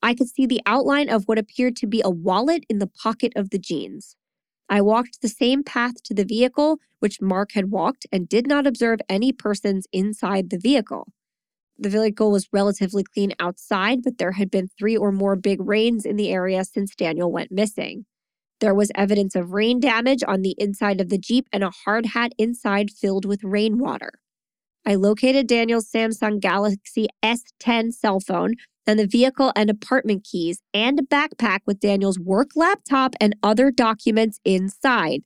[0.06, 3.34] I could see the outline of what appeared to be a wallet in the pocket
[3.36, 4.16] of the jeans.
[4.70, 8.68] I walked the same path to the vehicle which Mark had walked and did not
[8.68, 11.08] observe any persons inside the vehicle.
[11.80, 16.06] The vehicle was relatively clean outside, but there had been three or more big rains
[16.06, 18.06] in the area since Daniel went missing.
[18.60, 22.06] There was evidence of rain damage on the inside of the Jeep and a hard
[22.06, 24.12] hat inside filled with rainwater.
[24.86, 28.54] I located Daniel's Samsung Galaxy S10 cell phone
[28.88, 33.72] and the vehicle and apartment keys and a backpack with Daniel's work laptop and other
[33.72, 35.24] documents inside.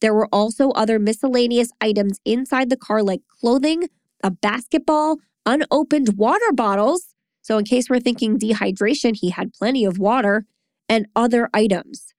[0.00, 3.88] There were also other miscellaneous items inside the car, like clothing,
[4.22, 7.14] a basketball, unopened water bottles.
[7.42, 10.44] So, in case we're thinking dehydration, he had plenty of water
[10.88, 12.12] and other items.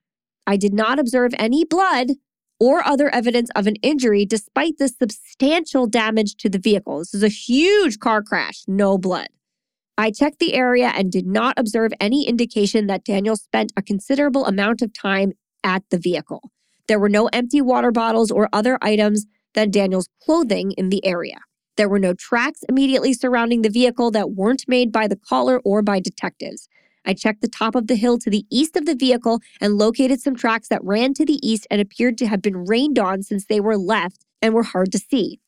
[0.45, 2.11] I did not observe any blood
[2.59, 6.99] or other evidence of an injury despite the substantial damage to the vehicle.
[6.99, 9.27] This is a huge car crash, no blood.
[9.97, 14.45] I checked the area and did not observe any indication that Daniel spent a considerable
[14.45, 15.33] amount of time
[15.63, 16.49] at the vehicle.
[16.87, 21.37] There were no empty water bottles or other items than Daniel's clothing in the area.
[21.77, 25.81] There were no tracks immediately surrounding the vehicle that weren't made by the caller or
[25.83, 26.67] by detectives.
[27.05, 30.21] I checked the top of the hill to the east of the vehicle and located
[30.21, 33.45] some tracks that ran to the east and appeared to have been rained on since
[33.45, 35.39] they were left and were hard to see.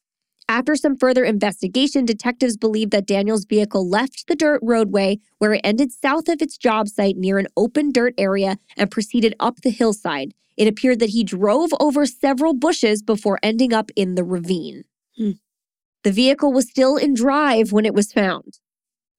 [0.47, 5.61] After some further investigation, detectives believe that Daniel's vehicle left the dirt roadway where it
[5.63, 9.71] ended south of its job site near an open dirt area and proceeded up the
[9.71, 10.33] hillside.
[10.55, 14.83] It appeared that he drove over several bushes before ending up in the ravine.
[15.17, 15.31] Hmm.
[16.03, 18.59] The vehicle was still in drive when it was found.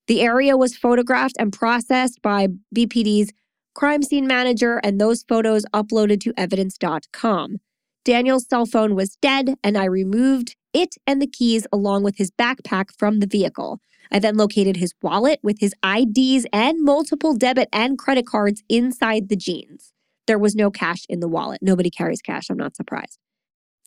[0.07, 3.33] The area was photographed and processed by BPD's
[3.75, 7.57] crime scene manager, and those photos uploaded to evidence.com.
[8.05, 12.31] Daniel's cell phone was dead, and I removed it and the keys along with his
[12.31, 13.79] backpack from the vehicle.
[14.11, 19.29] I then located his wallet with his IDs and multiple debit and credit cards inside
[19.29, 19.91] the jeans.
[20.27, 21.59] There was no cash in the wallet.
[21.61, 22.49] Nobody carries cash.
[22.49, 23.19] I'm not surprised.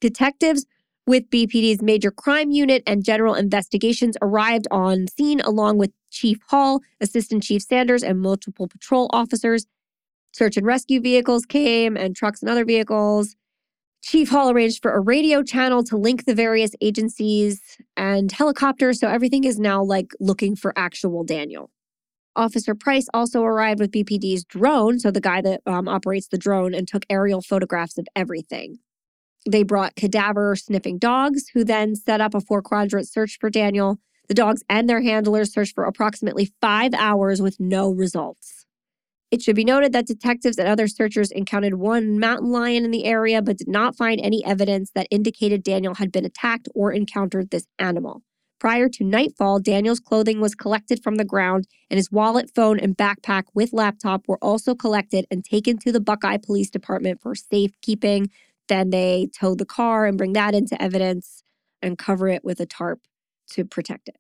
[0.01, 0.67] Detectives
[1.07, 6.81] with BPD's major crime unit and general investigations arrived on scene along with Chief Hall,
[7.01, 9.67] Assistant Chief Sanders, and multiple patrol officers.
[10.33, 13.37] Search and rescue vehicles came and trucks and other vehicles.
[14.03, 17.61] Chief Hall arranged for a radio channel to link the various agencies
[17.97, 21.71] and helicopters, so everything is now like looking for actual Daniel.
[22.37, 26.75] Officer Price also arrived with BPD's drone, so the guy that um, operates the drone,
[26.75, 28.79] and took aerial photographs of everything.
[29.49, 33.99] They brought cadaver sniffing dogs, who then set up a four quadrant search for Daniel.
[34.29, 38.60] The dogs and their handlers searched for approximately five hours with no results.
[39.31, 43.05] It should be noted that detectives and other searchers encountered one mountain lion in the
[43.05, 47.51] area, but did not find any evidence that indicated Daniel had been attacked or encountered
[47.51, 48.23] this animal.
[48.59, 52.97] Prior to nightfall, Daniel's clothing was collected from the ground, and his wallet, phone, and
[52.97, 58.31] backpack with laptop were also collected and taken to the Buckeye Police Department for safekeeping.
[58.69, 61.43] Then they tow the car and bring that into evidence
[61.81, 63.01] and cover it with a tarp
[63.53, 64.17] to protect it.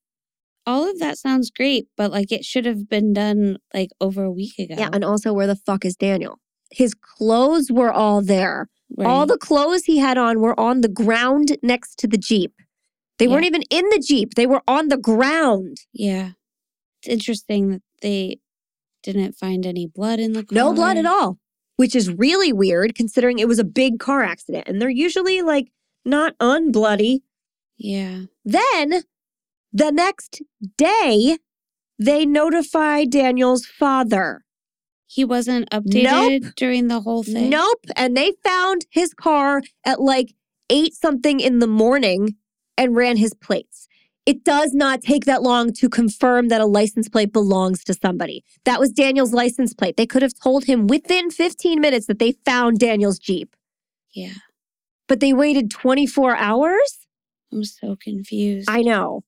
[0.67, 4.31] All of that sounds great, but like it should have been done like over a
[4.31, 4.75] week ago.
[4.79, 6.39] Yeah, and also where the fuck is Daniel?
[6.71, 8.69] His clothes were all there.
[8.99, 12.53] All the clothes he had on were on the ground next to the Jeep.
[13.19, 13.33] They Yeah.
[13.33, 15.79] weren't even in the Jeep, they were on the ground.
[15.93, 16.33] Yeah.
[17.03, 18.41] It's interesting that they
[19.03, 20.55] didn't find any blood in the car.
[20.55, 21.39] No blood at all,
[21.77, 25.71] which is really weird considering it was a big car accident and they're usually like
[26.05, 27.21] not unbloody.
[27.79, 28.23] Yeah.
[28.45, 29.05] Then
[29.73, 30.43] the next
[30.77, 31.39] day,
[31.99, 34.43] they notify Daniel's father.
[35.07, 37.51] He wasn't updated during the whole thing.
[37.51, 37.85] Nope.
[37.97, 40.35] And they found his car at like
[40.71, 42.37] eight something in the morning
[42.79, 43.89] and ran his plates.
[44.25, 48.45] It does not take that long to confirm that a license plate belongs to somebody.
[48.65, 49.97] That was Daniel's license plate.
[49.97, 53.57] They could have told him within 15 minutes that they found Daniel's Jeep,
[54.15, 54.35] Yeah.
[55.09, 57.07] but they waited 24 hours?
[57.53, 58.69] I'm so confused.
[58.71, 59.23] I know.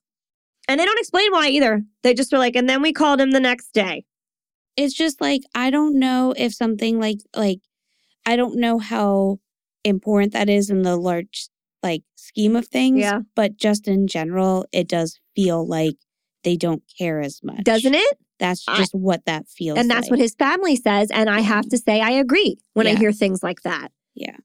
[0.67, 1.83] And they don't explain why either.
[2.03, 4.05] They just were like, and then we called him the next day.
[4.75, 7.59] it's just like I don't know if something like like
[8.25, 9.39] I don't know how
[9.83, 11.49] important that is in the large
[11.81, 12.99] like scheme of things.
[12.99, 13.19] Yeah.
[13.35, 15.95] But just in general, it does feel like
[16.43, 17.63] they don't care as much.
[17.63, 18.17] Doesn't it?
[18.39, 19.81] That's I- just what that feels like.
[19.81, 20.11] And that's like.
[20.11, 21.11] what his family says.
[21.11, 21.69] And I have mm-hmm.
[21.69, 23.91] to say, I agree when I hear things like that.
[24.15, 24.37] Yeah.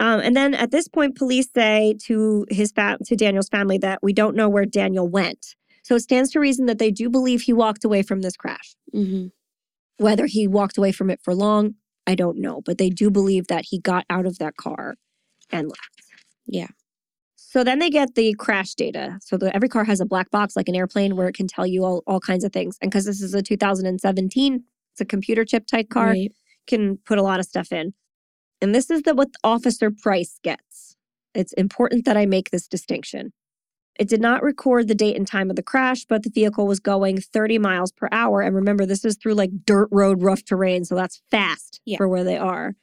[0.00, 4.00] Um, and then at this point, police say to his fa- to Daniel's family that
[4.02, 5.54] we don't know where Daniel went.
[5.84, 8.74] So it stands to reason that they do believe he walked away from this crash.
[8.92, 9.26] hmm
[9.98, 11.74] Whether he walked away from it for long,
[12.06, 14.94] I don't know, but they do believe that he got out of that car
[15.50, 16.02] and left.
[16.46, 16.68] Yeah.
[17.36, 19.18] So then they get the crash data.
[19.22, 21.66] So the, every car has a black box like an airplane where it can tell
[21.66, 22.78] you all, all kinds of things.
[22.80, 26.32] And because this is a 2017, it's a computer chip type car Right.
[26.66, 27.92] can put a lot of stuff in.
[28.62, 30.96] And this is the what Officer Price gets.
[31.34, 33.32] It's important that I make this distinction.
[33.98, 36.80] It did not record the date and time of the crash, but the vehicle was
[36.80, 38.40] going 30 miles per hour.
[38.40, 41.98] And remember, this is through like dirt road, rough terrain, so that's fast Yeah.
[41.98, 42.74] for where they are.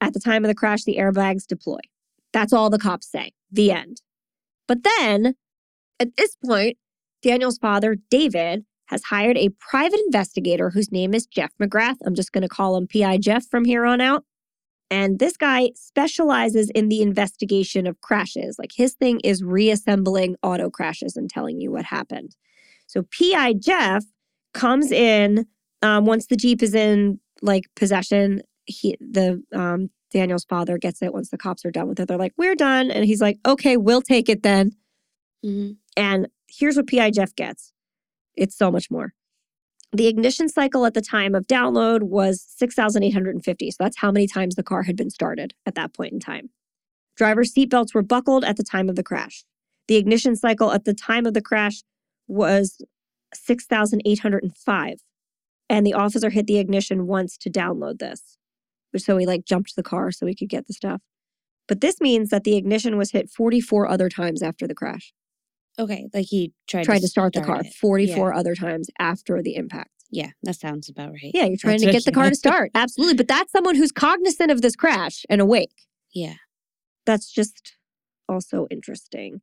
[0.00, 1.78] At the time of the crash, the airbags deploy.
[2.32, 3.32] That's all the cops say.
[3.50, 4.02] The end.
[4.66, 5.34] But then,
[5.98, 6.76] at this point,
[7.22, 11.96] Daniel's father, David, has hired a private investigator whose name is Jeff McGrath.
[12.04, 14.24] I'm just going to call him PI Jeff from here on out.
[14.90, 18.58] And this guy specializes in the investigation of crashes.
[18.58, 22.36] Like his thing is reassembling auto crashes and telling you what happened.
[22.86, 24.04] So PI Jeff
[24.54, 25.46] comes in
[25.82, 28.42] um, once the Jeep is in like possession.
[28.64, 32.08] He, the um, Daniel's father gets it once the cops are done with it.
[32.08, 34.72] They're like, "We're done," and he's like, "Okay, we'll take it then."
[35.42, 37.72] hmm And here's what PI Jeff gets
[38.36, 39.12] it's so much more.
[39.92, 43.70] The ignition cycle at the time of download was 6,850.
[43.70, 46.50] So that's how many times the car had been started at that point in time.
[47.16, 49.44] Driver's seatbelts were buckled at the time of the crash.
[49.88, 51.82] The ignition cycle at the time of the crash
[52.26, 52.82] was
[53.34, 54.98] 6,805.
[55.70, 58.36] And the officer hit the ignition once to download this.
[58.96, 61.00] So he like jumped the car so he could get the stuff.
[61.66, 65.12] But this means that the ignition was hit 44 other times after the crash
[65.78, 66.08] Okay.
[66.12, 67.72] Like he tried tried to start the car it.
[67.74, 69.90] 44 other times after the impact.
[70.10, 71.30] Yeah, that sounds about right.
[71.34, 72.70] Yeah, you're trying That's to get the car to start.
[72.74, 73.16] Absolutely.
[73.16, 75.86] But that's someone who's cognizant of this crash and awake.
[76.14, 76.34] Yeah.
[77.04, 77.76] That's just
[78.28, 79.42] also interesting.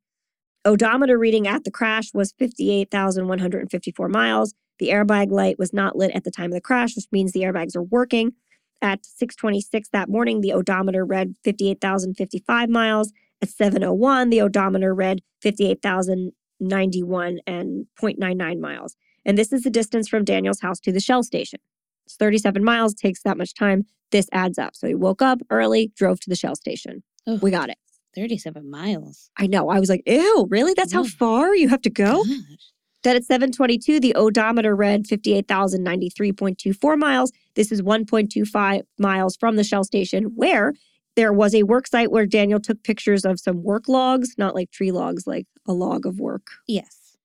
[0.66, 4.56] Odometer reading at the crash was 58,154 miles.
[4.80, 7.42] The airbag light was not lit at the time of the crash, which means the
[7.42, 8.34] airbags are working.
[8.82, 13.14] At 626 that morning, the odometer read 58,055 miles.
[13.42, 18.96] At 701, the odometer read 58,091 and 0.99 miles.
[19.26, 21.60] And this is the distance from Daniel's house to the Shell station.
[22.06, 23.86] It's 37 miles, takes that much time.
[24.12, 24.76] This adds up.
[24.76, 27.04] So he woke up early, drove to the Shell station.
[27.28, 27.42] Ugh.
[27.42, 27.78] We got it.
[28.16, 29.30] 37 miles.
[29.38, 29.70] I know.
[29.70, 30.74] I was like, ew, really?
[30.74, 32.24] That's how far you have to go?
[32.24, 32.72] Gosh.
[33.04, 37.32] Then at 722, the odometer read 58,093.24 miles.
[37.56, 40.74] This is 1.25 miles from the Shell station, where
[41.16, 44.72] there was a work site where Daniel took pictures of some work logs, not like
[44.72, 46.48] tree logs, like a log of work.
[46.68, 47.18] Yes.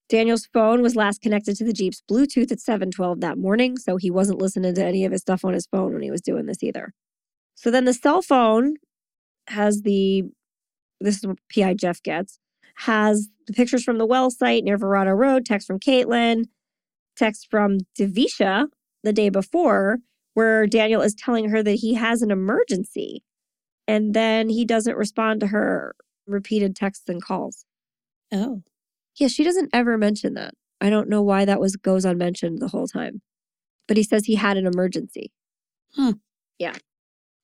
[0.08, 4.10] Daniel's phone was last connected to the Jeep's Bluetooth at 712 that morning, so he
[4.10, 6.62] wasn't listening to any of his stuff on his phone when he was doing this
[6.62, 6.92] either.
[7.54, 8.76] So then the cell phone
[9.48, 10.24] has the
[11.00, 12.38] this is what PI Jeff gets,
[12.76, 16.44] has the pictures from the well site near Verrado Road, text from Caitlin,
[17.16, 18.66] text from Devisha
[19.04, 19.98] the day before,
[20.34, 23.22] where Daniel is telling her that he has an emergency.
[23.86, 25.94] And then he doesn't respond to her
[26.26, 27.64] repeated texts and calls.
[28.32, 28.62] Oh.
[29.18, 30.54] Yeah, she doesn't ever mention that.
[30.80, 33.20] I don't know why that was goes unmentioned the whole time.
[33.86, 35.32] But he says he had an emergency.
[35.94, 36.14] Huh.
[36.58, 36.74] Yeah.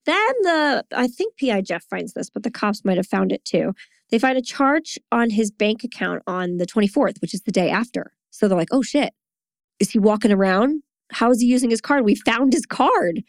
[0.06, 3.44] Then the I think PI Jeff finds this, but the cops might have found it
[3.44, 3.72] too.
[4.10, 7.70] They find a charge on his bank account on the 24th, which is the day
[7.70, 8.12] after.
[8.30, 9.14] So they're like, "Oh shit.
[9.80, 10.82] Is he walking around?
[11.10, 12.04] How is he using his card?
[12.04, 13.22] We found his card."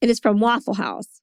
[0.00, 1.20] It's from Waffle House.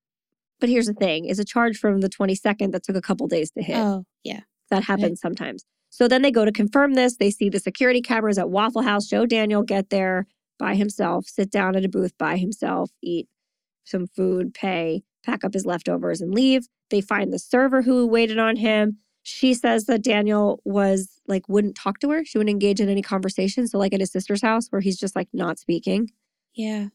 [0.59, 3.51] But here's the thing, is a charge from the 22nd that took a couple days
[3.51, 3.77] to hit.
[3.77, 4.41] Oh, yeah.
[4.69, 5.65] That happens sometimes.
[5.91, 7.17] So then they go to confirm this.
[7.17, 10.25] They see the security cameras at Waffle House show Daniel get there
[10.57, 13.27] by himself, sit down at a booth by himself, eat
[13.83, 16.67] some food, pay, pack up his leftovers, and leave.
[16.89, 18.97] They find the server who waited on him.
[19.23, 22.25] She says that Daniel was like, wouldn't talk to her.
[22.25, 23.67] She wouldn't engage in any conversation.
[23.67, 26.09] So, like at his sister's house, where he's just like not speaking
[26.55, 26.87] Yeah.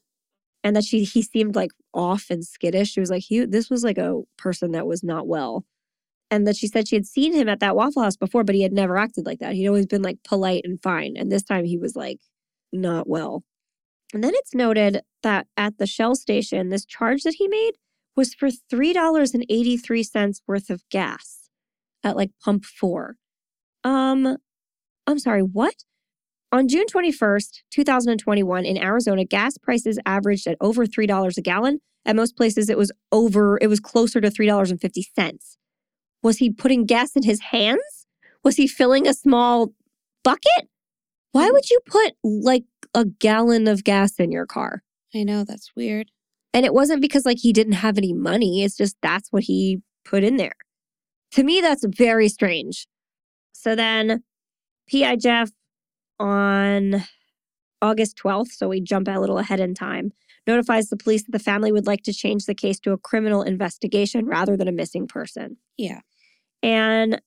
[0.64, 2.90] and that she he seemed like off and skittish.
[2.93, 5.64] She was like, he this was like a person that was not well.
[6.30, 8.62] And that she said she had seen him at that Waffle House before, but he
[8.62, 9.54] had never acted like that.
[9.54, 11.14] He'd always been like polite and fine.
[11.16, 12.18] And this time he was like
[12.72, 13.44] not well.
[14.12, 17.72] And then it's noted that at the Shell station, this charge that he made
[18.16, 21.50] was for $3.83 worth of gas
[22.02, 23.16] at like pump four.
[23.84, 24.38] Um,
[25.06, 25.74] I'm sorry, what?
[26.52, 31.80] On June 21st, 2021, in Arizona, gas prices averaged at over $3 a gallon.
[32.04, 35.55] At most places, it was over, it was closer to $3.50.
[36.26, 38.08] Was he putting gas in his hands?
[38.42, 39.72] Was he filling a small
[40.24, 40.68] bucket?
[41.30, 41.52] Why hmm.
[41.52, 44.82] would you put like a gallon of gas in your car?
[45.14, 45.44] I know.
[45.44, 46.10] That's weird.
[46.52, 48.64] And it wasn't because like he didn't have any money.
[48.64, 50.56] It's just that's what he put in there.
[51.32, 52.88] To me, that's very strange.
[53.52, 54.24] So then
[54.90, 55.52] PI Jeff
[56.18, 57.04] on
[57.80, 60.10] August 12th, so we jump a little ahead in time,
[60.44, 63.42] notifies the police that the family would like to change the case to a criminal
[63.42, 65.58] investigation rather than a missing person.
[65.76, 66.00] Yeah.
[66.66, 67.22] And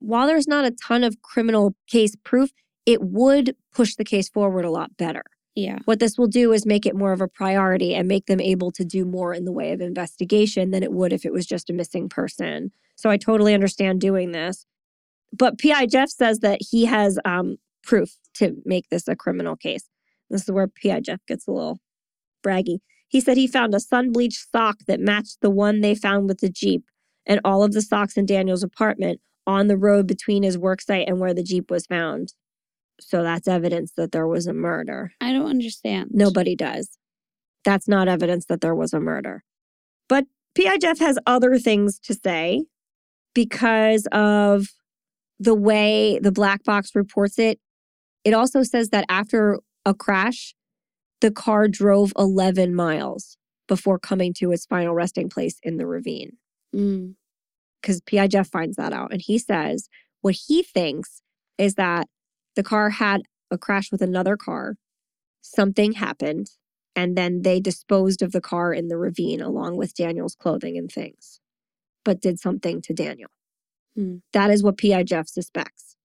[0.00, 2.50] while there's not a ton of criminal case proof,
[2.84, 5.22] it would push the case forward a lot better.
[5.54, 5.78] Yeah.
[5.86, 8.70] What this will do is make it more of a priority and make them able
[8.72, 11.70] to do more in the way of investigation than it would if it was just
[11.70, 12.70] a missing person.
[12.96, 14.66] So I totally understand doing this.
[15.32, 19.88] But PI Jeff says that he has um, proof to make this a criminal case.
[20.28, 21.80] This is where PI Jeff gets a little
[22.44, 22.78] braggy.
[23.08, 26.40] He said he found a sun bleached sock that matched the one they found with
[26.40, 26.84] the Jeep
[27.26, 31.20] and all of the socks in Daniel's apartment on the road between his worksite and
[31.20, 32.34] where the Jeep was found.
[33.00, 35.12] So that's evidence that there was a murder.
[35.20, 36.10] I don't understand.
[36.12, 36.98] Nobody does.
[37.64, 39.44] That's not evidence that there was a murder.
[40.08, 40.78] But P.I.
[40.78, 42.64] Jeff has other things to say
[43.34, 44.68] because of
[45.38, 47.58] the way the black box reports it.
[48.24, 50.54] It also says that after a crash,
[51.20, 53.36] the car drove 11 miles
[53.66, 56.36] before coming to its final resting place in the ravine.
[56.74, 57.14] Mm.
[57.80, 58.28] Because P.I.
[58.28, 59.12] Jeff finds that out.
[59.12, 59.88] And he says
[60.20, 61.20] what he thinks
[61.58, 62.06] is that
[62.56, 64.76] the car had a crash with another car,
[65.40, 66.48] something happened,
[66.94, 70.90] and then they disposed of the car in the ravine along with Daniel's clothing and
[70.90, 71.40] things,
[72.04, 73.30] but did something to Daniel.
[73.96, 74.16] Hmm.
[74.32, 75.02] That is what P.I.
[75.04, 75.96] Jeff suspects.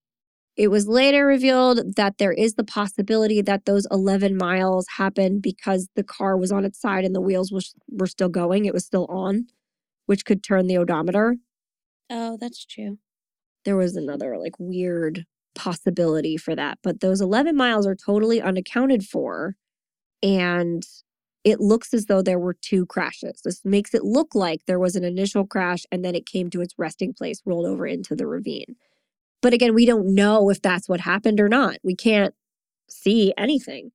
[0.56, 5.88] It was later revealed that there is the possibility that those 11 miles happened because
[5.94, 8.64] the car was on its side and the wheels was, were still going.
[8.64, 9.46] It was still on,
[10.08, 11.36] which could turn the odometer.
[12.08, 12.98] Oh, that's true.
[13.66, 16.78] There was another like weird possibility for that.
[16.82, 19.56] But those 11 miles are totally unaccounted for.
[20.22, 20.82] And
[21.44, 23.42] it looks as though there were two crashes.
[23.44, 26.62] This makes it look like there was an initial crash and then it came to
[26.62, 28.76] its resting place, rolled over into the ravine.
[29.42, 31.76] But again, we don't know if that's what happened or not.
[31.84, 32.34] We can't
[32.88, 33.92] see anything.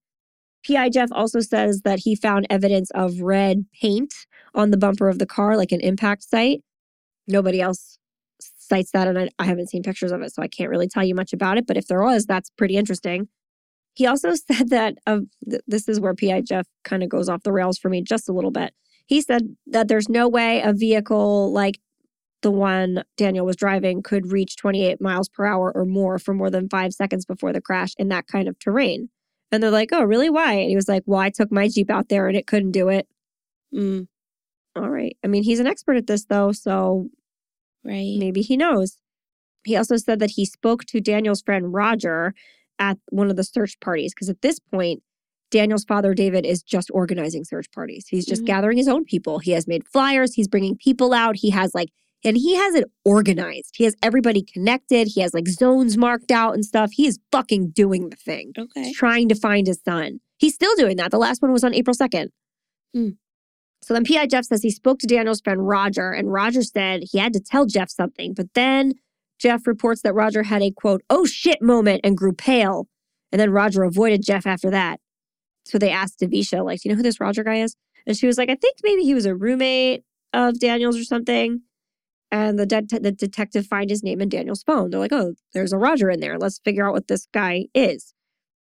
[0.65, 4.14] PI Jeff also says that he found evidence of red paint
[4.53, 6.61] on the bumper of the car, like an impact site.
[7.27, 7.97] Nobody else
[8.39, 11.03] cites that, and I, I haven't seen pictures of it, so I can't really tell
[11.03, 11.67] you much about it.
[11.67, 13.27] But if there was, that's pretty interesting.
[13.93, 17.43] He also said that uh, th- this is where PI Jeff kind of goes off
[17.43, 18.73] the rails for me just a little bit.
[19.05, 21.80] He said that there's no way a vehicle like
[22.41, 26.49] the one Daniel was driving could reach 28 miles per hour or more for more
[26.49, 29.09] than five seconds before the crash in that kind of terrain.
[29.51, 30.30] And they're like, oh, really?
[30.30, 30.53] Why?
[30.53, 32.89] And he was like, well, I took my Jeep out there and it couldn't do
[32.89, 33.07] it.
[33.73, 34.07] Mm,
[34.76, 35.16] All right.
[35.24, 36.52] I mean, he's an expert at this, though.
[36.52, 37.10] So
[37.84, 38.16] right.
[38.18, 38.98] maybe he knows.
[39.66, 42.34] He also said that he spoke to Daniel's friend Roger
[42.80, 45.04] at one of the search parties because at this point,
[45.52, 48.08] Daniel's father, David, is just organizing search parties.
[48.08, 48.48] He's just Mhm.
[48.48, 49.38] gathering his own people.
[49.40, 51.36] He has made flyers, he's bringing people out.
[51.38, 51.90] He has like,
[52.26, 53.76] and he has it organized.
[53.78, 55.10] He has everybody connected.
[55.10, 56.91] He has like zones marked out and stuff.
[56.94, 58.91] He is fucking doing the thing, Okay.
[58.94, 60.20] trying to find his son.
[60.40, 61.12] He's still doing that.
[61.12, 62.30] The last one was on April 2nd.
[62.94, 63.10] Hmm.
[63.84, 67.18] So then PI Jeff says he spoke to Daniel's friend Roger, and Roger said he
[67.18, 68.34] had to tell Jeff something.
[68.34, 68.93] But then
[69.39, 72.88] Jeff reports that Roger had a quote, oh shit moment and grew pale.
[73.31, 74.99] And then Roger avoided Jeff after that.
[75.65, 77.76] So they asked Devisha, like, do you know who this Roger guy is?
[78.05, 80.03] And she was like, I think maybe he was a roommate
[80.34, 81.61] of Daniel's or something.
[82.31, 84.89] And the, det- the detective find his name in Daniel's phone.
[84.89, 86.38] They're like, oh, there's a Roger in there.
[86.38, 88.14] Let's figure out what this guy is.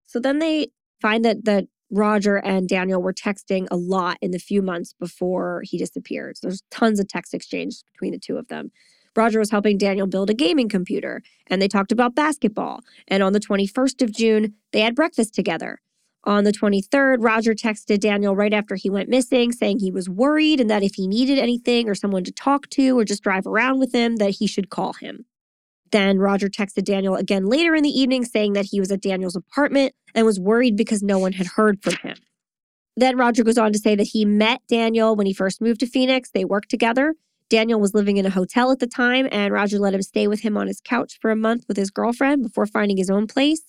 [0.07, 0.69] So then they
[1.01, 5.63] find that that Roger and Daniel were texting a lot in the few months before
[5.65, 6.37] he disappeared.
[6.37, 8.71] So there's tons of text exchange between the two of them.
[9.17, 12.81] Roger was helping Daniel build a gaming computer, and they talked about basketball.
[13.07, 15.81] And on the 21st of June, they had breakfast together.
[16.25, 20.59] On the 23rd, Roger texted Daniel right after he went missing, saying he was worried
[20.59, 23.79] and that if he needed anything or someone to talk to or just drive around
[23.79, 25.27] with him, that he should call him.
[25.91, 29.37] Then Roger texted Daniel again later in the evening, saying that he was at Daniel's
[29.37, 32.17] apartment and was worried because no one had heard from him.
[32.97, 35.87] Then Roger goes on to say that he met Daniel when he first moved to
[35.87, 36.31] Phoenix.
[36.31, 37.15] They worked together.
[37.51, 40.41] Daniel was living in a hotel at the time, and Roger let him stay with
[40.41, 43.63] him on his couch for a month with his girlfriend before finding his own place.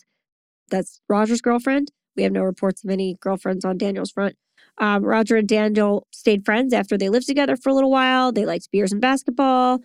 [0.69, 1.91] That's Roger's girlfriend.
[2.15, 4.35] We have no reports of any girlfriends on Daniel's front.
[4.77, 8.31] Um, Roger and Daniel stayed friends after they lived together for a little while.
[8.31, 9.81] They liked beers and basketball.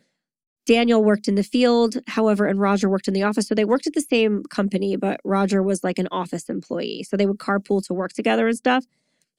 [0.66, 3.48] Daniel worked in the field, however, and Roger worked in the office.
[3.48, 7.02] So they worked at the same company, but Roger was like an office employee.
[7.02, 8.84] So they would carpool to work together and stuff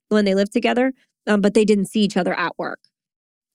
[0.10, 0.94] when they lived together,
[1.28, 2.80] um, but they didn't see each other at work.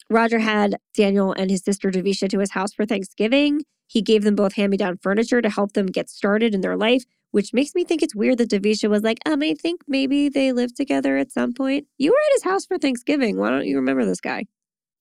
[0.09, 3.63] Roger had Daniel and his sister Devisha to his house for Thanksgiving.
[3.89, 6.77] He gave them both hand me down furniture to help them get started in their
[6.77, 10.29] life, which makes me think it's weird that Devisha was like, um, I think maybe
[10.29, 11.87] they lived together at some point.
[11.99, 13.37] You were at his house for Thanksgiving.
[13.37, 14.47] Why don't you remember this guy?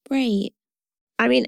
[0.10, 0.50] Right.
[1.18, 1.46] I mean,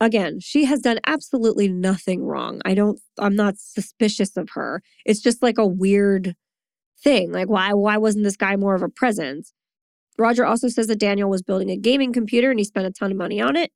[0.00, 2.60] again, she has done absolutely nothing wrong.
[2.64, 4.82] I don't I'm not suspicious of her.
[5.04, 6.34] It's just like a weird
[7.02, 7.32] thing.
[7.32, 9.52] Like why why wasn't this guy more of a presence?
[10.18, 13.12] Roger also says that Daniel was building a gaming computer and he spent a ton
[13.12, 13.70] of money on it.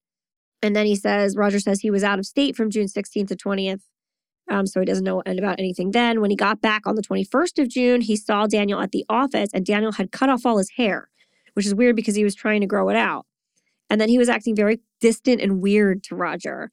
[0.61, 3.37] And then he says Roger says he was out of state from June 16th to
[3.37, 3.83] 20th.
[4.51, 6.21] Um, so he doesn't know about anything then.
[6.21, 9.51] When he got back on the 21st of June, he saw Daniel at the office
[9.55, 11.09] and Daniel had cut off all his hair,
[11.55, 13.25] which is weird because he was trying to grow it out.
[13.89, 16.71] And then he was acting very distant and weird to Roger.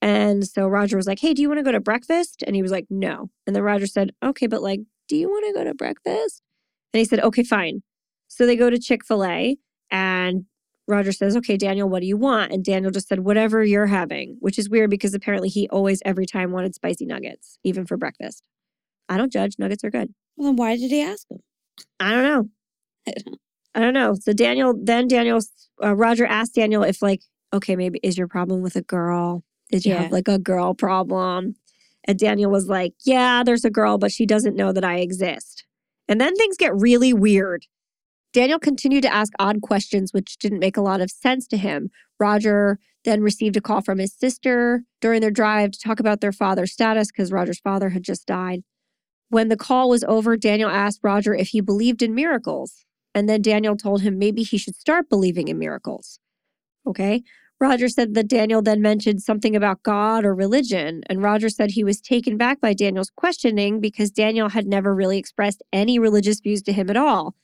[0.00, 2.42] And so Roger was like, Hey, do you want to go to breakfast?
[2.46, 3.28] And he was like, No.
[3.46, 6.42] And then Roger said, Okay, but like, do you want to go to breakfast?
[6.94, 7.82] And he said, Okay, fine.
[8.28, 9.56] So they go to Chick fil A
[9.90, 10.44] and
[10.88, 12.52] Roger says, Okay, Daniel, what do you want?
[12.52, 16.26] And Daniel just said, Whatever you're having, which is weird because apparently he always, every
[16.26, 18.46] time, wanted spicy nuggets, even for breakfast.
[19.08, 19.56] I don't judge.
[19.58, 20.14] Nuggets are good.
[20.36, 21.40] Well, then why did he ask him?
[22.00, 22.48] I don't know.
[23.74, 24.14] I don't- know.
[24.20, 25.40] So Daniel, then Daniel,
[25.82, 27.22] uh, Roger asked Daniel if like,
[27.52, 29.42] okay, maybe is your problem with a girl?
[29.70, 30.02] Did you Yeah.
[30.02, 31.56] have like a girl problem?
[32.04, 35.64] And Daniel was like, yeah, there's a girl, but she doesn't know that I exist.
[36.08, 37.66] And then things get really weird.
[38.32, 41.90] Daniel continued to ask odd questions, which didn't make a lot of sense to him.
[42.20, 46.32] Roger then received a call from his sister during their drive to talk about their
[46.32, 48.62] father's status because Roger's father had just died.
[49.28, 52.84] When the call was over, Daniel asked Roger if he believed in miracles.
[53.14, 56.18] And then Daniel told him maybe he should start believing in miracles.
[56.86, 57.22] Okay.
[57.58, 61.02] Roger said that Daniel then mentioned something about God or religion.
[61.08, 65.16] And Roger said he was taken back by Daniel's questioning because Daniel had never really
[65.16, 67.34] expressed any religious views to him at all.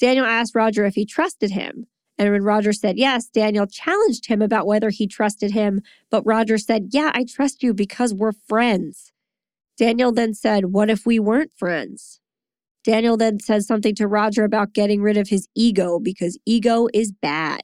[0.00, 1.86] Daniel asked Roger if he trusted him.
[2.18, 5.82] And when Roger said yes, Daniel challenged him about whether he trusted him.
[6.10, 9.12] But Roger said, Yeah, I trust you because we're friends.
[9.76, 12.20] Daniel then said, What if we weren't friends?
[12.84, 17.12] Daniel then says something to Roger about getting rid of his ego because ego is
[17.12, 17.60] bad.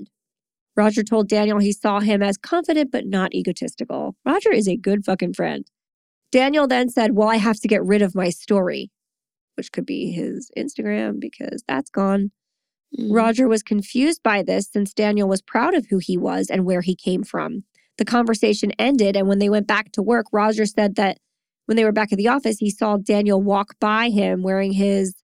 [0.76, 4.16] Roger told Daniel he saw him as confident but not egotistical.
[4.24, 5.66] Roger is a good fucking friend.
[6.30, 8.90] Daniel then said, Well, I have to get rid of my story,
[9.56, 12.30] which could be his Instagram because that's gone.
[12.98, 13.14] Mm.
[13.14, 16.80] Roger was confused by this since Daniel was proud of who he was and where
[16.80, 17.64] he came from.
[17.98, 21.18] The conversation ended, and when they went back to work, Roger said that
[21.66, 25.14] when they were back at the office, he saw Daniel walk by him wearing his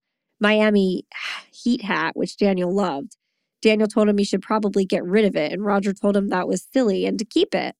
[0.40, 1.04] Miami
[1.52, 3.16] Heat hat, which Daniel loved.
[3.60, 6.48] Daniel told him he should probably get rid of it, and Roger told him that
[6.48, 7.74] was silly and to keep it.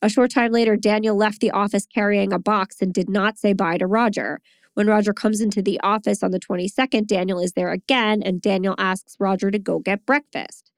[0.00, 3.52] A short time later, Daniel left the office carrying a box and did not say
[3.52, 4.40] bye to Roger.
[4.74, 8.76] When Roger comes into the office on the 22nd, Daniel is there again, and Daniel
[8.78, 10.70] asks Roger to go get breakfast.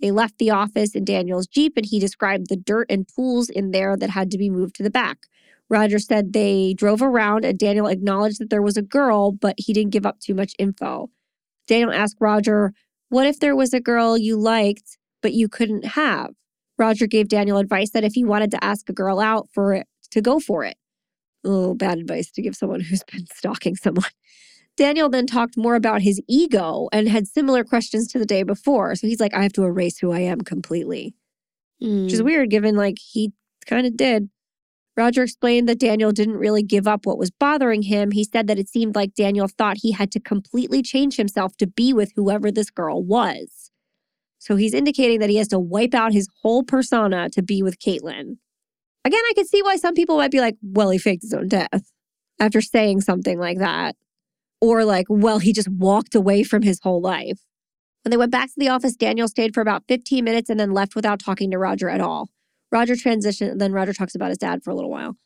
[0.00, 3.70] They left the office in Daniel's Jeep, and he described the dirt and tools in
[3.70, 5.18] there that had to be moved to the back.
[5.70, 9.72] Roger said they drove around, and Daniel acknowledged that there was a girl, but he
[9.72, 11.10] didn't give up too much info.
[11.66, 12.72] Daniel asked Roger,
[13.14, 16.30] What if there was a girl you liked, but you couldn't have?
[16.78, 19.86] Roger gave Daniel advice that if he wanted to ask a girl out for it,
[20.10, 20.76] to go for it.
[21.44, 24.10] Oh, bad advice to give someone who's been stalking someone.
[24.76, 28.96] Daniel then talked more about his ego and had similar questions to the day before.
[28.96, 31.14] So he's like, I have to erase who I am completely,
[31.80, 32.04] Mm.
[32.06, 33.32] which is weird given like he
[33.66, 34.28] kind of did.
[34.96, 38.12] Roger explained that Daniel didn't really give up what was bothering him.
[38.12, 41.66] He said that it seemed like Daniel thought he had to completely change himself to
[41.66, 43.72] be with whoever this girl was.
[44.38, 47.80] So he's indicating that he has to wipe out his whole persona to be with
[47.80, 48.36] Caitlin.
[49.04, 51.48] Again, I could see why some people might be like, well, he faked his own
[51.48, 51.92] death
[52.38, 53.96] after saying something like that.
[54.60, 57.40] Or like, well, he just walked away from his whole life.
[58.02, 60.72] When they went back to the office, Daniel stayed for about 15 minutes and then
[60.72, 62.28] left without talking to Roger at all.
[62.74, 65.16] Roger transitioned, then Roger talks about his dad for a little while.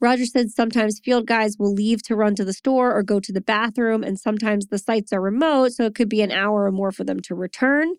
[0.00, 3.32] Roger said sometimes field guys will leave to run to the store or go to
[3.32, 6.72] the bathroom, and sometimes the sites are remote, so it could be an hour or
[6.72, 7.94] more for them to return.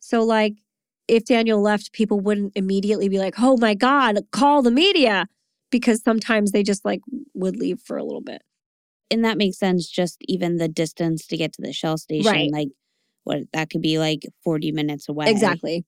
[0.00, 0.54] So, like,
[1.08, 5.26] if Daniel left, people wouldn't immediately be like, oh my God, call the media,
[5.70, 7.00] because sometimes they just like
[7.34, 8.42] would leave for a little bit.
[9.10, 9.88] and that makes sense.
[9.88, 12.52] Just even the distance to get to the Shell station, Right.
[12.52, 12.68] like
[13.24, 15.30] what that could be like forty minutes away.
[15.30, 15.84] Exactly.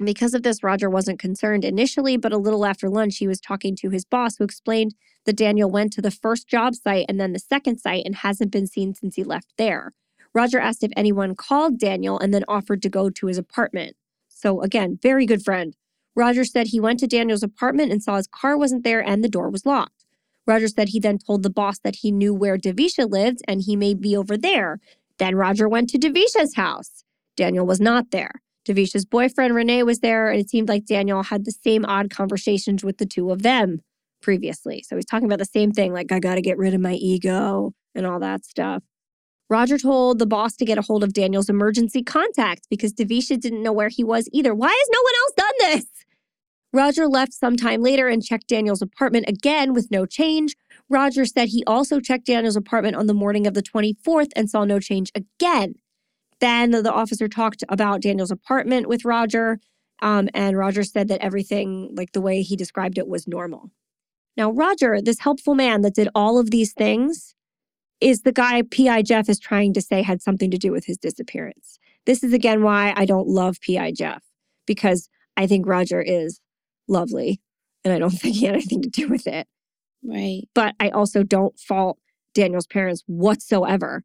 [0.00, 3.38] And Because of this, Roger wasn't concerned initially, but a little after lunch, he was
[3.38, 4.94] talking to his boss, who explained
[5.26, 8.50] that Daniel went to the first job site and then the second site and hasn't
[8.50, 9.92] been seen since he left there.
[10.32, 13.94] Roger asked if anyone called Daniel and then offered to go to his apartment.
[14.26, 15.76] So, again, very good friend.
[16.16, 19.28] Roger said he went to Daniel's apartment and saw his car wasn't there and the
[19.28, 20.06] door was locked.
[20.46, 23.76] Roger said he then told the boss that he knew where Davisha lived and he
[23.76, 24.80] may be over there.
[25.18, 27.04] Then Roger went to Davisha's house.
[27.36, 28.40] Daniel was not there.
[28.66, 32.84] Davisha's boyfriend Renee was there, and it seemed like Daniel had the same odd conversations
[32.84, 33.80] with the two of them
[34.20, 34.84] previously.
[34.86, 36.94] So he's talking about the same thing, like, I got to get rid of my
[36.94, 38.82] ego and all that stuff.
[39.48, 43.64] Roger told the boss to get a hold of Daniel's emergency contact because Davisha didn't
[43.64, 44.54] know where he was either.
[44.54, 45.86] Why has no one else done this?
[46.72, 50.54] Roger left sometime later and checked Daniel's apartment again with no change.
[50.88, 54.64] Roger said he also checked Daniel's apartment on the morning of the 24th and saw
[54.64, 55.74] no change again.
[56.40, 59.58] Then the officer talked about Daniel's apartment with Roger,
[60.02, 63.70] um, and Roger said that everything, like the way he described it, was normal.
[64.36, 67.34] Now, Roger, this helpful man that did all of these things,
[68.00, 69.02] is the guy P.I.
[69.02, 71.78] Jeff is trying to say had something to do with his disappearance.
[72.06, 73.92] This is again why I don't love P.I.
[73.92, 74.22] Jeff,
[74.66, 76.40] because I think Roger is
[76.88, 77.40] lovely,
[77.84, 79.46] and I don't think he had anything to do with it
[80.02, 80.44] Right.
[80.54, 81.98] but I also don't fault
[82.34, 84.02] Daniel's parents whatsoever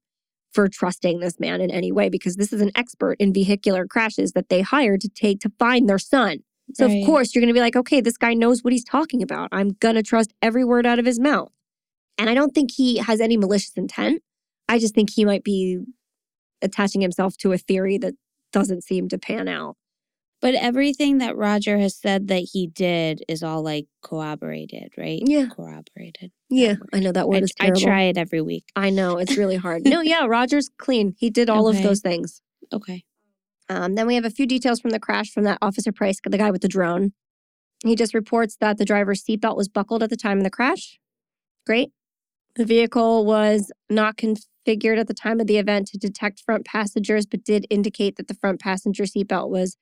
[0.55, 4.31] for trusting this man in any way because this is an expert in vehicular crashes
[4.31, 6.39] that they hired to take to find their son.
[6.73, 7.01] So Right.
[7.01, 9.49] of course you're going to be like, "Okay, this guy knows what he's talking about.
[9.51, 11.51] I'm going to trust every word out of his mouth."
[12.17, 14.23] And I don't think he has any malicious intent.
[14.69, 15.79] I just think he might be
[16.61, 18.13] attaching himself to a theory that
[18.51, 19.75] doesn't seem to pan out.
[20.41, 25.21] But everything that Roger has said that he did is all like corroborated, right?
[25.25, 25.47] Yeah.
[25.47, 26.31] Corroborated.
[26.49, 28.65] Yeah, I know that word I, is I try it every week.
[28.75, 29.83] I know it's really hard.
[29.85, 31.15] no, yeah, Roger's clean.
[31.17, 31.77] He did all Okay.
[31.77, 32.41] of those things.
[32.71, 33.03] Okay.
[33.69, 36.37] Um, then we have a few details from the crash from that Officer Price, the
[36.37, 37.13] guy with the drone.
[37.83, 40.99] He just reports that the driver's seatbelt was buckled at the time of the crash.
[41.65, 41.91] Great.
[42.55, 47.25] The vehicle was not configured at the time of the event to detect front passengers,
[47.25, 49.77] but did indicate that the front passenger seatbelt was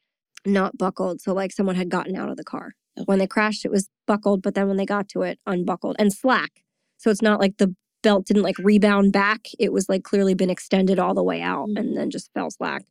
[0.46, 1.22] not buckled.
[1.22, 2.74] So, like someone had gotten out of the car.
[3.06, 6.14] When they crashed, it was buckled, but then when they got to it, unbuckled and
[6.14, 6.64] slack.
[6.98, 9.48] So, it's not like the belt didn't like rebound back.
[9.58, 11.80] It was like clearly been extended all the way out mm.
[11.80, 12.84] and then just fell slack.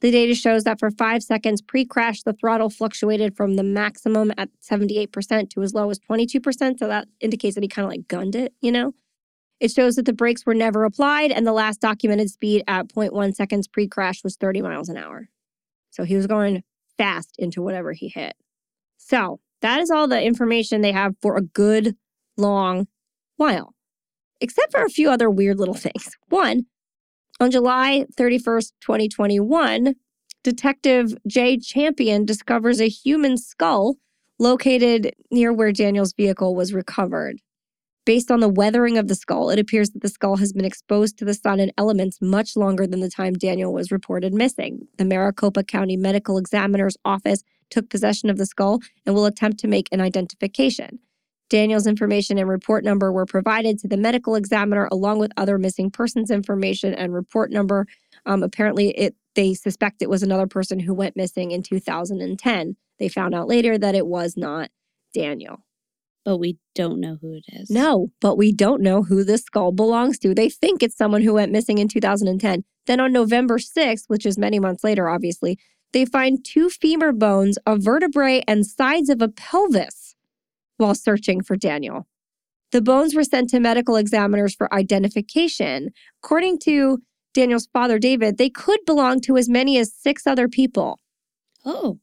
[0.00, 4.32] The data shows that for five seconds pre crash, the throttle fluctuated from the maximum
[4.36, 6.78] at 78% to as low as 22%.
[6.78, 8.92] So that indicates that he kind of like gunned it, you know?
[9.60, 13.34] It shows that the brakes were never applied, and the last documented speed at 0.1
[13.34, 15.28] seconds pre crash was 30 miles an hour.
[15.90, 16.64] So he was going
[16.98, 18.34] fast into whatever he hit.
[18.96, 21.96] So that is all the information they have for a good
[22.36, 22.86] long
[23.36, 23.74] while,
[24.40, 26.16] except for a few other weird little things.
[26.28, 26.66] One,
[27.40, 29.94] on July 31st, 2021,
[30.42, 33.96] Detective Jay Champion discovers a human skull
[34.38, 37.40] located near where Daniel's vehicle was recovered.
[38.06, 41.16] Based on the weathering of the skull, it appears that the skull has been exposed
[41.18, 44.86] to the sun and elements much longer than the time Daniel was reported missing.
[44.98, 49.68] The Maricopa County Medical Examiner's Office took possession of the skull and will attempt to
[49.68, 50.98] make an identification.
[51.48, 55.90] Daniel's information and report number were provided to the medical examiner along with other missing
[55.90, 57.86] persons information and report number.
[58.26, 62.76] Um, apparently, it they suspect it was another person who went missing in 2010.
[62.98, 64.70] They found out later that it was not
[65.12, 65.64] Daniel.
[66.24, 67.70] But we don't know who it is.
[67.70, 70.34] No, but we don't know who this skull belongs to.
[70.34, 72.64] They think it's someone who went missing in 2010.
[72.86, 75.58] Then on November 6th, which is many months later, obviously,
[75.92, 80.16] they find two femur bones, a vertebrae, and sides of a pelvis
[80.76, 82.06] while searching for Daniel.
[82.72, 85.90] The bones were sent to medical examiners for identification.
[86.22, 86.98] According to
[87.32, 90.98] Daniel's father, David, they could belong to as many as six other people.
[91.64, 92.00] Oh,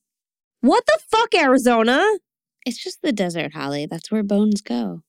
[0.62, 2.06] What the fuck, Arizona?
[2.66, 3.86] It's just the desert, Holly.
[3.86, 5.02] That's where bones go.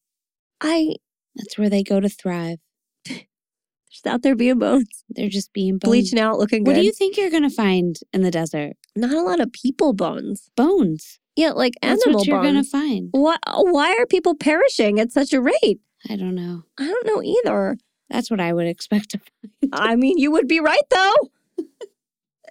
[0.61, 0.97] I
[1.37, 2.59] That's where they go to thrive.
[3.07, 5.91] just out there being bones, They're just being bones.
[5.91, 6.71] bleaching out, looking good.
[6.71, 6.81] What good.
[6.81, 8.75] do you think you're going to find in the desert?
[8.97, 10.51] Not a lot of people bones.
[10.57, 11.19] Bones.
[11.37, 12.71] Yeah, like That's animal what you're going to bones.
[12.71, 13.09] find.
[13.13, 13.41] What?
[13.47, 15.81] Why are people perishing at such a rate?
[16.09, 16.63] I don't know.
[16.79, 17.77] I don't know either.
[18.11, 19.19] That's what I would expect to
[19.61, 19.71] find.
[19.73, 21.15] I mean, you would be right though.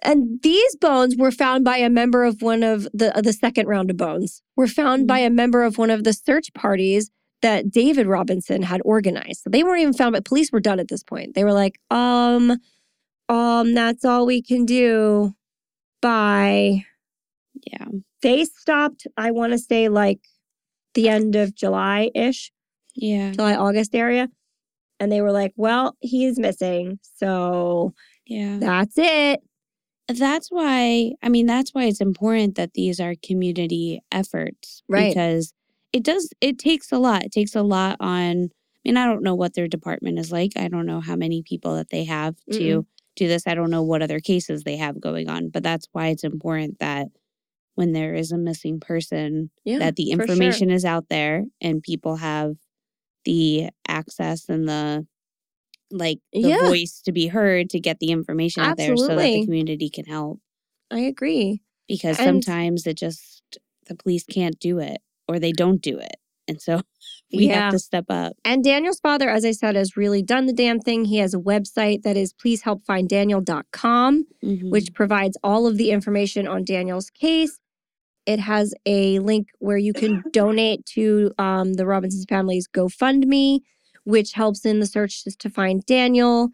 [0.04, 3.90] and these bones were found by a member of one of the the second round
[3.90, 4.42] of bones.
[4.56, 7.10] Were found by a member of one of the search parties
[7.42, 9.42] that David Robinson had organized.
[9.42, 11.34] So they weren't even found, but police were done at this point.
[11.34, 12.56] They were like, um,
[13.28, 15.34] um, that's all we can do.
[16.00, 16.84] Bye.
[17.66, 17.86] Yeah.
[18.22, 20.20] They stopped, I want to say like
[20.94, 22.52] the end of July ish.
[22.94, 23.32] Yeah.
[23.32, 24.28] July, August area.
[25.00, 27.00] And they were like, well, he's missing.
[27.16, 27.92] So
[28.26, 28.58] Yeah.
[28.60, 29.40] that's it.
[30.18, 34.82] That's why, I mean, that's why it's important that these are community efforts.
[34.88, 35.08] Right.
[35.10, 35.52] Because
[35.92, 37.24] it does, it takes a lot.
[37.24, 40.52] It takes a lot on, I mean, I don't know what their department is like.
[40.56, 42.86] I don't know how many people that they have to
[43.16, 43.46] do this.
[43.46, 46.78] I don't know what other cases they have going on, but that's why it's important
[46.80, 47.08] that
[47.74, 49.78] when there is a missing person, Yeah.
[49.78, 50.22] that the for sure.
[50.22, 52.56] information is out there and people have
[53.24, 55.06] the access and the
[55.92, 56.66] like the Yeah.
[56.68, 60.04] voice to be heard to get the information out there so that the community can
[60.06, 60.40] help
[60.90, 61.62] I agree.
[61.88, 63.42] because And- sometimes it just
[63.86, 64.98] the police can't do it
[65.28, 66.16] or they don't do it
[66.48, 66.80] and so
[67.32, 67.64] we Yeah.
[67.64, 70.80] have to step up And Daniel's father, as I said, has really done the damn
[70.80, 71.04] thing.
[71.06, 74.70] He has a website that is pleasehelpfinddaniel.com, Mhm.
[74.70, 77.58] which provides all of the information on Daniel's case.
[78.26, 83.60] It has a link where you can donate to um, the Robinson family's GoFundMe,
[84.04, 86.50] which helps in the search just to find Daniel.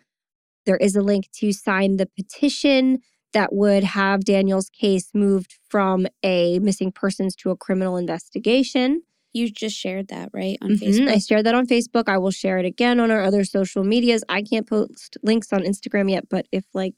[0.67, 2.99] There is a link to sign the petition
[3.33, 9.03] that would have Daniel's case moved from a missing persons to a criminal investigation.
[9.35, 10.79] you just shared that right on Mhm.
[10.79, 12.05] facebook I shared that on Facebook.
[12.09, 14.25] I will share it again on our other social medias.
[14.29, 16.95] I can't post links on Instagram yet, but if like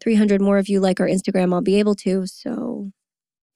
[0.00, 2.26] 300 more of you like our Instagram, I'll be able to.
[2.26, 2.92] So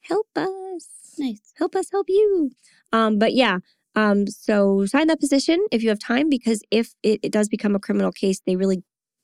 [0.03, 1.15] help us.
[1.19, 2.51] nice Help us help you.
[2.93, 3.59] Um, but yeah,
[3.97, 7.75] um, so sign that position if you have time because if it, it does become
[7.75, 8.83] a criminal case, they really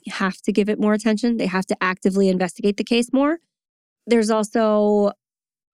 [0.08, 1.36] have to give it more attention.
[1.36, 3.38] They have to actively investigate the case more.
[4.06, 5.12] There's also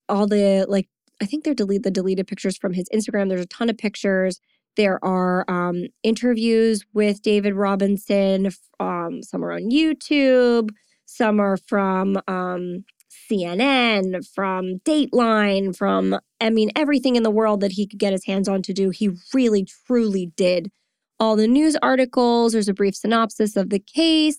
[0.09, 0.89] all the like
[1.20, 3.28] I think they're delete the deleted pictures from his Instagram.
[3.28, 4.40] There's a ton of pictures.
[4.77, 8.51] There are um, interviews with David Robinson.
[8.81, 10.70] Um, some are on YouTube.
[11.05, 12.85] Some are from um,
[13.31, 18.27] CNN, from Dateline, from I mean everything in the world that he could get his
[18.27, 18.90] hands on to do.
[18.90, 20.70] He really, truly did.
[21.20, 22.53] All the news articles.
[22.53, 24.39] There's a brief synopsis of the case.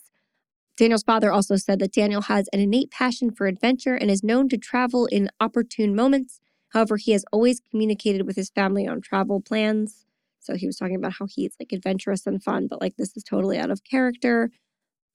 [0.76, 4.49] Daniel's father also said that Daniel has an innate passion for adventure and is known
[4.49, 6.39] to travel in opportune moments.
[6.69, 10.05] However, he has always communicated with his family on travel plans.
[10.39, 13.23] So he was talking about how he's like adventurous and fun, but like this is
[13.23, 14.49] totally out of character.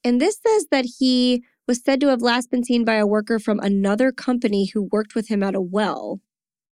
[0.05, 3.39] And this says that he was said to have last been seen by a worker
[3.39, 6.21] from another company who worked with him at a well.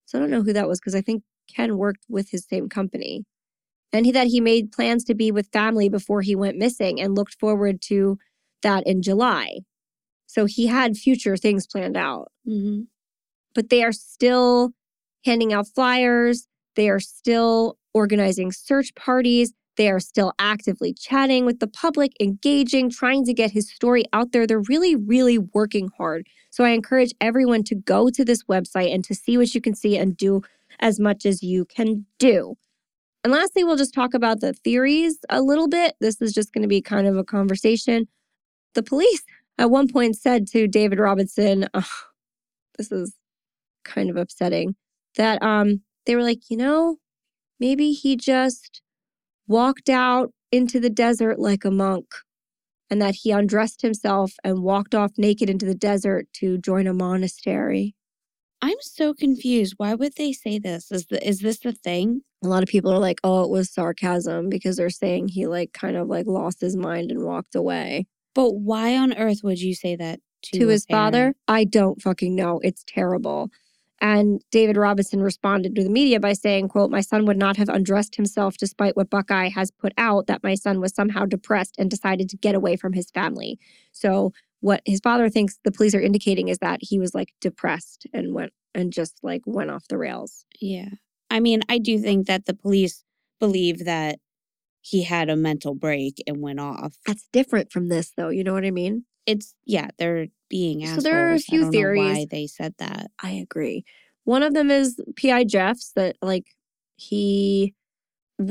[0.06, 2.70] So I don't know who that was because I think Ken worked with his same
[2.70, 3.24] company.
[3.94, 7.16] And he, that he made plans to be with family before he went missing and
[7.16, 8.20] looked forward to
[8.62, 9.60] that in July.
[10.28, 12.82] So he had future things planned out hmm
[13.54, 14.72] but they are still
[15.26, 16.48] handing out flyers.
[16.76, 19.54] They are still organizing search parties.
[19.82, 24.32] They are still actively chatting with the public, engaging, trying to get his story out
[24.32, 24.46] there.
[24.46, 26.28] They're really, really working hard.
[26.52, 29.74] So I encourage everyone to go to this website and to see what you can
[29.74, 30.44] see and do
[30.82, 32.60] as much as you can do.
[33.24, 35.96] And lastly, we'll just talk about the theories a little bit.
[36.00, 38.08] This is just going to be kind of a conversation.
[38.76, 39.24] The police
[39.58, 41.90] at one point said to David Robinson, oh,
[42.78, 43.16] this is
[43.84, 44.76] kind of upsetting,
[45.18, 46.98] that um, they were like, you know,
[47.60, 48.84] maybe he just
[49.48, 52.08] walked out into the desert like a monk
[52.90, 56.94] and that he undressed himself and walked off naked into the desert to join a
[56.94, 57.96] monastery.
[58.62, 59.76] I'm so confused.
[59.78, 60.92] Why would they say this?
[60.92, 62.22] Is the, is this the thing?
[62.44, 65.74] A lot of people are like, "Oh, it was sarcasm" because they're saying he like
[65.74, 68.06] kind of like lost his mind and walked away.
[68.36, 71.14] But why on earth would you say that to, to his parent?
[71.14, 71.34] father?
[71.48, 72.60] I don't fucking know.
[72.64, 73.50] It's terrible.
[74.02, 77.70] And David Robinson responded to the media by saying, quote, my son would not have
[77.70, 81.90] undressed himself despite what Buckeye has put out that my son was somehow depressed and
[81.90, 83.60] decided to get away from his family.
[83.92, 88.08] So what his father thinks the police are indicating is that he was like depressed
[88.12, 90.46] and went and just like went off the rails.
[90.60, 90.90] Yeah.
[91.30, 93.04] I mean, I do think that the police
[93.40, 94.20] believe that
[94.82, 96.96] he had a mental break and went off.
[97.06, 99.06] That's different from this though, you know what I mean?
[99.28, 102.28] It's yeah, they're being So there are a few know why theories.
[102.30, 103.10] they said that.
[103.24, 103.84] I agree.
[104.26, 106.46] One of them is PI Jeffs that like
[106.98, 107.74] he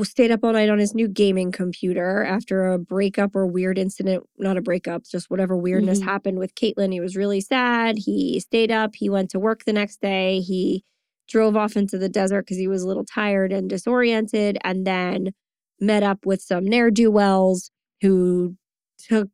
[0.03, 4.23] stayed up all night on his new gaming computer after a breakup or weird incident,
[4.39, 6.05] not a breakup, just whatever weirdness Mhm.
[6.05, 6.91] happened with Caitlin.
[6.93, 7.97] He was really sad.
[7.99, 8.95] He stayed up.
[8.95, 10.39] He went to work the next day.
[10.39, 10.83] He
[11.27, 15.31] drove off into the desert because he was a little tired and disoriented, and then
[15.79, 17.69] met up with some ne'er do wells
[18.01, 18.55] who
[18.97, 19.29] took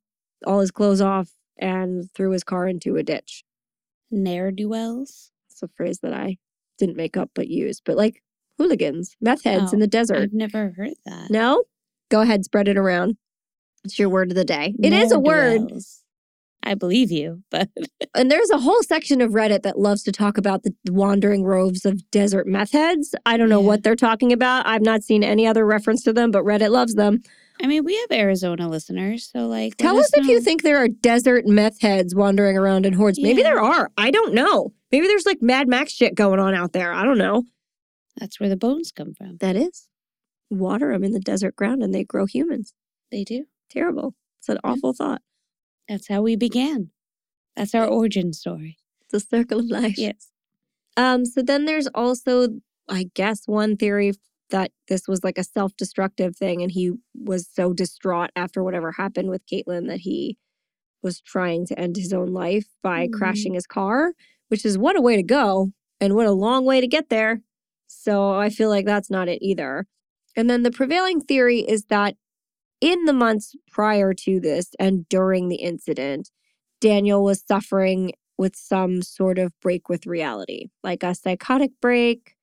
[0.45, 3.43] all his clothes off and threw his car into a ditch.
[4.11, 5.31] Ne'er do wells.
[5.49, 6.37] It's a phrase that I
[6.77, 8.21] didn't make up but use, but like
[8.57, 10.17] hooligans, meth heads in Oh, the desert.
[10.19, 11.29] I've never heard that.
[11.29, 11.63] No?
[12.09, 13.17] Go ahead, spread it around.
[13.83, 14.73] It's your word of the day.
[14.81, 15.61] It is a word.
[16.63, 17.69] I believe you, but
[18.15, 21.85] And there's a whole section of Reddit that loves to talk about the wandering roves
[21.85, 23.13] of desert meth heads.
[23.25, 23.67] I don't know Yeah.
[23.67, 24.65] what they're talking about.
[24.67, 27.21] I've not seen any other reference to them, but Reddit loves them.
[27.61, 30.87] I mean, we have Arizona listeners, so like, Tell us if you think there are
[30.87, 33.19] desert meth heads wandering around in hordes.
[33.19, 33.89] Maybe there are.
[33.97, 34.73] I don't know.
[34.91, 36.93] Maybe there's like Mad Max shit going on out there.
[36.93, 37.43] I don't know.
[38.17, 39.37] that's where the bones come from.
[39.37, 39.87] That is.
[40.49, 42.73] Water them in the desert ground and they grow humans.
[43.11, 43.45] They do.
[43.69, 44.15] Terrible.
[44.39, 45.21] It's an awful thought.
[45.89, 46.91] That's how we began.
[47.55, 48.77] That's our origin story.
[49.01, 49.97] It's a circle of life.
[49.97, 50.31] Yes.
[50.95, 52.47] Um, so then there's also,
[52.89, 54.13] I guess, one theory
[54.49, 59.29] that this was like a self-destructive thing, and he was so distraught after whatever happened
[59.29, 60.37] with Caitlin that he
[61.03, 63.13] was trying to end his own life by Mm.
[63.13, 64.13] crashing his car,
[64.49, 67.41] which is what a way to go and what a long way to get there.
[67.87, 69.87] So I feel like that's not it either.
[70.35, 72.15] And then the prevailing theory is that
[72.81, 76.29] in the months prior to this and during the incident,
[76.79, 82.35] Daniel was suffering with some sort of break with reality, like a psychotic break.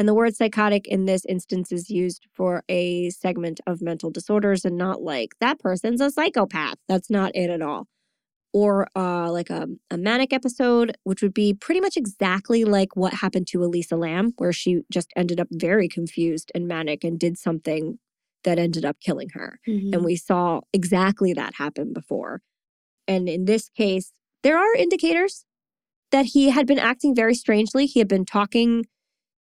[0.00, 4.64] And the word psychotic in this instance is used for a segment of mental disorders
[4.64, 6.76] and not like that person's a psychopath.
[6.88, 7.86] That's not it at all.
[8.54, 13.12] Or uh, like a, a manic episode, which would be pretty much exactly like what
[13.12, 17.36] happened to Elisa Lam, where she just ended up very confused and manic and did
[17.36, 17.98] something
[18.44, 19.60] that ended up killing her.
[19.68, 19.92] Mhm.
[19.92, 22.40] And we saw exactly that happen before.
[23.06, 25.44] And in this case, there are indicators
[26.10, 27.84] that he had been acting very strangely.
[27.84, 28.86] He had been talking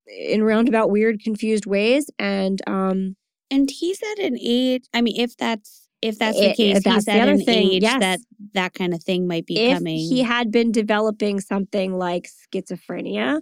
[0.06, 2.09] in roundabout, weird, confused ways.
[2.18, 3.16] And um,
[3.51, 4.85] And he's at an age.
[4.94, 7.70] I mean, if that's if that's the case, that's he's the at other an thing,
[7.72, 8.01] age yes.
[8.01, 8.20] that
[8.52, 9.97] that kind of thing might be if coming.
[9.98, 13.40] he had been developing something like schizophrenia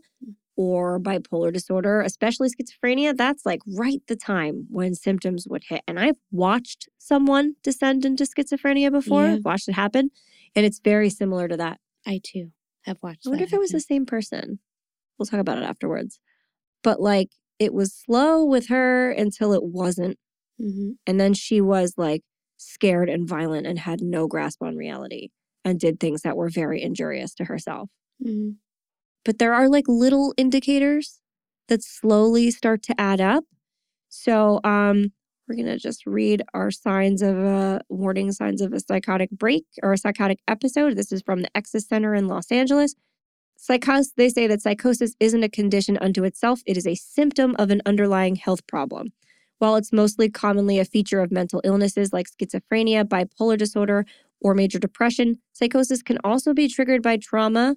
[0.54, 5.82] or bipolar disorder, especially schizophrenia, that's like right the time when symptoms would hit.
[5.88, 9.36] And I've watched someone descend into schizophrenia before, Yeah.
[9.44, 10.10] watched it happen.
[10.54, 11.80] And it's very similar to that.
[12.06, 12.52] I too
[12.84, 13.26] have watched.
[13.26, 14.58] I wonder if it was the same person.
[15.18, 16.20] We'll talk about it afterwards.
[16.82, 20.18] But like it was slow with her until it wasn't.
[20.60, 20.96] Mhm.
[21.06, 22.22] And then she was like
[22.58, 25.30] scared and violent and had no grasp on reality
[25.64, 27.90] and did things that were very injurious to herself.
[28.24, 28.56] Mhm.
[29.24, 31.20] But there are like little indicators
[31.68, 33.44] that slowly start to add up.
[34.08, 35.12] So um
[35.48, 39.66] we're going to just read our signs of a warning signs of a psychotic break
[39.82, 40.96] or a psychotic episode.
[40.96, 42.94] This is from the Exis Center in Los Angeles.
[43.62, 47.70] Psychos, they say that psychosis isn't a condition unto itself, it is a symptom of
[47.70, 49.12] an underlying health problem.
[49.58, 54.04] While it's mostly commonly a feature of mental illnesses like schizophrenia, bipolar disorder,
[54.40, 57.76] or major depression, psychosis can also be triggered by trauma,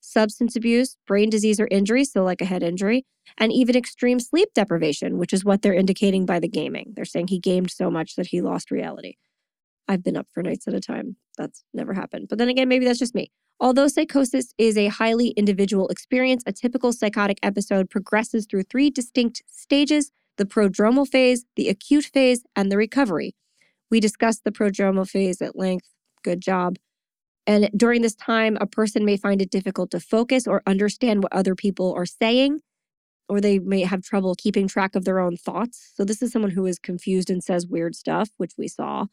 [0.00, 3.04] substance abuse, brain disease or injury, so like a head injury,
[3.36, 6.94] and even extreme sleep deprivation, which is what they're indicating by the gaming.
[6.96, 9.16] They're saying he gamed so much that he lost reality.
[9.86, 11.16] I've been up for nights at a time.
[11.36, 12.28] That's never happened.
[12.30, 13.30] But then again, maybe that's just me.
[13.58, 19.42] Although psychosis is a highly individual experience, a typical psychotic episode progresses through three distinct
[19.46, 23.34] stages the prodromal phase, the acute phase, and the recovery.
[23.90, 25.88] We discussed the prodromal phase at length.
[26.22, 26.76] Good job.
[27.46, 31.32] And during this time, a person may find it difficult to focus or understand what
[31.32, 32.60] other people are saying,
[33.28, 35.92] or they may have trouble keeping track of their own thoughts.
[35.94, 39.06] So, this is someone who is confused and says weird stuff, which we saw.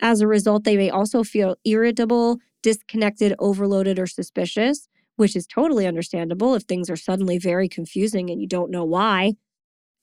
[0.00, 5.86] As a result, they may also feel irritable, disconnected, overloaded, or suspicious, which is totally
[5.86, 9.32] understandable if things are suddenly very confusing and you don't know why.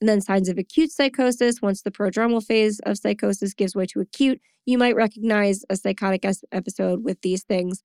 [0.01, 1.61] And then signs of acute psychosis.
[1.61, 6.25] Once the prodromal phase of psychosis gives way to acute, you might recognize a psychotic
[6.51, 7.81] episode with these things.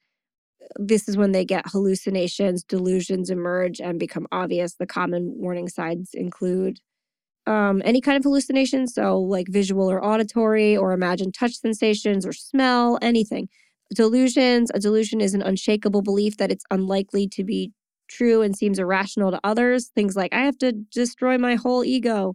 [0.76, 4.74] This is when they get hallucinations, delusions emerge and become obvious.
[4.74, 6.80] The common warning signs include
[7.46, 12.32] um, any kind of hallucination, so like visual or auditory, or imagine touch sensations or
[12.32, 13.48] smell, anything.
[13.94, 17.72] Delusions, a delusion is an unshakable belief that it's unlikely to be
[18.08, 19.90] true and seems irrational to others.
[19.94, 22.34] Things like, I have to destroy my whole ego.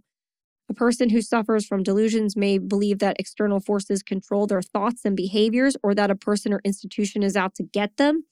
[0.68, 5.16] A person who suffers from delusions may believe that external forces control their thoughts and
[5.16, 8.24] behaviors or that a person or institution is out to get them.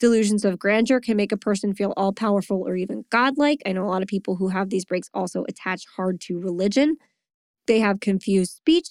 [0.00, 3.60] Delusions of grandeur can make a person feel all powerful or even godlike.
[3.66, 6.96] I know a lot of people who have these breaks also attach hard to religion.
[7.66, 8.88] They have confused speech.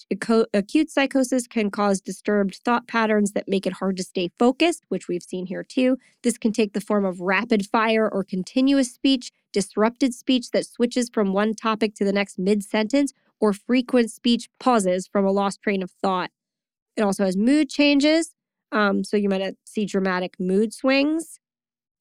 [0.54, 5.08] Acute psychosis can cause disturbed thought patterns that make it hard to stay focused, which
[5.08, 5.98] we've seen here too.
[6.22, 11.10] This can take the form of rapid fire or continuous speech, disrupted speech that switches
[11.12, 15.60] from one topic to the next mid sentence, or frequent speech pauses from a lost
[15.60, 16.30] train of thought.
[16.96, 18.36] It also has mood changes.
[18.72, 21.40] Um, so you might see dramatic mood swings,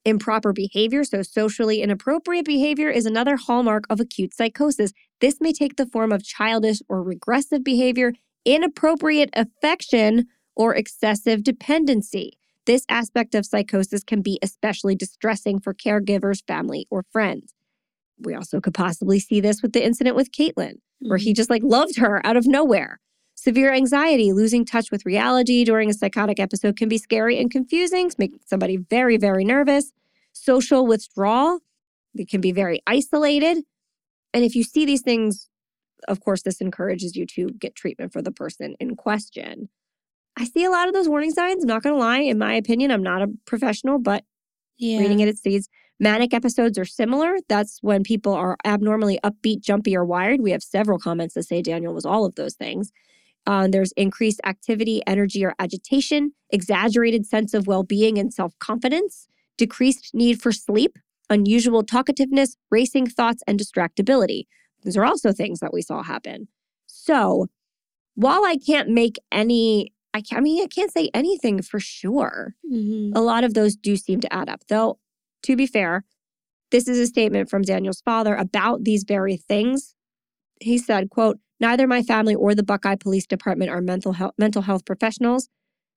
[0.06, 1.04] improper behavior.
[1.04, 4.92] So, socially inappropriate behavior is another hallmark of acute psychosis.
[5.22, 8.14] This may take the form of childish or regressive behavior,
[8.46, 12.38] inappropriate affection, or excessive dependency.
[12.66, 17.54] This aspect of psychosis can be especially distressing for caregivers, family, or friends.
[18.20, 21.36] We also could possibly see this with the incident with Caitlin, where he mm-hmm.
[21.36, 23.00] just like loved her out of nowhere.
[23.42, 28.12] Severe anxiety, losing touch with reality during a psychotic episode can be scary and confusing,
[28.18, 29.94] make somebody very, very nervous.
[30.34, 31.62] Social withdrawal,
[32.16, 33.64] it can be very isolated.
[34.34, 35.48] And if you see these things,
[36.10, 39.70] of course, this encourages you to get treatment for the person in question.
[40.36, 41.64] I see a lot of those warning signs.
[41.64, 42.20] I'm not going to lie.
[42.20, 44.26] In my opinion, I'm not a professional, but
[44.78, 45.00] yeah.
[45.00, 47.38] reading it, it says manic episodes are similar.
[47.48, 50.42] That's when people are abnormally upbeat, jumpy, or wired.
[50.42, 52.92] We have several comments that say Daniel was all of those things.
[53.50, 59.28] Uh, there's increased activity, energy, or agitation, exaggerated sense of well being and self confidence,
[59.58, 61.00] decreased need for sleep,
[61.32, 64.44] unusual talkativeness, racing thoughts, and distractibility.
[64.84, 66.48] These are also things that we saw happen.
[66.86, 67.48] So
[68.14, 72.54] while I can't make any, I, can't, I mean, I can't say anything for sure.
[72.72, 73.18] Mm-hmm.
[73.18, 74.62] A lot of those do seem to add up.
[74.70, 75.00] Though,
[75.42, 76.06] to be fair,
[76.70, 79.96] this is a statement from Daniel's father about these very things.
[80.62, 84.62] He said, quote, Neither my family or the Buckeye Police Department are mental health, mental
[84.62, 85.50] health professionals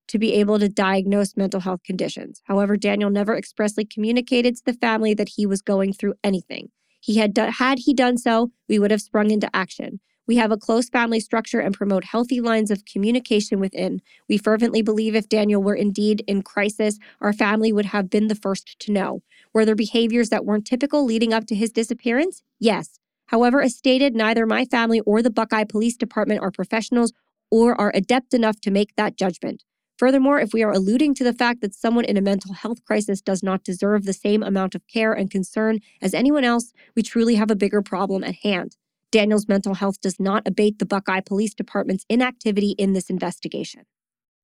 [0.09, 2.43] to be able to diagnose mental health conditions.
[2.44, 6.70] However, Daniel never expressly communicated to the family that he was going through anything.
[7.01, 10.01] He had done, had he done so, we would have sprung into action.
[10.26, 14.01] We have a close family structure and promote healthy lines of communication within.
[14.28, 18.36] We fervently believe if Daniel were indeed in crisis, our family would have been the
[18.36, 19.22] first to know.
[19.52, 22.43] Were there behaviors that weren't typical leading up to his disappearance?
[22.60, 23.01] Yes.
[23.32, 27.14] However, as stated, neither my family or the Buckeye Police Department are professionals
[27.50, 29.64] or are adept enough to make that judgment.
[29.98, 33.22] Furthermore, if we are alluding to the fact that someone in a mental health crisis
[33.22, 37.36] does not deserve the same amount of care and concern as anyone else, we truly
[37.36, 38.76] have a bigger problem at hand.
[39.10, 43.84] Daniel's mental health does not abate the Buckeye Police Department's inactivity in this investigation.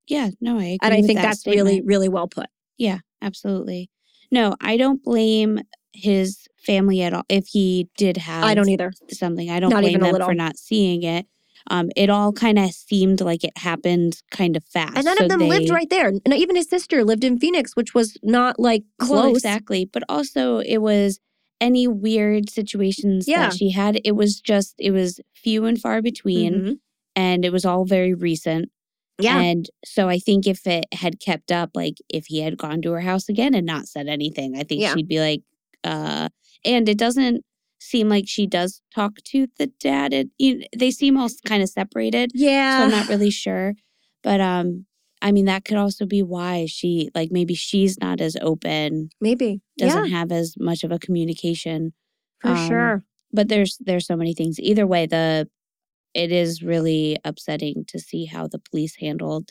[0.06, 0.78] Yeah, no, I agree.
[0.80, 1.66] And I think that that's statement.
[1.66, 2.46] really, really well put.
[2.78, 3.90] Yeah, absolutely.
[4.30, 5.60] No, I don't blame
[5.98, 7.24] his family at all.
[7.28, 8.92] If he did have, I don't either.
[9.10, 11.26] Something I don't not blame them for not seeing it.
[11.70, 14.96] Um, it all kind of seemed like it happened kind of fast.
[14.96, 16.08] And none so of them they, lived right there.
[16.08, 19.10] And even his sister lived in Phoenix, which was not like close.
[19.10, 19.84] Well, exactly.
[19.84, 21.20] But also, it was
[21.60, 23.48] any weird situations yeah.
[23.48, 24.00] that she had.
[24.04, 26.54] It was just, it was few and far between.
[26.54, 26.72] Mm-hmm.
[27.16, 28.70] And it was all very recent.
[29.18, 29.38] Yeah.
[29.38, 32.92] And so I think if it had kept up, like if he had gone to
[32.92, 34.94] her house again and not said anything, I think yeah.
[34.94, 35.42] she'd be like,
[35.84, 36.28] uh,
[36.64, 37.44] and it doesn't
[37.80, 40.12] seem like she does talk to the dad.
[40.12, 42.32] It, you they seem all kind of separated.
[42.34, 42.78] Yeah.
[42.78, 43.74] So I'm not really sure.
[44.22, 44.86] But um,
[45.22, 49.60] I mean, that could also be why she, like, maybe she's not as open, Maybe.
[49.76, 51.92] doesn't yeah, have as much of a communication.
[52.40, 53.04] for um, sure.
[53.32, 54.58] But there's there's so many things.
[54.58, 55.48] Either way, the
[56.14, 59.50] it is really upsetting to see how the police handled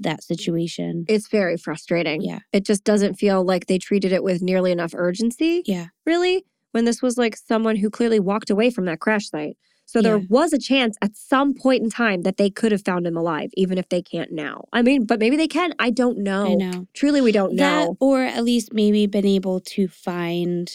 [0.00, 1.04] that situation.
[1.08, 2.22] It's very frustrating.
[2.22, 5.62] yeah, It just doesn't feel like they treated it with nearly enough urgency.
[5.66, 9.56] yeah, really, when this was like someone who clearly walked away from that crash site.
[9.86, 10.26] So there Yeah.
[10.28, 13.50] was a chance at some point in time that they could have found him alive,
[13.54, 14.68] even if they can't now.
[14.72, 15.74] I mean, but maybe they can.
[15.80, 16.46] I don't know.
[16.46, 16.86] I know.
[16.94, 17.96] Truly, we don't That know.
[17.98, 20.70] or at least maybe been able to find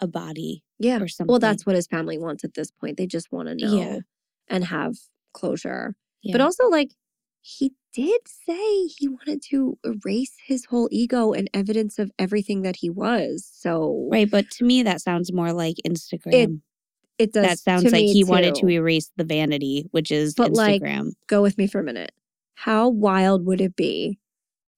[0.00, 1.00] a body yeah.
[1.00, 1.30] or something.
[1.30, 2.96] Well, that's what his family wants at this point.
[2.96, 3.98] They just want to know Yeah.
[4.48, 4.96] and have
[5.32, 5.94] closure.
[6.22, 6.32] Yeah.
[6.32, 6.90] But also, like,
[7.42, 12.76] he did say he wanted to erase his whole ego and evidence of everything that
[12.76, 13.46] he was.
[13.52, 14.30] So right.
[14.30, 16.60] But to me, that sounds more like Instagram.
[17.18, 17.46] it does.
[17.46, 21.10] that sounds like he wanted to erase the vanity, which is But, like, Instagram.
[21.28, 22.12] go with me for a minute.
[22.54, 24.18] How wild would it be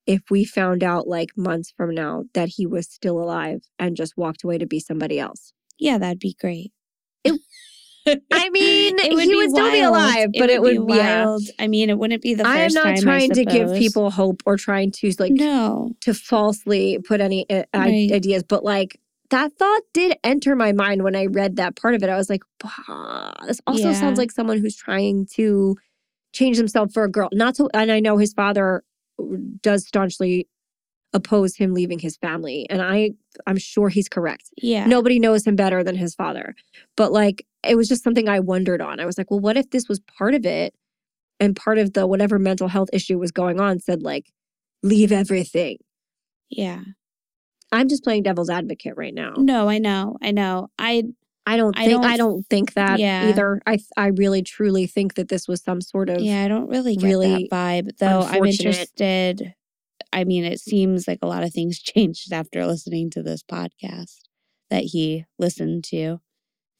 [0.07, 4.16] if we found out like months from now that he was still alive and just
[4.16, 5.53] walked away to be somebody else?
[5.78, 6.73] yeah, that'd be great.
[7.24, 7.41] It-
[8.32, 11.24] I mean, It he would still be alive, but it would be be yeah.
[11.24, 11.43] wild.
[11.59, 14.43] I mean, it wouldn't be the I am not time, trying to give people hope
[14.47, 15.93] or trying to like no.
[16.02, 18.10] to falsely put any uh, Right.
[18.12, 19.01] ideas, but like
[19.31, 22.10] that thought did enter my mind when I read that part of it.
[22.10, 23.93] I was like, "Bah, this also Yeah.
[23.94, 25.76] sounds like someone who's trying to
[26.35, 27.28] change himself for a girl.
[27.32, 28.82] Not to, and I know his father
[29.62, 30.47] does staunchly
[31.15, 33.12] oppose him leaving his family, and I,
[33.47, 34.51] I'm sure he's correct.
[34.57, 34.86] Yeah.
[34.86, 36.55] Nobody knows him better than his father,
[36.97, 39.01] but like it was just something I wondered on.
[39.01, 40.74] I was like, well, what if this was part of it,
[41.41, 44.31] and part of the whatever mental health issue was going on said like,
[44.82, 45.78] leave everything.
[46.51, 46.81] Yeah.
[47.73, 49.35] I'm just playing devil's advocate right now.
[49.36, 50.16] No, I know.
[50.23, 50.69] I know.
[50.78, 51.05] I
[51.47, 53.28] I don't I think don't I don't think that yeah.
[53.28, 53.61] either.
[53.66, 56.97] I I really truly think that this was some sort of yeah, I don't really
[56.97, 57.99] get really that vibe.
[57.99, 59.55] Though I'm interested.
[60.15, 64.20] I mean, it seems like a lot of things changed after listening to this podcast
[64.70, 66.20] that he listened to.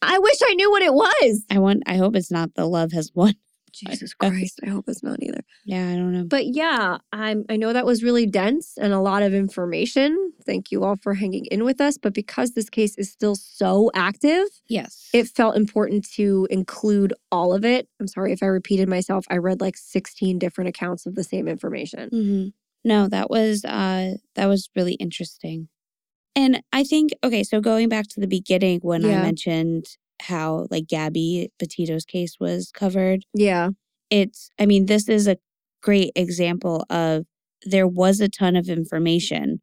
[0.01, 1.45] I wish I knew what it was.
[1.51, 3.35] I want I hope it's not the love has won.
[3.73, 5.41] Jesus Christ, I hope it's not either.
[5.65, 6.25] Yeah, I don't know.
[6.25, 10.33] But yeah, I'm I know that was really dense and a lot of information.
[10.47, 13.91] Thank you all for hanging in with us, but because this case is still so
[13.95, 15.09] active, Yes.
[15.13, 17.89] it felt important to include all of it.
[17.99, 19.25] I'm sorry if I repeated myself.
[19.31, 22.11] I read like 16 different accounts of the same information.
[22.11, 22.49] hmm
[22.85, 25.69] No, that was uh that was really interesting.
[26.37, 29.21] And I think okay, so going back to the beginning when Yeah.
[29.21, 29.87] I mentioned
[30.23, 33.71] how like Gabby Petito's case was covered, Yeah.
[34.11, 35.37] it's I mean, this is a
[35.83, 37.25] great example of
[37.65, 39.61] there was a ton of information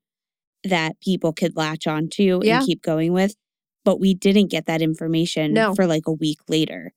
[0.63, 2.57] that people could latch onto Yeah.
[2.57, 3.35] and keep going with,
[3.85, 5.73] but we didn't get that information No.
[5.75, 6.93] for like a week later.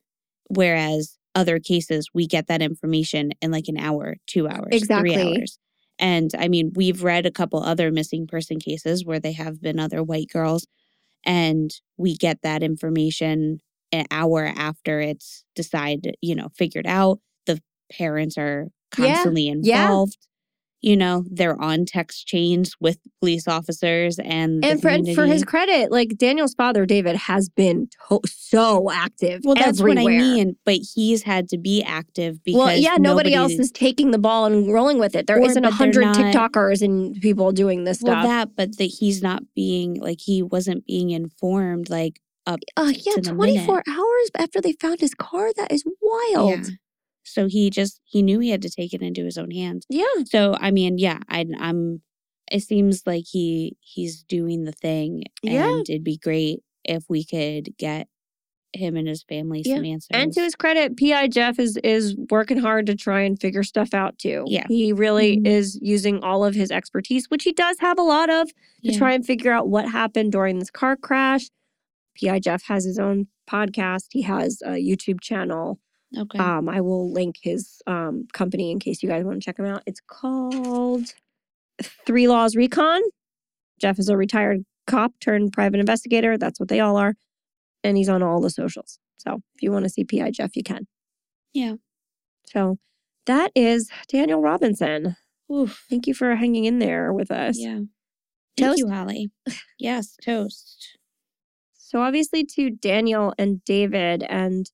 [0.49, 5.15] Whereas other cases, we get that information in like an hour, two hours, Exactly.
[5.15, 5.59] three hours.
[5.99, 9.79] And I mean, we've read a couple other missing person cases where they have been
[9.79, 10.66] other white girls,
[11.25, 13.61] and we get that information
[13.93, 17.21] an hour after it's decided, you know, figured out.
[17.47, 17.61] The
[17.93, 19.53] parents are constantly yeah.
[19.53, 20.19] involved.
[20.85, 25.90] You know, they're on text chains with police officers and And for, for his credit,
[25.90, 29.40] like Daniel's father, David, has been to- so active.
[29.44, 30.05] well, that's everywhere.
[30.05, 30.56] what I mean.
[30.66, 34.44] But he's had to be active because Well, yeah, nobody, else is taking the ball
[34.44, 35.27] and rolling with it.
[35.27, 38.24] There Or- not a hundred TikTokers and people doing this well stuff.
[38.27, 43.15] that, but that he's not being like he wasn't being informed like up uh, yeah,
[43.23, 45.51] 24 hours after they found his car.
[45.56, 46.51] That is wild.
[46.51, 46.65] Yeah.
[47.25, 49.87] So he just he knew he had to take it into his own hands.
[49.89, 50.05] Yeah.
[50.27, 52.03] So I mean, yeah, I, I'm.
[52.53, 55.69] It seems like he he's doing the thing, Yeah.
[55.69, 58.07] and it'd be great if we could get
[58.75, 59.77] him and his family Yeah.
[59.77, 60.09] some answers.
[60.13, 63.95] And to his credit, PI Jeff is is working hard to try and figure stuff
[63.95, 64.45] out too.
[64.47, 64.67] Yeah.
[64.69, 65.47] He really Mhm.
[65.47, 68.99] is using all of his expertise, which he does have a lot of, to Yeah.
[68.99, 71.49] try and figure out what happened during this car crash.
[72.21, 74.07] PI Jeff has his own podcast.
[74.11, 75.79] He has a YouTube channel.
[76.16, 76.39] Okay.
[76.39, 79.66] Um, I will link his um, company in case you guys want to check him
[79.66, 79.82] out.
[79.86, 81.15] It's called
[82.07, 83.03] Three Laws Recon.
[83.81, 86.39] Jeff is a retired cop turned private investigator.
[86.39, 87.15] That's what they all are.
[87.82, 88.99] And he's on all the socials.
[89.19, 90.86] So if you want to see PI Jeff, you can.
[91.53, 91.74] Yeah.
[92.47, 92.78] So
[93.27, 95.16] that is Daniel Robinson.
[95.53, 95.85] Oof.
[95.91, 97.59] Thank you for hanging in there with us.
[97.59, 97.81] Yeah.
[98.57, 98.78] Thank Toast?
[98.78, 99.31] you, Holly.
[99.78, 100.99] Yes, toast.
[101.74, 104.70] So obviously to Daniel and David and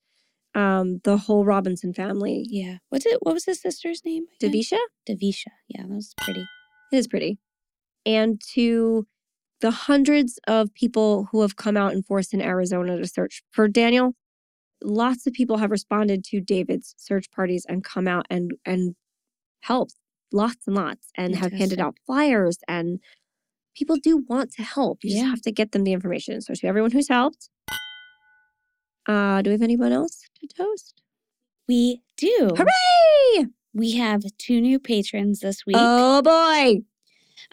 [0.54, 2.46] um, the whole Robinson family.
[2.48, 2.78] Yeah.
[2.88, 3.18] What's it?
[3.22, 4.24] What was his sister's name?
[4.40, 4.52] again?
[4.52, 4.78] Davisha?
[5.08, 5.48] Davisha.
[5.68, 6.44] Yeah, that was pretty.
[6.92, 7.38] It is pretty.
[8.04, 9.06] And to
[9.60, 13.68] the hundreds of people who have come out in force in Arizona to search for
[13.68, 14.14] Daniel,
[14.82, 18.96] lots of people have responded to David's search parties and come out and and
[19.60, 19.94] helped
[20.32, 23.00] lots and lots and have handed out flyers and
[23.76, 25.00] people do want to help.
[25.02, 26.40] You just have to get them the information.
[26.40, 27.50] So to everyone who's helped,
[29.06, 31.02] uh, do we have anyone else to toast?
[31.68, 32.50] We do.
[32.56, 33.46] Hooray!
[33.72, 35.76] We have two new patrons this week.
[35.78, 36.82] Oh boy!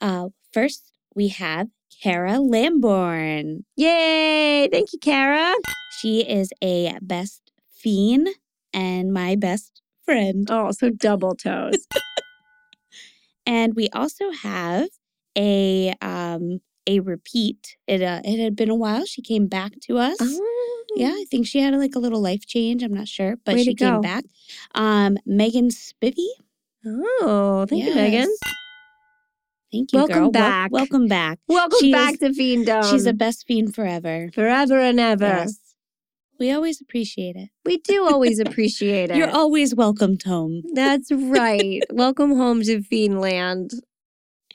[0.01, 1.68] Uh, first, we have
[2.01, 3.64] Kara Lamborn.
[3.76, 4.68] Yay!
[4.72, 5.53] Thank you, Kara.
[5.99, 8.30] She is a best fiend
[8.73, 10.47] and my best friend.
[10.49, 11.93] Oh, so double toast.
[13.47, 14.89] And we also have
[15.38, 17.77] a um a repeat.
[17.88, 19.05] It uh, it had been a while.
[19.05, 20.18] She came back to us.
[20.19, 20.66] Oh.
[20.99, 22.84] Yeah, I think she had like a little life change.
[22.84, 23.91] I'm not sure, but Way she go.
[23.94, 24.24] came back.
[24.76, 26.28] Um, Megan Spivey.
[26.86, 28.34] Oh, thank you, Megan.
[29.72, 30.24] Thank you, Welcome girl.
[30.24, 30.72] Wel- back.
[30.72, 31.40] welcome back.
[31.48, 32.90] Welcome She back is- to Fiendom.
[32.90, 34.30] She's a best fiend forever.
[34.34, 35.26] forever and ever.
[35.26, 35.60] Yes.
[36.40, 37.49] We always appreciate it.
[37.65, 39.18] We do always appreciate it.
[39.18, 40.61] You're always welcomed home.
[40.74, 41.82] That's right.
[41.91, 43.72] Welcome home to Fiendland.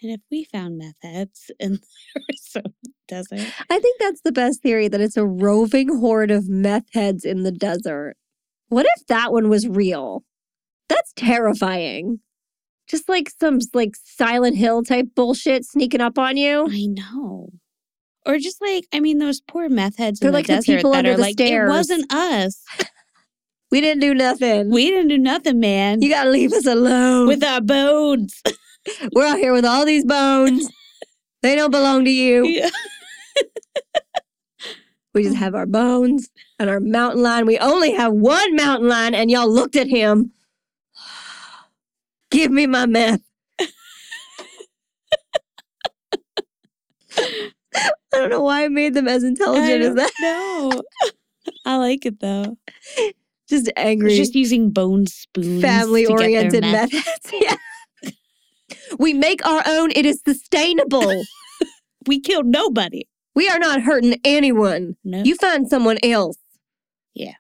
[0.03, 2.75] And if we found meth heads in the Arizona
[3.07, 7.25] desert, I think that's the best theory that it's a roving horde of meth heads
[7.25, 8.17] in the desert.
[8.69, 10.25] What if that one was real?
[10.89, 12.21] That's terrifying.
[12.89, 16.67] Just like some like Silent Hill type bullshit sneaking up on you.
[16.69, 17.51] I know.
[18.27, 20.77] Or just like, I mean, those poor meth heads They're in the like the desert
[20.77, 22.65] people that under are the like, stairs." it wasn't us.
[23.71, 24.71] We didn't do nothing.
[24.71, 26.03] We didn't do nothing, man.
[26.03, 27.27] you gotta leave us alone.
[27.27, 28.43] with our bones.
[29.13, 30.69] We're out here with all these bones.
[31.43, 32.45] they don't belong to you.
[32.47, 32.71] Yeah.
[35.15, 37.45] We just have our bones and our mountain lion.
[37.45, 40.33] We only have one mountain lion, and y'all looked at him.
[42.31, 43.21] Give me my meth.
[47.75, 50.11] I don't know why I made them as intelligent as that.
[50.21, 50.83] No.
[51.65, 52.57] I like it though.
[53.49, 55.63] Just angry, It's just using bone spoons.
[55.63, 57.05] family to get their oriented methods.
[57.33, 57.57] yeah.
[58.99, 59.91] We make our own.
[59.93, 61.25] It is sustainable.
[62.09, 63.05] We killed nobody.
[63.37, 64.97] we are not hurting anyone.
[65.05, 65.23] No.
[65.23, 66.37] You find someone else.
[67.15, 67.35] Yeah.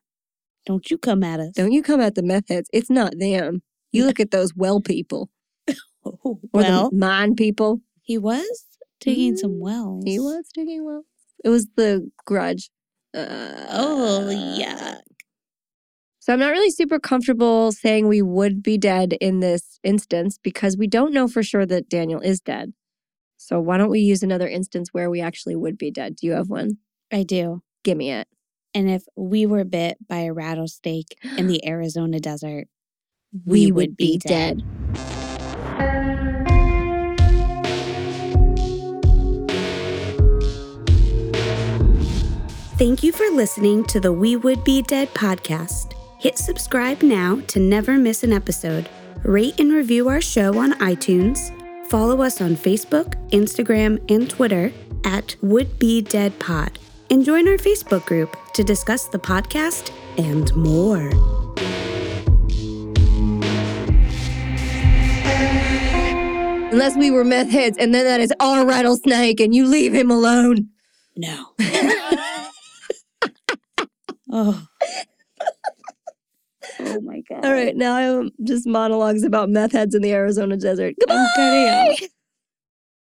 [0.66, 1.50] Don't you come at us.
[1.56, 2.70] Don't you come at the meth heads.
[2.72, 3.62] It's not them.
[3.90, 5.30] You look at those well people
[6.04, 7.80] Oh, or well, the mine people.
[8.02, 8.64] he was
[9.00, 10.04] taking some Mm, wells.
[10.06, 11.06] He was digging wells.
[11.44, 12.70] It was the grudge.
[13.12, 14.98] Uh, Oh, yeah.
[16.22, 20.76] So I'm not really super comfortable saying we would be dead in this instance because
[20.76, 22.74] we don't know for sure that Daniel is dead.
[23.38, 26.14] So why don't we use another instance where we actually would be dead?
[26.14, 26.78] Do you have one?
[27.12, 27.64] I do.
[27.82, 28.28] Give me it.
[28.72, 32.68] And if we were bit by a rattlesnake in the Arizona desert,
[33.44, 34.62] We, would, be, dead.
[42.78, 45.94] Thank you for listening to the We Would Be Dead podcast.
[46.22, 48.88] Hit subscribe now to never miss an episode.
[49.24, 51.50] Rate and review our show on iTunes.
[51.88, 54.72] Follow us on Facebook, Instagram, and Twitter
[55.02, 56.78] at Would Be Dead Pod.
[57.10, 61.10] And join our Facebook group to discuss the podcast and more.
[66.70, 70.12] Unless we were meth heads, and then that is our rattlesnake, and you leave him
[70.12, 70.68] alone.
[71.16, 71.46] No.
[74.30, 74.68] oh.
[76.84, 77.44] Oh my God.
[77.44, 80.94] All right, now I'm just monologues about meth heads in the Arizona desert.
[81.00, 81.16] Goodbye.
[81.16, 82.08] I'm cutting out.